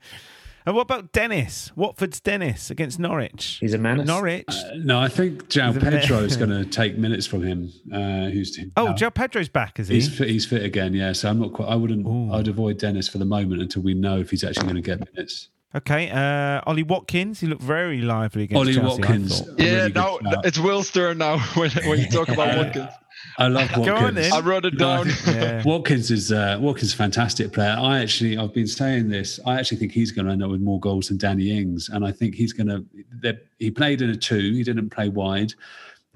And 0.65 0.75
what 0.75 0.83
about 0.83 1.11
Dennis? 1.13 1.71
Watford's 1.75 2.19
Dennis 2.19 2.69
against 2.69 2.99
Norwich. 2.99 3.57
He's 3.59 3.73
a 3.73 3.77
menace. 3.77 4.05
Norwich. 4.05 4.45
Uh, 4.47 4.71
no, 4.75 4.99
I 4.99 5.07
think 5.07 5.49
João 5.49 5.67
He's 5.67 5.77
a 5.77 5.79
bit- 5.79 6.01
Pedro 6.01 6.17
is 6.19 6.37
going 6.37 6.49
to 6.51 6.63
take 6.63 6.97
minutes 6.97 7.25
from 7.25 7.43
him. 7.43 7.71
Uh, 7.91 8.29
who's 8.29 8.59
oh, 8.77 8.87
no, 8.87 8.93
Joe 8.93 9.09
Pedro's 9.09 9.49
back, 9.49 9.79
is 9.79 9.87
he? 9.87 9.95
He's 9.95 10.15
fit, 10.15 10.29
he's 10.29 10.45
fit 10.45 10.63
again, 10.63 10.93
yeah. 10.93 11.13
So 11.13 11.29
I'm 11.29 11.39
not 11.39 11.53
quite. 11.53 11.69
I 11.69 11.75
wouldn't. 11.75 12.05
Ooh. 12.05 12.33
I'd 12.33 12.47
avoid 12.47 12.77
Dennis 12.77 13.07
for 13.07 13.17
the 13.17 13.25
moment 13.25 13.61
until 13.61 13.81
we 13.81 13.93
know 13.93 14.19
if 14.19 14.29
he's 14.29 14.43
actually 14.43 14.65
going 14.65 14.75
to 14.75 14.81
get 14.81 14.99
minutes. 15.13 15.49
Okay, 15.75 16.09
uh, 16.09 16.61
Ollie 16.65 16.83
Watkins. 16.83 17.41
He 17.41 17.47
looked 17.47 17.61
very 17.61 18.01
lively 18.01 18.43
against 18.43 18.57
Ollie 18.57 18.73
Chelsea. 18.73 19.03
I 19.03 19.05
Watkins. 19.05 19.43
Yeah, 19.57 19.65
really 19.73 19.91
now 19.93 20.17
it's 20.43 20.57
Will's 20.57 20.89
turn 20.89 21.19
now 21.19 21.37
when, 21.55 21.69
when 21.85 21.99
you 21.99 22.09
talk 22.09 22.29
about 22.29 22.57
Watkins. 22.57 22.89
I 23.37 23.47
love 23.49 23.69
Watkins. 23.77 24.31
On. 24.31 24.33
I 24.33 24.39
wrote 24.45 24.65
it 24.65 24.79
down. 24.79 25.09
Yeah. 25.27 25.61
Watkins 25.63 26.09
is 26.09 26.31
uh, 26.31 26.57
Watkins 26.59 26.89
is 26.89 26.93
a 26.95 26.97
fantastic 26.97 27.53
player. 27.53 27.75
I 27.79 27.99
actually 27.99 28.35
I've 28.35 28.53
been 28.53 28.65
saying 28.67 29.09
this. 29.09 29.39
I 29.45 29.59
actually 29.59 29.77
think 29.77 29.91
he's 29.91 30.11
going 30.11 30.25
to 30.25 30.31
end 30.31 30.43
up 30.43 30.49
with 30.49 30.61
more 30.61 30.79
goals 30.79 31.09
than 31.09 31.17
Danny 31.17 31.55
Ings, 31.55 31.89
and 31.89 32.03
I 32.03 32.11
think 32.11 32.33
he's 32.33 32.53
going 32.53 32.67
to. 32.67 33.37
He 33.59 33.69
played 33.69 34.01
in 34.01 34.09
a 34.09 34.15
two. 34.15 34.53
He 34.53 34.63
didn't 34.63 34.89
play 34.89 35.09
wide. 35.09 35.53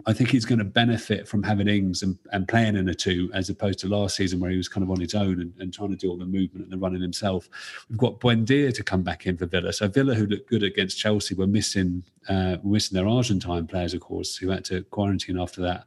I 0.06 0.14
think 0.14 0.32
he's 0.32 0.46
going 0.46 0.60
to 0.60 0.66
benefit 0.66 1.28
from 1.28 1.44
having 1.44 1.68
Ings 1.68 2.02
and, 2.02 2.18
and 2.32 2.48
playing 2.48 2.76
in 2.76 2.90
a 2.90 2.96
two 2.96 3.30
as 3.34 3.50
opposed 3.50 3.80
to 3.80 3.88
last 3.88 4.16
season 4.16 4.40
where 4.40 4.50
he 4.50 4.58
was 4.58 4.68
kind 4.68 4.84
of 4.84 4.90
on 4.90 5.00
his 5.00 5.14
own 5.14 5.40
and, 5.40 5.54
and 5.60 5.74
trying 5.74 5.92
to 5.92 5.96
do 5.96 6.10
all 6.10 6.18
the 6.18 6.26
movement 6.26 6.64
and 6.64 6.72
the 6.72 6.78
running 6.78 7.02
himself. 7.02 7.48
We've 7.90 8.00
got 8.00 8.20
Buendia 8.20 8.74
to 8.74 8.84
come 8.84 9.04
back 9.04 9.28
in 9.28 9.38
for 9.38 9.46
Villa. 9.46 9.72
So 9.72 9.88
Villa, 9.88 10.16
who 10.16 10.26
looked 10.26 10.50
good 10.50 10.64
against 10.64 10.98
Chelsea, 10.98 11.36
were 11.36 11.48
missing 11.48 12.04
uh, 12.28 12.58
missing 12.64 12.96
their 12.96 13.08
Argentine 13.08 13.68
players, 13.68 13.94
of 13.94 14.02
course, 14.02 14.36
who 14.36 14.50
had 14.50 14.66
to 14.66 14.84
quarantine 14.86 15.40
after 15.40 15.62
that 15.62 15.86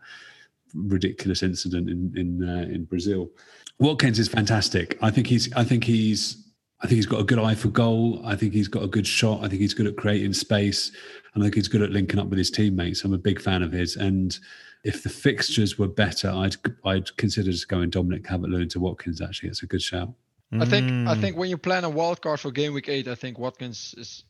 ridiculous 0.75 1.43
incident 1.43 1.91
in 1.91 2.13
in 2.17 2.49
uh, 2.49 2.63
in 2.73 2.85
Brazil. 2.85 3.31
Watkins 3.79 4.19
is 4.19 4.29
fantastic. 4.29 4.97
I 5.03 5.11
think 5.11 5.27
he's 5.27 5.53
I 5.55 5.65
think 5.65 5.85
he's 5.85 6.47
I 6.81 6.87
think 6.87 6.97
he's 6.97 7.07
got 7.07 7.21
a 7.21 7.25
good 7.25 7.39
eye 7.39 7.55
for 7.55 7.69
goal. 7.69 8.21
I 8.25 8.37
think 8.37 8.53
he's 8.53 8.69
got 8.69 8.83
a 8.83 8.89
good 8.89 9.07
shot. 9.07 9.43
I 9.43 9.49
think 9.49 9.61
he's 9.61 9.75
good 9.75 9.87
at 9.87 9.97
creating 9.97 10.35
space. 10.35 10.93
And 11.37 11.45
I 11.45 11.47
think 11.47 11.55
he's 11.57 11.69
good 11.69 11.83
at 11.83 11.91
linking 11.91 12.19
up 12.19 12.29
with 12.29 12.39
his 12.39 12.51
teammates. 12.51 13.05
I'm 13.05 13.13
a 13.13 13.19
big 13.19 13.41
fan 13.41 13.63
of 13.63 13.71
his. 13.71 13.95
And 13.97 14.37
if 14.85 15.03
the 15.03 15.09
fixtures 15.11 15.79
were 15.79 15.87
better, 15.87 16.31
I'd 16.31 16.57
I'd 16.85 17.15
consider 17.19 17.53
just 17.53 17.69
going 17.69 17.91
Dominic 17.91 18.25
Calvert-Lewin 18.25 18.71
to 18.71 18.81
Watkins. 18.81 19.21
Actually, 19.21 19.51
it's 19.51 19.63
a 19.63 19.67
good 19.67 19.83
shout. 19.83 20.13
I 20.53 20.65
think 20.65 20.87
I 21.09 21.15
Mm. 21.15 21.21
think 21.21 21.37
when 21.37 21.51
you 21.51 21.59
plan 21.59 21.85
a 21.85 21.91
wild 21.91 22.23
card 22.23 22.41
for 22.41 22.51
game 22.51 22.73
week 22.73 22.89
eight, 22.89 23.07
I 23.07 23.15
think 23.15 23.39
Watkins 23.39 23.95
is 23.99 24.25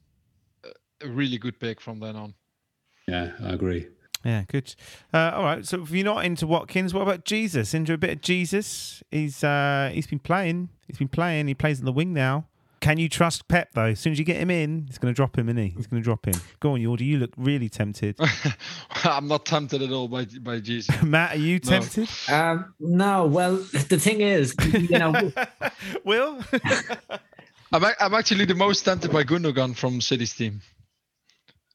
a 1.01 1.09
really 1.09 1.39
good 1.39 1.61
pick 1.61 1.81
from 1.81 2.01
then 2.01 2.17
on. 2.17 2.35
Yeah, 3.07 3.33
I 3.41 3.51
agree. 3.53 3.87
Yeah, 4.25 4.43
good. 4.49 4.75
Uh, 5.15 5.31
all 5.35 5.45
right. 5.45 5.65
So 5.65 5.83
if 5.83 5.91
you're 5.93 6.05
not 6.05 6.25
into 6.25 6.47
Watkins, 6.49 6.93
what 6.93 7.03
about 7.03 7.25
Jesus? 7.25 7.73
Into 7.75 7.93
a 7.93 7.99
bit 7.99 8.11
of 8.11 8.21
Jesus? 8.23 9.03
He's 9.13 9.45
uh, 9.45 9.91
he's 9.95 10.09
been 10.09 10.19
playing. 10.19 10.71
He's 10.89 10.99
been 10.99 11.07
playing. 11.09 11.47
He 11.47 11.55
plays 11.55 11.79
on 11.79 11.85
the 11.85 11.93
wing 11.93 12.13
now. 12.13 12.47
Can 12.81 12.99
you 12.99 13.09
trust 13.09 13.49
Pep 13.49 13.71
though? 13.73 13.87
As 13.87 14.01
soon 14.01 14.13
as 14.13 14.19
you 14.19 14.25
get 14.25 14.37
him 14.37 14.51
in, 14.51 14.85
he's 14.87 14.99
going 14.99 15.13
to 15.13 15.17
drop 15.17 15.37
him, 15.39 15.49
isn't 15.49 15.57
he? 15.57 15.69
He's 15.71 15.87
going 15.87 16.01
to 16.03 16.05
drop 16.05 16.27
him. 16.27 16.35
Go 16.61 16.73
on, 16.73 16.81
Jordi. 16.81 17.03
You 17.07 17.19
look 17.19 17.33
really 17.37 17.69
tempted. 17.69 18.17
I'm 19.05 19.27
not 19.29 19.47
tempted 19.47 19.83
at 19.83 19.91
all 19.91 20.09
by 20.09 20.27
by 20.41 20.61
Jesus. 20.61 21.03
Matt, 21.03 21.37
are 21.37 21.39
you 21.41 21.59
tempted? 21.59 22.09
Um, 22.29 22.75
no, 22.79 23.27
well, 23.27 23.57
the 23.57 23.99
thing 23.99 24.21
is, 24.21 24.55
you 24.73 24.99
know, 24.99 25.33
Will? 26.05 26.39
I'm 27.73 27.85
I'm 28.01 28.15
actually 28.15 28.45
the 28.45 28.55
most 28.55 28.83
tempted 28.83 29.11
by 29.13 29.25
Gundogan 29.25 29.75
from 29.77 30.01
City's 30.01 30.35
team. 30.35 30.61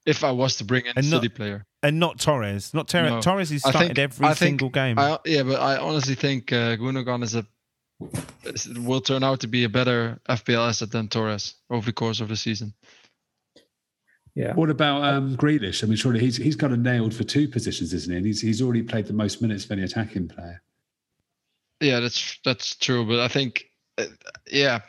If 0.06 0.24
I 0.24 0.32
was 0.32 0.56
to 0.58 0.64
bring 0.64 0.86
in 0.86 0.94
a 0.96 1.02
not- 1.02 1.22
City 1.22 1.30
player, 1.30 1.66
and 1.84 2.00
not 2.00 2.20
Torres. 2.20 2.74
Not 2.74 2.88
Torres. 2.88 3.12
No. 3.12 3.22
Torres. 3.22 3.50
He's 3.50 3.66
I 3.66 3.70
started 3.70 3.88
think- 3.90 4.00
every 4.00 4.28
think 4.28 4.38
single 4.38 4.70
game. 4.70 4.98
I, 4.98 5.20
yeah, 5.26 5.44
but 5.44 5.60
I 5.60 5.78
honestly 5.78 6.16
think 6.16 6.52
uh, 6.52 6.76
Gundogan 6.78 7.24
is 7.24 7.36
a 7.36 7.40
is- 7.40 7.46
will 8.78 9.02
turn 9.02 9.24
out 9.24 9.40
to 9.42 9.48
be 9.48 9.64
a 9.64 9.70
better 9.70 10.20
FPL 10.30 10.68
asset 10.70 10.92
than 10.92 11.08
Torres 11.08 11.56
over 11.70 11.86
the 11.86 11.94
course 11.94 12.20
of 12.22 12.28
the 12.30 12.36
season. 12.36 12.74
yeah. 14.36 14.54
What 14.54 14.70
about 14.70 15.04
um, 15.04 15.36
Grealish? 15.38 15.84
I 15.84 15.88
mean, 15.88 15.98
surely 15.98 16.20
he's 16.20 16.38
he's 16.38 16.56
kind 16.56 16.74
of 16.74 16.80
nailed 16.80 17.14
for 17.14 17.24
two 17.24 17.48
positions, 17.48 17.94
isn't 17.94 18.12
he? 18.12 18.18
And 18.18 18.26
he's 18.26 18.42
he's 18.42 18.62
already 18.62 18.84
played 18.84 19.08
the 19.08 19.14
most 19.14 19.42
minutes 19.42 19.66
of 19.66 19.72
any 19.72 19.84
attacking 19.84 20.28
player. 20.30 20.62
Yeah, 21.80 22.00
that's 22.00 22.40
that's 22.46 22.76
true. 22.76 23.06
But 23.06 23.20
I 23.20 23.28
think, 23.28 23.66
uh, 23.98 24.06
yeah, 24.52 24.80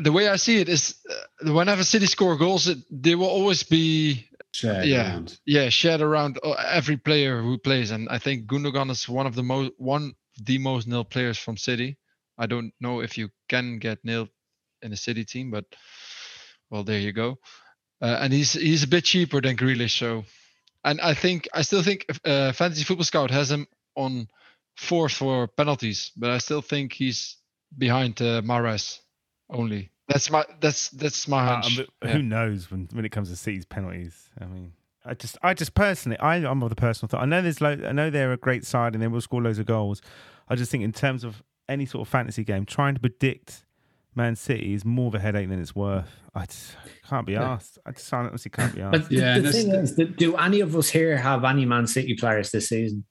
the 0.00 0.12
way 0.12 0.28
I 0.28 0.36
see 0.36 0.60
it 0.60 0.68
is, 0.68 0.96
uh, 1.44 1.52
whenever 1.52 1.84
City 1.84 2.06
score 2.06 2.36
goals, 2.36 2.66
it, 2.68 2.78
they 2.90 3.14
will 3.14 3.28
always 3.28 3.62
be 3.62 4.26
Shared 4.54 4.84
Yeah. 4.86 5.12
around. 5.12 5.38
yeah 5.46 5.68
shared 5.70 6.00
around 6.02 6.38
uh, 6.44 6.50
every 6.68 6.96
player 6.98 7.40
who 7.40 7.56
plays, 7.56 7.90
and 7.90 8.08
I 8.10 8.18
think 8.18 8.46
Gundogan 8.46 8.90
is 8.90 9.08
one 9.08 9.26
of 9.26 9.34
the 9.34 9.42
most 9.42 9.72
one 9.78 10.14
of 10.38 10.44
the 10.46 10.58
most 10.58 10.86
nil 10.88 11.04
players 11.04 11.38
from 11.38 11.56
City. 11.56 11.96
I 12.38 12.46
don't 12.46 12.72
know 12.80 13.00
if 13.00 13.18
you 13.18 13.30
can 13.48 13.78
get 13.78 13.98
nil 14.04 14.28
in 14.82 14.92
a 14.92 14.96
City 14.96 15.24
team, 15.24 15.50
but 15.50 15.64
well, 16.70 16.84
there 16.84 16.98
you 16.98 17.12
go. 17.12 17.38
Uh, 18.00 18.18
and 18.20 18.32
he's 18.32 18.52
he's 18.54 18.82
a 18.82 18.88
bit 18.88 19.04
cheaper 19.04 19.40
than 19.40 19.56
Grealish, 19.56 19.96
so 19.98 20.24
and 20.84 21.00
I 21.00 21.14
think 21.14 21.48
I 21.54 21.62
still 21.62 21.82
think 21.82 22.06
uh, 22.24 22.52
Fantasy 22.52 22.84
Football 22.84 23.04
Scout 23.04 23.30
has 23.30 23.50
him 23.50 23.66
on 23.94 24.28
fourth 24.76 25.12
for 25.12 25.46
penalties, 25.46 26.10
but 26.16 26.30
I 26.30 26.38
still 26.38 26.62
think 26.62 26.92
he's 26.92 27.36
behind 27.76 28.20
uh, 28.20 28.42
Mahrez 28.42 28.98
only. 29.50 29.90
That's 30.08 30.30
my 30.30 30.44
that's 30.60 30.88
that's 30.88 31.28
my 31.28 31.42
Uh, 31.42 31.46
hunch. 31.62 31.76
but 31.76 31.88
Yeah. 32.08 32.16
Who 32.16 32.22
knows 32.22 32.70
when 32.70 32.88
when 32.92 33.04
it 33.04 33.12
comes 33.12 33.28
to 33.30 33.36
City's 33.36 33.64
penalties? 33.66 34.28
I 34.40 34.46
mean, 34.46 34.72
I 35.04 35.14
just, 35.14 35.38
I 35.42 35.54
just 35.54 35.74
personally, 35.74 36.18
I, 36.18 36.36
I'm 36.36 36.62
of 36.62 36.70
the 36.70 36.76
personal 36.76 37.08
thought. 37.08 37.22
I 37.22 37.26
know 37.26 37.40
there's, 37.42 37.60
lo- 37.60 37.78
I 37.86 37.92
know 37.92 38.10
they're 38.10 38.32
a 38.32 38.36
great 38.36 38.64
side 38.64 38.94
and 38.94 39.02
they 39.02 39.08
will 39.08 39.20
score 39.20 39.42
loads 39.42 39.58
of 39.58 39.66
goals. 39.66 40.00
I 40.48 40.54
just 40.56 40.70
think 40.70 40.82
in 40.84 40.92
terms 40.92 41.22
of 41.24 41.42
any 41.72 41.86
sort 41.86 42.06
of 42.06 42.08
fantasy 42.08 42.44
game, 42.44 42.64
trying 42.64 42.94
to 42.94 43.00
predict 43.00 43.64
Man 44.14 44.36
City 44.36 44.74
is 44.74 44.84
more 44.84 45.08
of 45.08 45.14
a 45.14 45.18
headache 45.18 45.48
than 45.48 45.60
it's 45.60 45.74
worth. 45.74 46.20
I 46.34 46.46
just 46.46 46.76
can't 47.08 47.26
be 47.26 47.36
asked. 47.36 47.78
I 47.84 47.92
just 47.92 48.12
honestly 48.12 48.50
can't 48.50 48.74
be 48.74 48.82
asked. 48.82 48.92
But 48.92 49.08
the, 49.08 49.16
Yeah, 49.16 49.38
the 49.38 49.46
and 49.46 49.54
thing 49.54 49.70
is, 49.74 49.92
do, 49.92 50.06
do 50.06 50.36
any 50.36 50.60
of 50.60 50.76
us 50.76 50.88
here 50.90 51.16
have 51.16 51.44
any 51.44 51.64
Man 51.64 51.86
City 51.86 52.14
players 52.14 52.50
this 52.50 52.68
season? 52.68 53.04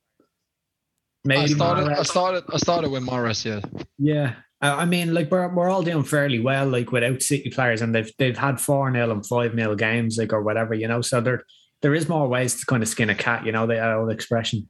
I 1.29 1.45
started 1.45 1.87
I 1.87 2.03
started 2.03 2.43
I 2.51 2.57
started 2.57 2.89
with 2.89 3.03
Morris. 3.03 3.45
yeah. 3.45 3.61
Yeah. 3.99 4.35
I 4.59 4.69
I 4.69 4.85
mean, 4.85 5.13
like 5.13 5.29
we're 5.31 5.47
we're 5.53 5.69
all 5.69 5.83
doing 5.83 6.03
fairly 6.03 6.39
well, 6.39 6.67
like 6.67 6.91
without 6.91 7.21
City 7.21 7.49
players, 7.49 7.81
and 7.81 7.93
they've 7.93 8.11
they've 8.17 8.37
had 8.37 8.59
four 8.59 8.91
0 8.91 9.11
and 9.11 9.25
five 9.25 9.53
0 9.53 9.75
games, 9.75 10.17
like 10.17 10.33
or 10.33 10.41
whatever, 10.41 10.73
you 10.73 10.87
know. 10.87 11.01
So 11.01 11.21
there 11.21 11.43
there 11.81 11.95
is 11.95 12.09
more 12.09 12.27
ways 12.27 12.59
to 12.59 12.65
kind 12.65 12.81
of 12.81 12.89
skin 12.89 13.09
a 13.09 13.15
cat, 13.15 13.45
you 13.45 13.51
know, 13.51 13.67
the 13.67 13.83
uh, 13.83 13.97
old 13.97 14.11
expression. 14.11 14.67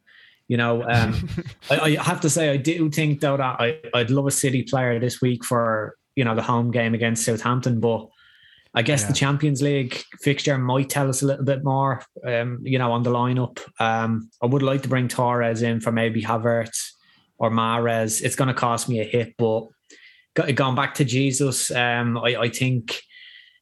You 0.52 0.58
know, 0.58 0.84
um, 0.84 1.30
I, 1.72 1.80
I 1.98 2.04
have 2.04 2.20
to 2.22 2.30
say, 2.30 2.50
I 2.50 2.58
do 2.58 2.90
think 2.90 3.22
though 3.22 3.38
that 3.38 3.56
I 3.66 3.80
I'd 3.94 4.10
love 4.12 4.28
a 4.28 4.32
City 4.32 4.64
player 4.64 5.00
this 5.00 5.22
week 5.22 5.46
for 5.46 5.96
you 6.18 6.26
know 6.26 6.36
the 6.36 6.42
home 6.42 6.72
game 6.72 6.94
against 6.94 7.24
Southampton, 7.24 7.80
but 7.80 8.10
I 8.74 8.82
guess 8.82 9.02
Yeah. 9.04 9.08
the 9.08 9.14
Champions 9.14 9.62
League 9.62 10.04
fixture 10.22 10.58
might 10.58 10.90
tell 10.90 11.08
us 11.08 11.22
a 11.22 11.26
little 11.26 11.46
bit 11.46 11.64
more, 11.64 12.04
um, 12.28 12.60
you 12.64 12.78
know, 12.80 12.92
on 12.92 13.04
the 13.04 13.12
lineup. 13.12 13.60
Um, 13.80 14.30
I 14.44 14.46
would 14.46 14.62
like 14.62 14.82
to 14.84 14.90
bring 14.90 15.08
Torres 15.08 15.62
in 15.62 15.80
for 15.80 15.94
maybe 15.94 16.22
Havertz 16.22 16.80
or 17.38 17.50
Mahrez. 17.50 18.22
It's 18.22 18.36
going 18.36 18.50
to 18.50 18.54
cost 18.54 18.90
me 18.90 19.00
a 19.00 19.06
hit, 19.06 19.36
but 19.38 19.68
going 20.36 20.76
back 20.76 20.96
to 20.96 21.06
Jesus, 21.06 21.72
um, 21.72 22.18
I, 22.18 22.36
I 22.46 22.50
think, 22.50 23.00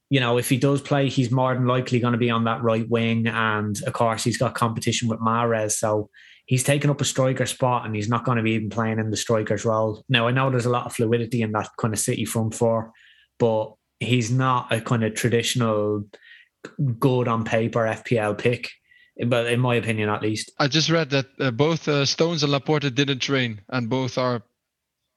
you 0.09 0.19
know, 0.19 0.39
if 0.39 0.49
he 0.49 0.57
does 0.57 0.81
play, 0.81 1.07
he's 1.09 1.29
more 1.31 1.53
than 1.53 1.67
likely 1.67 1.99
going 1.99 2.13
to 2.13 2.25
be 2.25 2.31
on 2.31 2.45
that 2.45 2.63
right 2.63 2.87
wing. 2.89 3.27
And 3.27 3.79
of 3.85 3.93
course, 3.93 4.23
he's 4.23 4.37
got 4.39 4.55
competition 4.55 5.07
with 5.07 5.19
Mahrez. 5.19 5.73
So 5.73 6.09
he's 6.49 6.63
taken 6.63 6.89
up 6.89 6.99
a 6.99 7.05
striker 7.05 7.45
spot 7.45 7.85
and 7.85 7.95
he's 7.95 8.09
not 8.09 8.25
going 8.25 8.37
to 8.37 8.43
be 8.43 8.53
even 8.53 8.71
playing 8.71 8.97
in 8.97 9.11
the 9.11 9.17
striker's 9.17 9.65
role. 9.65 10.03
Now, 10.09 10.27
I 10.27 10.31
know 10.31 10.49
there's 10.49 10.65
a 10.65 10.71
lot 10.71 10.87
of 10.87 10.93
fluidity 10.93 11.43
in 11.43 11.51
that 11.51 11.69
kind 11.77 11.93
of 11.93 11.99
City 11.99 12.25
front 12.25 12.55
four, 12.55 12.91
but 13.37 13.75
he's 13.99 14.31
not 14.31 14.73
a 14.73 14.81
kind 14.81 15.03
of 15.03 15.13
traditional 15.13 16.05
good 16.97 17.27
on 17.27 17.43
paper 17.43 17.81
FPL 17.81 18.35
pick. 18.35 18.67
But 19.27 19.45
in 19.45 19.59
my 19.59 19.75
opinion, 19.75 20.09
at 20.09 20.23
least, 20.23 20.51
I 20.57 20.67
just 20.67 20.89
read 20.89 21.11
that 21.11 21.27
uh, 21.39 21.51
both 21.51 21.87
uh, 21.87 22.03
Stones 22.05 22.41
and 22.41 22.51
Laporte 22.51 22.95
didn't 22.95 23.19
train, 23.19 23.61
and 23.69 23.87
both 23.87 24.17
are 24.17 24.41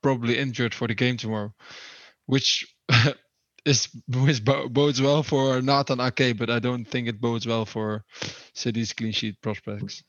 probably 0.02 0.38
injured 0.38 0.74
for 0.74 0.86
the 0.86 0.94
game 0.94 1.16
tomorrow, 1.16 1.54
which 2.26 2.66
is 3.64 3.88
which 4.08 4.44
bodes 4.44 5.00
well 5.00 5.22
for 5.22 5.62
Nathan 5.62 6.00
Ake, 6.00 6.36
but 6.36 6.50
I 6.50 6.58
don't 6.58 6.84
think 6.84 7.08
it 7.08 7.20
bodes 7.20 7.46
well 7.46 7.64
for 7.64 8.04
City's 8.54 8.92
clean 8.92 9.12
sheet 9.12 9.40
prospects. 9.40 10.02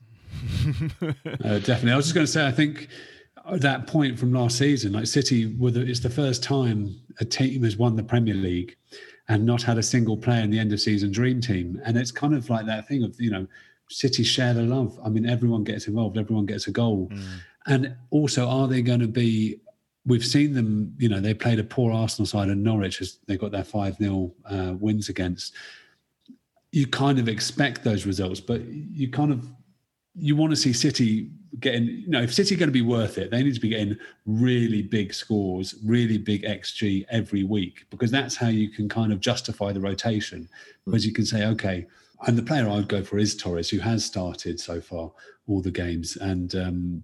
Uh, 1.44 1.60
definitely. 1.60 1.92
I 1.92 1.96
was 1.96 2.06
just 2.06 2.16
going 2.16 2.26
to 2.26 2.32
say, 2.32 2.48
I 2.48 2.52
think 2.52 2.88
at 3.52 3.62
that 3.62 3.88
point 3.88 4.18
from 4.18 4.34
last 4.34 4.58
season, 4.58 4.94
like 4.94 5.08
City, 5.08 5.56
were 5.56 5.72
the, 5.72 5.82
it's 5.82 6.00
the 6.00 6.10
first 6.10 6.44
time 6.44 6.96
a 7.20 7.26
team 7.26 7.64
has 7.64 7.78
won 7.78 7.96
the 7.96 8.04
Premier 8.04 8.36
League 8.36 8.76
and 9.28 9.46
not 9.46 9.62
had 9.62 9.78
a 9.78 9.84
single 9.84 10.18
player 10.18 10.42
in 10.42 10.50
the 10.50 10.60
end 10.60 10.72
of 10.74 10.80
season 10.80 11.12
dream 11.12 11.42
team. 11.42 11.82
And 11.86 11.98
it's 11.98 12.12
kind 12.12 12.34
of 12.34 12.50
like 12.50 12.66
that 12.66 12.88
thing 12.88 13.04
of, 13.04 13.20
you 13.20 13.32
know, 13.32 13.48
City 13.90 14.24
share 14.24 14.54
the 14.54 14.64
love. 14.64 15.00
I 15.04 15.10
mean, 15.10 15.28
everyone 15.28 15.64
gets 15.64 15.88
involved, 15.88 16.18
everyone 16.18 16.46
gets 16.46 16.68
a 16.68 16.72
goal. 16.72 17.12
And 17.68 17.96
also, 18.10 18.48
are 18.48 18.68
they 18.68 18.82
going 18.82 19.00
to 19.00 19.08
be? 19.08 19.60
We've 20.06 20.26
seen 20.26 20.54
them, 20.54 20.94
you 20.98 21.08
know, 21.08 21.22
they 21.22 21.34
played 21.34 21.60
a 21.60 21.64
poor 21.64 21.94
Arsenal 21.94 22.26
side 22.26 22.50
and 22.50 22.62
Norwich 22.64 23.02
as 23.02 23.20
they 23.28 23.38
got 23.38 23.52
their 23.52 23.64
5 23.64 23.98
0 23.98 24.34
uh, 24.46 24.74
wins 24.78 25.08
against. 25.08 25.54
You 26.72 26.88
kind 26.88 27.20
of 27.20 27.30
expect 27.30 27.84
those 27.84 28.06
results, 28.06 28.42
but 28.42 28.62
you 28.66 29.10
kind 29.10 29.32
of 29.32 29.48
you 30.16 30.36
want 30.36 30.52
to 30.52 30.56
see 30.56 30.74
City 30.74 31.30
getting, 31.60 31.86
you 31.86 32.10
know, 32.10 32.22
if 32.22 32.34
City 32.34 32.56
are 32.56 32.58
going 32.58 32.70
to 32.70 32.74
be 32.74 32.82
worth 32.82 33.18
it, 33.18 33.32
they 33.32 33.42
need 33.42 33.56
to 33.56 33.60
be 33.60 33.70
getting 33.70 33.98
really 34.26 34.82
big 34.82 35.14
scores, 35.14 35.76
really 35.84 36.18
big 36.18 36.44
XG 36.44 37.06
every 37.10 37.44
week, 37.44 37.86
because 37.90 38.12
that's 38.12 38.36
how 38.36 38.48
you 38.48 38.70
can 38.70 38.88
kind 38.88 39.12
of 39.12 39.20
justify 39.20 39.72
the 39.72 39.80
rotation. 39.80 40.48
Because 40.86 41.06
you 41.06 41.14
can 41.14 41.26
say, 41.26 41.46
okay, 41.48 41.88
and 42.28 42.38
the 42.38 42.44
player 42.44 42.70
I 42.70 42.76
would 42.76 42.88
go 42.88 43.04
for 43.04 43.18
is 43.18 43.36
Torres, 43.36 43.70
who 43.70 43.80
has 43.80 44.06
started 44.06 44.60
so 44.60 44.80
far 44.80 45.12
all 45.48 45.62
the 45.62 45.72
games 45.72 46.16
and 46.18 46.56
um, 46.56 47.04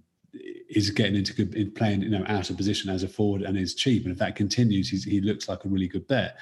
is 0.68 0.90
getting 0.90 1.16
into 1.16 1.34
good, 1.34 1.74
playing, 1.74 2.02
you 2.02 2.10
know, 2.10 2.24
out 2.26 2.48
of 2.48 2.56
position 2.56 2.90
as 2.90 3.02
a 3.02 3.08
forward 3.08 3.42
and 3.42 3.58
is 3.58 3.74
cheap. 3.74 4.04
And 4.04 4.12
if 4.12 4.18
that 4.18 4.36
continues, 4.36 4.88
he 4.88 5.20
looks 5.20 5.48
like 5.48 5.64
a 5.64 5.68
really 5.68 5.88
good 5.88 6.06
bet. 6.06 6.38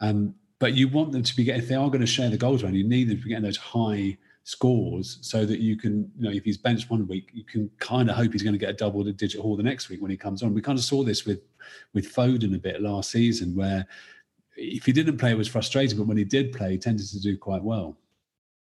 Um, 0.00 0.34
but 0.58 0.74
you 0.74 0.88
want 0.88 1.12
them 1.12 1.24
to 1.24 1.36
be 1.36 1.44
getting, 1.44 1.62
if 1.62 1.68
they 1.68 1.74
are 1.74 1.88
going 1.88 2.00
to 2.00 2.06
share 2.06 2.30
the 2.30 2.38
goals 2.38 2.62
around, 2.62 2.74
you 2.74 2.88
need 2.88 3.08
them 3.08 3.16
to 3.16 3.22
be 3.22 3.30
getting 3.30 3.44
those 3.44 3.56
high 3.56 4.16
scores 4.44 5.18
so 5.20 5.44
that 5.46 5.60
you 5.60 5.76
can, 5.76 6.10
you 6.16 6.24
know, 6.24 6.30
if 6.30 6.44
he's 6.44 6.58
benched 6.58 6.90
one 6.90 7.06
week, 7.06 7.30
you 7.32 7.44
can 7.44 7.70
kind 7.78 8.10
of 8.10 8.16
hope 8.16 8.32
he's 8.32 8.42
going 8.42 8.54
to 8.54 8.58
get 8.58 8.70
a 8.70 8.74
double 8.74 9.04
digit 9.04 9.40
haul 9.40 9.56
the 9.56 9.62
next 9.62 9.88
week 9.88 10.02
when 10.02 10.10
he 10.10 10.16
comes 10.16 10.42
on. 10.42 10.54
We 10.54 10.60
kind 10.60 10.78
of 10.78 10.84
saw 10.84 11.02
this 11.02 11.24
with 11.24 11.40
with 11.94 12.12
Foden 12.12 12.54
a 12.54 12.58
bit 12.58 12.82
last 12.82 13.10
season, 13.10 13.54
where 13.54 13.86
if 14.56 14.84
he 14.84 14.92
didn't 14.92 15.18
play, 15.18 15.30
it 15.30 15.38
was 15.38 15.48
frustrating, 15.48 15.96
but 15.98 16.06
when 16.06 16.16
he 16.16 16.24
did 16.24 16.52
play, 16.52 16.72
he 16.72 16.78
tended 16.78 17.06
to 17.08 17.20
do 17.20 17.36
quite 17.38 17.62
well. 17.62 17.96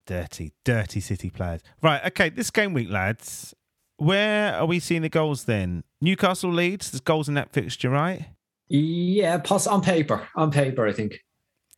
Dirty, 0.06 0.54
dirty 0.64 1.00
City 1.00 1.30
players. 1.30 1.62
Right, 1.82 2.04
okay, 2.08 2.30
this 2.30 2.52
game 2.52 2.74
week, 2.74 2.90
lads. 2.90 3.54
Where 3.98 4.56
are 4.56 4.66
we 4.66 4.80
seeing 4.80 5.04
the 5.04 5.10
goals 5.10 5.44
then? 5.44 5.84
Newcastle 6.00 6.52
Leeds. 6.52 6.92
There's 6.92 7.02
goals 7.02 7.28
in 7.28 7.36
that 7.36 7.54
fixture, 7.54 7.90
right? 7.90 8.30
Yeah, 8.68 9.38
pos- 9.38 9.68
on 9.68 9.82
paper. 9.82 10.28
On 10.36 10.50
paper, 10.50 10.88
I 10.88 10.94
think. 10.94 11.24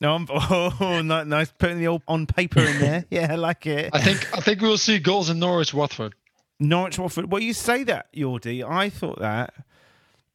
No, 0.01 0.15
I'm, 0.15 0.27
oh, 0.31 1.01
nice 1.01 1.51
putting 1.51 1.79
the 1.79 1.87
old 1.87 2.03
on 2.07 2.25
paper 2.25 2.59
in 2.59 2.79
there. 2.79 3.05
Yeah, 3.11 3.31
I 3.31 3.35
like 3.35 3.65
it. 3.67 3.89
I 3.93 4.01
think 4.01 4.37
I 4.37 4.41
think 4.41 4.61
we'll 4.61 4.77
see 4.77 4.99
goals 4.99 5.29
in 5.29 5.39
Norwich 5.39 5.73
Watford. 5.73 6.15
Norwich 6.59 6.97
Watford. 6.97 7.31
Well, 7.31 7.41
you 7.41 7.53
say 7.53 7.83
that, 7.83 8.11
Jordi. 8.13 8.67
I 8.67 8.89
thought 8.89 9.19
that, 9.19 9.53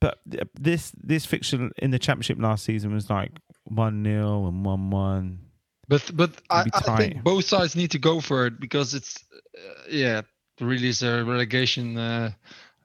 but 0.01 0.21
this 0.55 0.93
this 1.03 1.27
fixture 1.27 1.71
in 1.79 1.91
the 1.91 1.99
championship 1.99 2.39
last 2.41 2.65
season 2.65 2.95
was 2.95 3.11
like 3.11 3.33
one 3.65 4.05
0 4.05 4.47
and 4.47 4.65
one 4.65 4.91
one. 4.91 5.41
But 5.89 6.11
but 6.15 6.31
I, 6.51 6.67
I, 6.73 6.97
think 6.97 7.23
both 7.23 7.47
sides 7.47 7.75
need 7.75 7.91
to 7.93 7.99
go 7.99 8.21
for 8.21 8.47
it 8.47 8.61
because 8.61 8.95
it's 8.95 9.17
uh, 9.57 9.83
yeah 9.91 10.23
really 10.61 10.89
is 10.89 11.03
a 11.03 11.25
relegation 11.25 11.97
uh, 11.97 12.33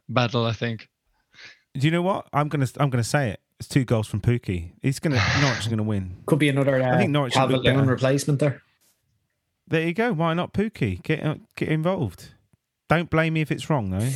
battle. 0.07 0.45
I 0.45 0.53
think. 0.53 0.89
Do 1.75 1.87
you 1.87 1.91
know 1.91 2.01
what? 2.01 2.27
I'm 2.31 2.47
gonna 2.47 2.67
I'm 2.77 2.89
gonna 2.89 3.03
say 3.03 3.31
it. 3.31 3.39
It's 3.63 3.69
two 3.69 3.85
goals 3.85 4.07
from 4.07 4.19
Pukki. 4.19 4.73
He's 4.81 4.99
gonna 4.99 5.15
Norwich 5.41 5.69
gonna 5.69 5.83
win. 5.83 6.17
Could 6.25 6.39
be 6.39 6.49
another. 6.49 6.81
Uh, 6.81 6.95
I 6.95 6.97
think 6.97 7.11
Norwich 7.11 7.33
Calvert-Lewin 7.33 7.87
replacement 7.87 8.41
there. 8.41 8.61
There 9.69 9.87
you 9.87 9.93
go. 9.93 10.11
Why 10.11 10.33
not 10.33 10.51
Pukki? 10.53 11.01
Get 11.01 11.23
uh, 11.23 11.35
get 11.55 11.69
involved. 11.69 12.33
Don't 12.89 13.09
blame 13.09 13.35
me 13.35 13.41
if 13.41 13.53
it's 13.53 13.69
wrong 13.69 13.89
though. 13.89 14.09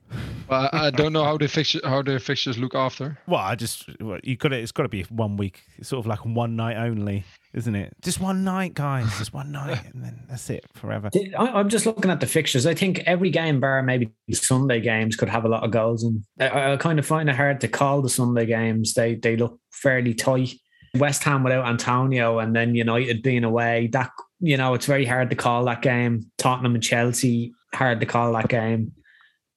well, 0.48 0.70
I 0.72 0.88
don't 0.88 1.12
know 1.12 1.22
how 1.22 1.36
the 1.36 1.48
fixture 1.48 1.80
how 1.84 2.00
the 2.00 2.18
fixtures 2.18 2.56
look 2.56 2.74
after. 2.74 3.18
Well, 3.26 3.40
I 3.40 3.56
just 3.56 3.90
well, 4.00 4.20
you 4.22 4.38
got 4.38 4.54
it. 4.54 4.62
It's 4.62 4.72
got 4.72 4.84
to 4.84 4.88
be 4.88 5.02
one 5.02 5.36
week, 5.36 5.60
it's 5.76 5.90
sort 5.90 6.00
of 6.00 6.06
like 6.06 6.24
one 6.24 6.56
night 6.56 6.78
only, 6.78 7.24
isn't 7.54 7.74
it? 7.74 7.94
Just 8.02 8.20
one 8.20 8.44
night, 8.44 8.74
guys. 8.74 9.06
Just 9.18 9.32
one 9.32 9.52
night, 9.52 9.80
and 9.92 10.04
then 10.04 10.24
that's 10.28 10.50
it 10.50 10.64
forever. 10.74 11.10
I'm 11.38 11.68
just 11.68 11.86
looking 11.86 12.10
at 12.10 12.20
the 12.20 12.26
fixtures. 12.26 12.66
I 12.66 12.74
think 12.74 13.00
every 13.06 13.30
game, 13.30 13.60
bar 13.60 13.82
maybe 13.82 14.12
Sunday 14.32 14.80
games, 14.80 15.16
could 15.16 15.28
have 15.28 15.44
a 15.44 15.48
lot 15.48 15.62
of 15.62 15.70
goals, 15.70 16.02
and 16.02 16.24
I, 16.40 16.72
I 16.72 16.76
kind 16.76 16.98
of 16.98 17.06
find 17.06 17.28
it 17.28 17.36
hard 17.36 17.60
to 17.62 17.68
call 17.68 18.02
the 18.02 18.08
Sunday 18.08 18.46
games. 18.46 18.94
They 18.94 19.14
they 19.14 19.36
look 19.36 19.58
fairly 19.72 20.14
tight. 20.14 20.54
West 20.96 21.24
Ham 21.24 21.42
without 21.42 21.66
Antonio, 21.66 22.38
and 22.38 22.54
then 22.54 22.74
United 22.74 23.22
being 23.22 23.44
away. 23.44 23.88
That 23.92 24.10
you 24.40 24.56
know, 24.56 24.74
it's 24.74 24.86
very 24.86 25.04
hard 25.04 25.30
to 25.30 25.36
call 25.36 25.64
that 25.64 25.82
game. 25.82 26.30
Tottenham 26.38 26.74
and 26.74 26.82
Chelsea, 26.82 27.54
hard 27.74 28.00
to 28.00 28.06
call 28.06 28.32
that 28.34 28.48
game. 28.48 28.92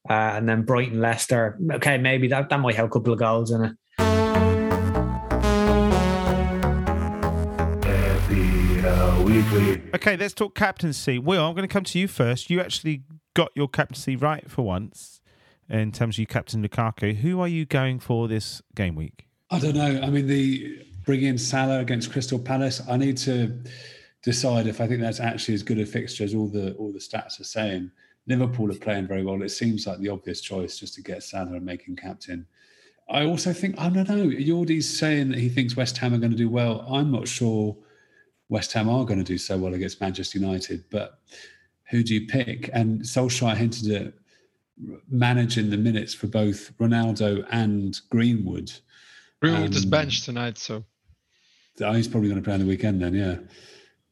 Uh, 0.10 0.14
and 0.36 0.48
then 0.48 0.62
Brighton, 0.62 1.02
Leicester. 1.02 1.60
Okay, 1.74 1.98
maybe 1.98 2.30
that, 2.30 2.50
that 2.50 2.60
might 2.60 2.76
have 2.76 2.86
a 2.86 2.90
couple 2.90 3.12
of 3.12 3.20
goals 3.20 3.52
in 3.52 3.64
it. 3.66 3.74
Okay, 9.28 10.16
let's 10.16 10.34
talk 10.34 10.56
captaincy. 10.56 11.20
Will, 11.20 11.46
I'm 11.46 11.54
going 11.54 11.68
to 11.68 11.74
come 11.74 11.84
to 11.84 12.00
you 12.00 12.08
first. 12.08 12.50
You 12.50 12.62
actually 12.62 13.04
got 13.34 13.52
your 13.56 13.68
captaincy 13.68 14.16
right 14.16 14.50
for 14.50 14.62
once 14.62 15.20
in 15.70 15.92
terms 15.92 16.16
of 16.16 16.20
you 16.20 16.28
captain 16.28 16.66
Lukaku. 16.66 17.14
Who 17.18 17.42
are 17.42 17.48
you 17.48 17.66
going 17.66 18.00
for 18.00 18.30
this 18.30 18.62
game 18.74 18.96
week? 18.96 19.28
I 19.52 19.60
don't 19.60 19.76
know. 19.76 20.00
I 20.02 20.10
mean, 20.10 20.28
the 20.28 20.82
bringing 21.04 21.28
in 21.28 21.38
Salah 21.38 21.80
against 21.80 22.10
Crystal 22.10 22.40
Palace. 22.40 22.82
I 22.90 22.96
need 22.96 23.18
to 23.18 23.62
decide 24.24 24.66
if 24.66 24.80
I 24.80 24.88
think 24.88 25.02
that's 25.02 25.20
actually 25.20 25.56
as 25.56 25.64
good 25.64 25.80
a 25.80 25.86
fixture 25.86 26.24
as 26.24 26.34
all 26.34 26.48
the 26.48 26.74
all 26.76 26.94
the 26.94 27.00
stats 27.00 27.42
are 27.42 27.46
saying. 27.46 27.92
Liverpool 28.28 28.72
are 28.72 28.80
playing 28.80 29.08
very 29.08 29.26
well. 29.26 29.42
It 29.42 29.50
seems 29.50 29.86
like 29.86 30.00
the 30.00 30.10
obvious 30.10 30.40
choice 30.40 30.80
just 30.80 30.94
to 30.96 31.02
get 31.02 31.22
Salah 31.22 31.54
and 31.54 31.66
make 31.66 31.82
him 31.82 31.98
captain. 31.98 32.46
I 33.10 33.26
also 33.26 33.52
think, 33.52 33.76
I 33.78 33.90
don't 33.90 34.08
know, 34.08 34.32
Jordi's 34.40 34.98
saying 34.98 35.30
that 35.30 35.40
he 35.40 35.50
thinks 35.50 35.76
West 35.76 35.98
Ham 35.98 36.14
are 36.14 36.18
going 36.18 36.32
to 36.32 36.38
do 36.38 36.50
well. 36.50 36.86
I'm 36.90 37.12
not 37.12 37.28
sure 37.28 37.78
West 38.50 38.74
Ham 38.74 38.90
are 38.90 39.06
going 39.06 39.20
to 39.20 39.26
do 39.26 39.38
so 39.38 39.58
well 39.58 39.74
against 39.74 40.02
Manchester 40.02 40.40
United, 40.40 40.84
but 40.90 41.20
who 41.90 42.04
do 42.04 42.14
you 42.14 42.28
pick? 42.28 42.70
And 42.74 43.02
Solskjaer 43.02 43.56
hinted 43.56 43.92
at 43.92 44.14
managing 45.10 45.70
the 45.70 45.78
minutes 45.78 46.14
for 46.14 46.28
both 46.28 46.76
Ronaldo 46.78 47.46
and 47.52 48.00
Greenwood. 48.10 48.72
Greenwood 49.42 49.72
um, 49.72 49.74
is 49.74 49.86
benched 49.86 50.26
tonight, 50.26 50.58
so. 50.58 50.84
Oh, 51.82 51.94
he's 51.94 52.08
probably 52.08 52.30
going 52.30 52.42
to 52.42 52.46
play 52.46 52.54
on 52.54 52.60
the 52.60 52.66
weekend 52.66 53.02
then, 53.02 53.14
yeah 53.14 53.38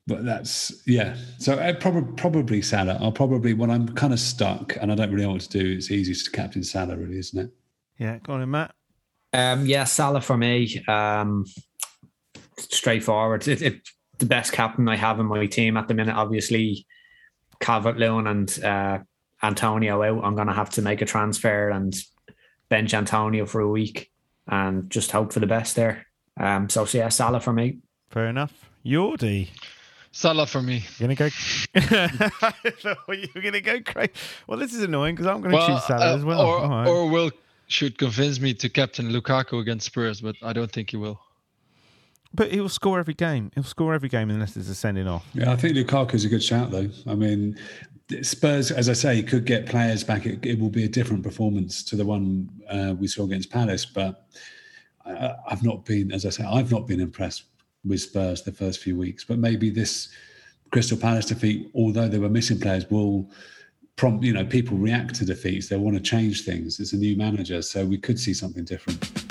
but 0.08 0.24
that's 0.24 0.84
yeah. 0.86 1.16
So 1.40 1.58
I 1.58 1.72
uh, 1.72 1.74
probably 1.74 2.14
probably 2.14 2.62
Salah. 2.62 2.98
I'll 3.02 3.12
probably 3.12 3.54
when 3.54 3.72
I'm 3.72 3.90
kind 3.96 4.14
of 4.14 4.20
stuck 4.20 4.78
and 4.80 4.92
I 4.92 4.96
don't 4.96 5.12
really 5.12 5.26
know 5.26 5.34
what 5.34 5.42
to 5.42 5.50
do. 5.50 5.72
It's 5.78 5.90
easiest 5.90 6.26
to 6.26 6.32
captain 6.32 6.64
Salah, 6.64 6.96
really, 6.96 7.18
isn't 7.18 7.40
it? 7.40 7.52
Yeah, 7.98 8.20
go 8.20 8.34
on, 8.34 8.50
Matt. 8.50 8.76
Um, 9.34 9.66
yeah, 9.66 9.84
Salah 9.86 10.22
for 10.22 10.38
me. 10.38 10.84
Um, 10.88 11.46
straightforward. 12.58 13.48
It, 13.48 13.62
it, 13.62 13.82
the 14.18 14.26
best 14.26 14.52
captain 14.52 14.88
I 14.88 14.96
have 14.96 15.20
in 15.20 15.26
my 15.26 15.46
team 15.46 15.78
at 15.78 15.88
the 15.88 15.94
minute. 15.94 16.16
Obviously, 16.16 16.86
Calvert 17.60 17.98
Lewin 17.98 18.28
and 18.28 18.64
uh, 18.64 19.00
Antonio 19.44 20.02
out. 20.02 20.24
I'm 20.24 20.36
going 20.36 20.48
to 20.48 20.54
have 20.54 20.70
to 20.72 20.82
make 20.82 21.02
a 21.02 21.06
transfer 21.06 21.70
and 21.70 21.96
bench 22.70 22.94
Antonio 22.94 23.46
for 23.46 23.62
a 23.62 23.70
week 23.70 24.12
and 24.48 24.90
just 24.90 25.12
hope 25.12 25.34
for 25.34 25.40
the 25.40 25.48
best 25.48 25.76
there. 25.76 26.06
Um, 26.40 26.70
so, 26.70 26.86
so 26.86 26.98
yeah, 26.98 27.10
Salah 27.10 27.40
for 27.40 27.54
me. 27.54 27.80
Fair 28.10 28.28
enough. 28.28 28.70
Jordi. 28.86 29.50
Salah 30.12 30.46
for 30.46 30.62
me. 30.62 30.86
You're 30.98 31.14
gonna 31.14 31.16
go. 31.16 31.30
You're 33.14 33.44
gonna 33.44 33.60
go 33.60 33.82
crazy. 33.82 34.12
Well, 34.48 34.58
this 34.58 34.74
is 34.74 34.82
annoying 34.82 35.16
because 35.16 35.28
I'm 35.28 35.42
gonna 35.42 35.56
well, 35.56 35.68
choose 35.68 35.84
Salah 35.86 36.14
uh, 36.14 36.16
as 36.16 36.24
well. 36.24 36.42
Or, 36.42 36.70
right. 36.70 36.88
or 36.88 37.10
will 37.10 37.32
should 37.68 37.98
convince 37.98 38.40
me 38.40 38.54
to 38.54 38.70
captain 38.70 39.12
Lukaku 39.12 39.60
against 39.60 39.88
Spurs, 39.88 40.22
but 40.22 40.36
I 40.42 40.54
don't 40.54 40.72
think 40.72 40.92
he 40.92 40.98
will. 40.98 41.20
But 42.34 42.52
he'll 42.52 42.70
score 42.70 43.00
every 43.00 43.14
game. 43.14 43.52
He'll 43.56 43.64
score 43.64 43.94
every 43.94 44.10
game 44.10 44.30
unless 44.30 44.54
there's 44.54 44.70
a 44.70 44.76
sending 44.76 45.08
off. 45.08 45.26
Yeah, 45.34 45.52
I 45.52 45.56
think 45.56 45.76
Lukaku's 45.76 46.26
a 46.26 46.30
good 46.30 46.44
shout 46.44 46.72
though. 46.72 46.90
I 47.08 47.16
mean, 47.16 47.58
Spurs, 48.22 48.72
as 48.72 48.90
I 48.90 48.94
say, 48.94 49.24
could 49.24 49.46
get 49.46 49.66
players 49.66 50.04
back. 50.04 50.26
It, 50.26 50.46
it 50.46 50.60
will 50.60 50.70
be 50.70 50.84
a 50.84 50.90
different 50.90 51.24
performance 51.24 51.84
to 51.86 51.96
the 51.96 52.06
one 52.06 52.50
uh, 52.70 52.94
we 52.98 53.08
saw 53.08 53.24
against 53.24 53.52
Palace, 53.52 53.86
but 53.86 54.28
I, 55.06 55.34
I've 55.50 55.64
not 55.64 55.86
been, 55.86 56.12
as 56.12 56.26
I 56.26 56.30
say, 56.30 56.44
I've 56.44 56.72
not 56.72 56.88
been 56.88 57.00
impressed 57.00 57.46
with 57.84 58.02
Spurs 58.02 58.44
the 58.44 58.52
first 58.52 58.80
few 58.82 58.98
weeks. 58.98 59.24
But 59.24 59.40
maybe 59.40 59.70
this 59.70 60.10
Crystal 60.72 60.98
Palace 60.98 61.26
defeat, 61.26 61.72
although 61.74 62.08
they 62.08 62.20
were 62.20 62.30
missing 62.30 62.60
players, 62.60 62.90
will 62.90 63.30
prompt 63.96 64.24
you 64.24 64.34
know 64.34 64.46
people 64.46 64.78
react 64.78 65.16
to 65.16 65.26
defeats. 65.26 65.70
They 65.70 65.78
want 65.78 65.96
to 65.96 66.04
change 66.04 66.44
things. 66.44 66.80
It's 66.80 66.94
a 66.94 66.98
new 66.98 67.16
manager, 67.16 67.62
so 67.62 67.86
we 67.86 67.98
could 67.98 68.20
see 68.20 68.34
something 68.34 68.66
different. 68.66 69.25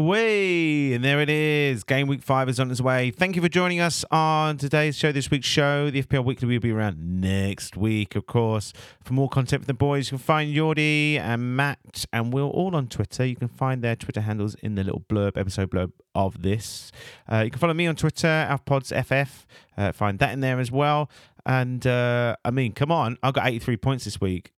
Away, 0.00 0.94
and 0.94 1.04
there 1.04 1.20
it 1.20 1.28
is. 1.28 1.84
Game 1.84 2.08
week 2.08 2.22
five 2.22 2.48
is 2.48 2.58
on 2.58 2.70
its 2.70 2.80
way. 2.80 3.10
Thank 3.10 3.36
you 3.36 3.42
for 3.42 3.50
joining 3.50 3.80
us 3.80 4.02
on 4.10 4.56
today's 4.56 4.96
show, 4.96 5.12
this 5.12 5.30
week's 5.30 5.46
show. 5.46 5.90
The 5.90 6.02
FPL 6.02 6.24
Weekly 6.24 6.48
will 6.48 6.58
be 6.58 6.70
around 6.70 7.20
next 7.20 7.76
week, 7.76 8.16
of 8.16 8.24
course. 8.24 8.72
For 9.04 9.12
more 9.12 9.28
content 9.28 9.64
from 9.64 9.66
the 9.66 9.74
boys, 9.74 10.06
you 10.06 10.16
can 10.16 10.24
find 10.24 10.56
Jordi 10.56 11.18
and 11.18 11.54
Matt 11.54 12.06
and 12.14 12.32
Will 12.32 12.48
all 12.48 12.74
on 12.74 12.88
Twitter. 12.88 13.26
You 13.26 13.36
can 13.36 13.48
find 13.48 13.82
their 13.82 13.94
Twitter 13.94 14.22
handles 14.22 14.54
in 14.62 14.74
the 14.74 14.82
little 14.82 15.00
blurb, 15.00 15.36
episode 15.36 15.70
blurb 15.70 15.92
of 16.14 16.40
this. 16.40 16.90
Uh, 17.30 17.42
you 17.44 17.50
can 17.50 17.60
follow 17.60 17.74
me 17.74 17.86
on 17.86 17.94
Twitter, 17.94 18.48
AlfPodsFF. 18.50 19.44
Uh, 19.76 19.92
find 19.92 20.18
that 20.20 20.32
in 20.32 20.40
there 20.40 20.58
as 20.60 20.72
well. 20.72 21.10
And 21.44 21.86
uh, 21.86 22.36
I 22.42 22.50
mean, 22.50 22.72
come 22.72 22.90
on, 22.90 23.18
I've 23.22 23.34
got 23.34 23.46
83 23.46 23.76
points 23.76 24.04
this 24.06 24.18
week. 24.18 24.54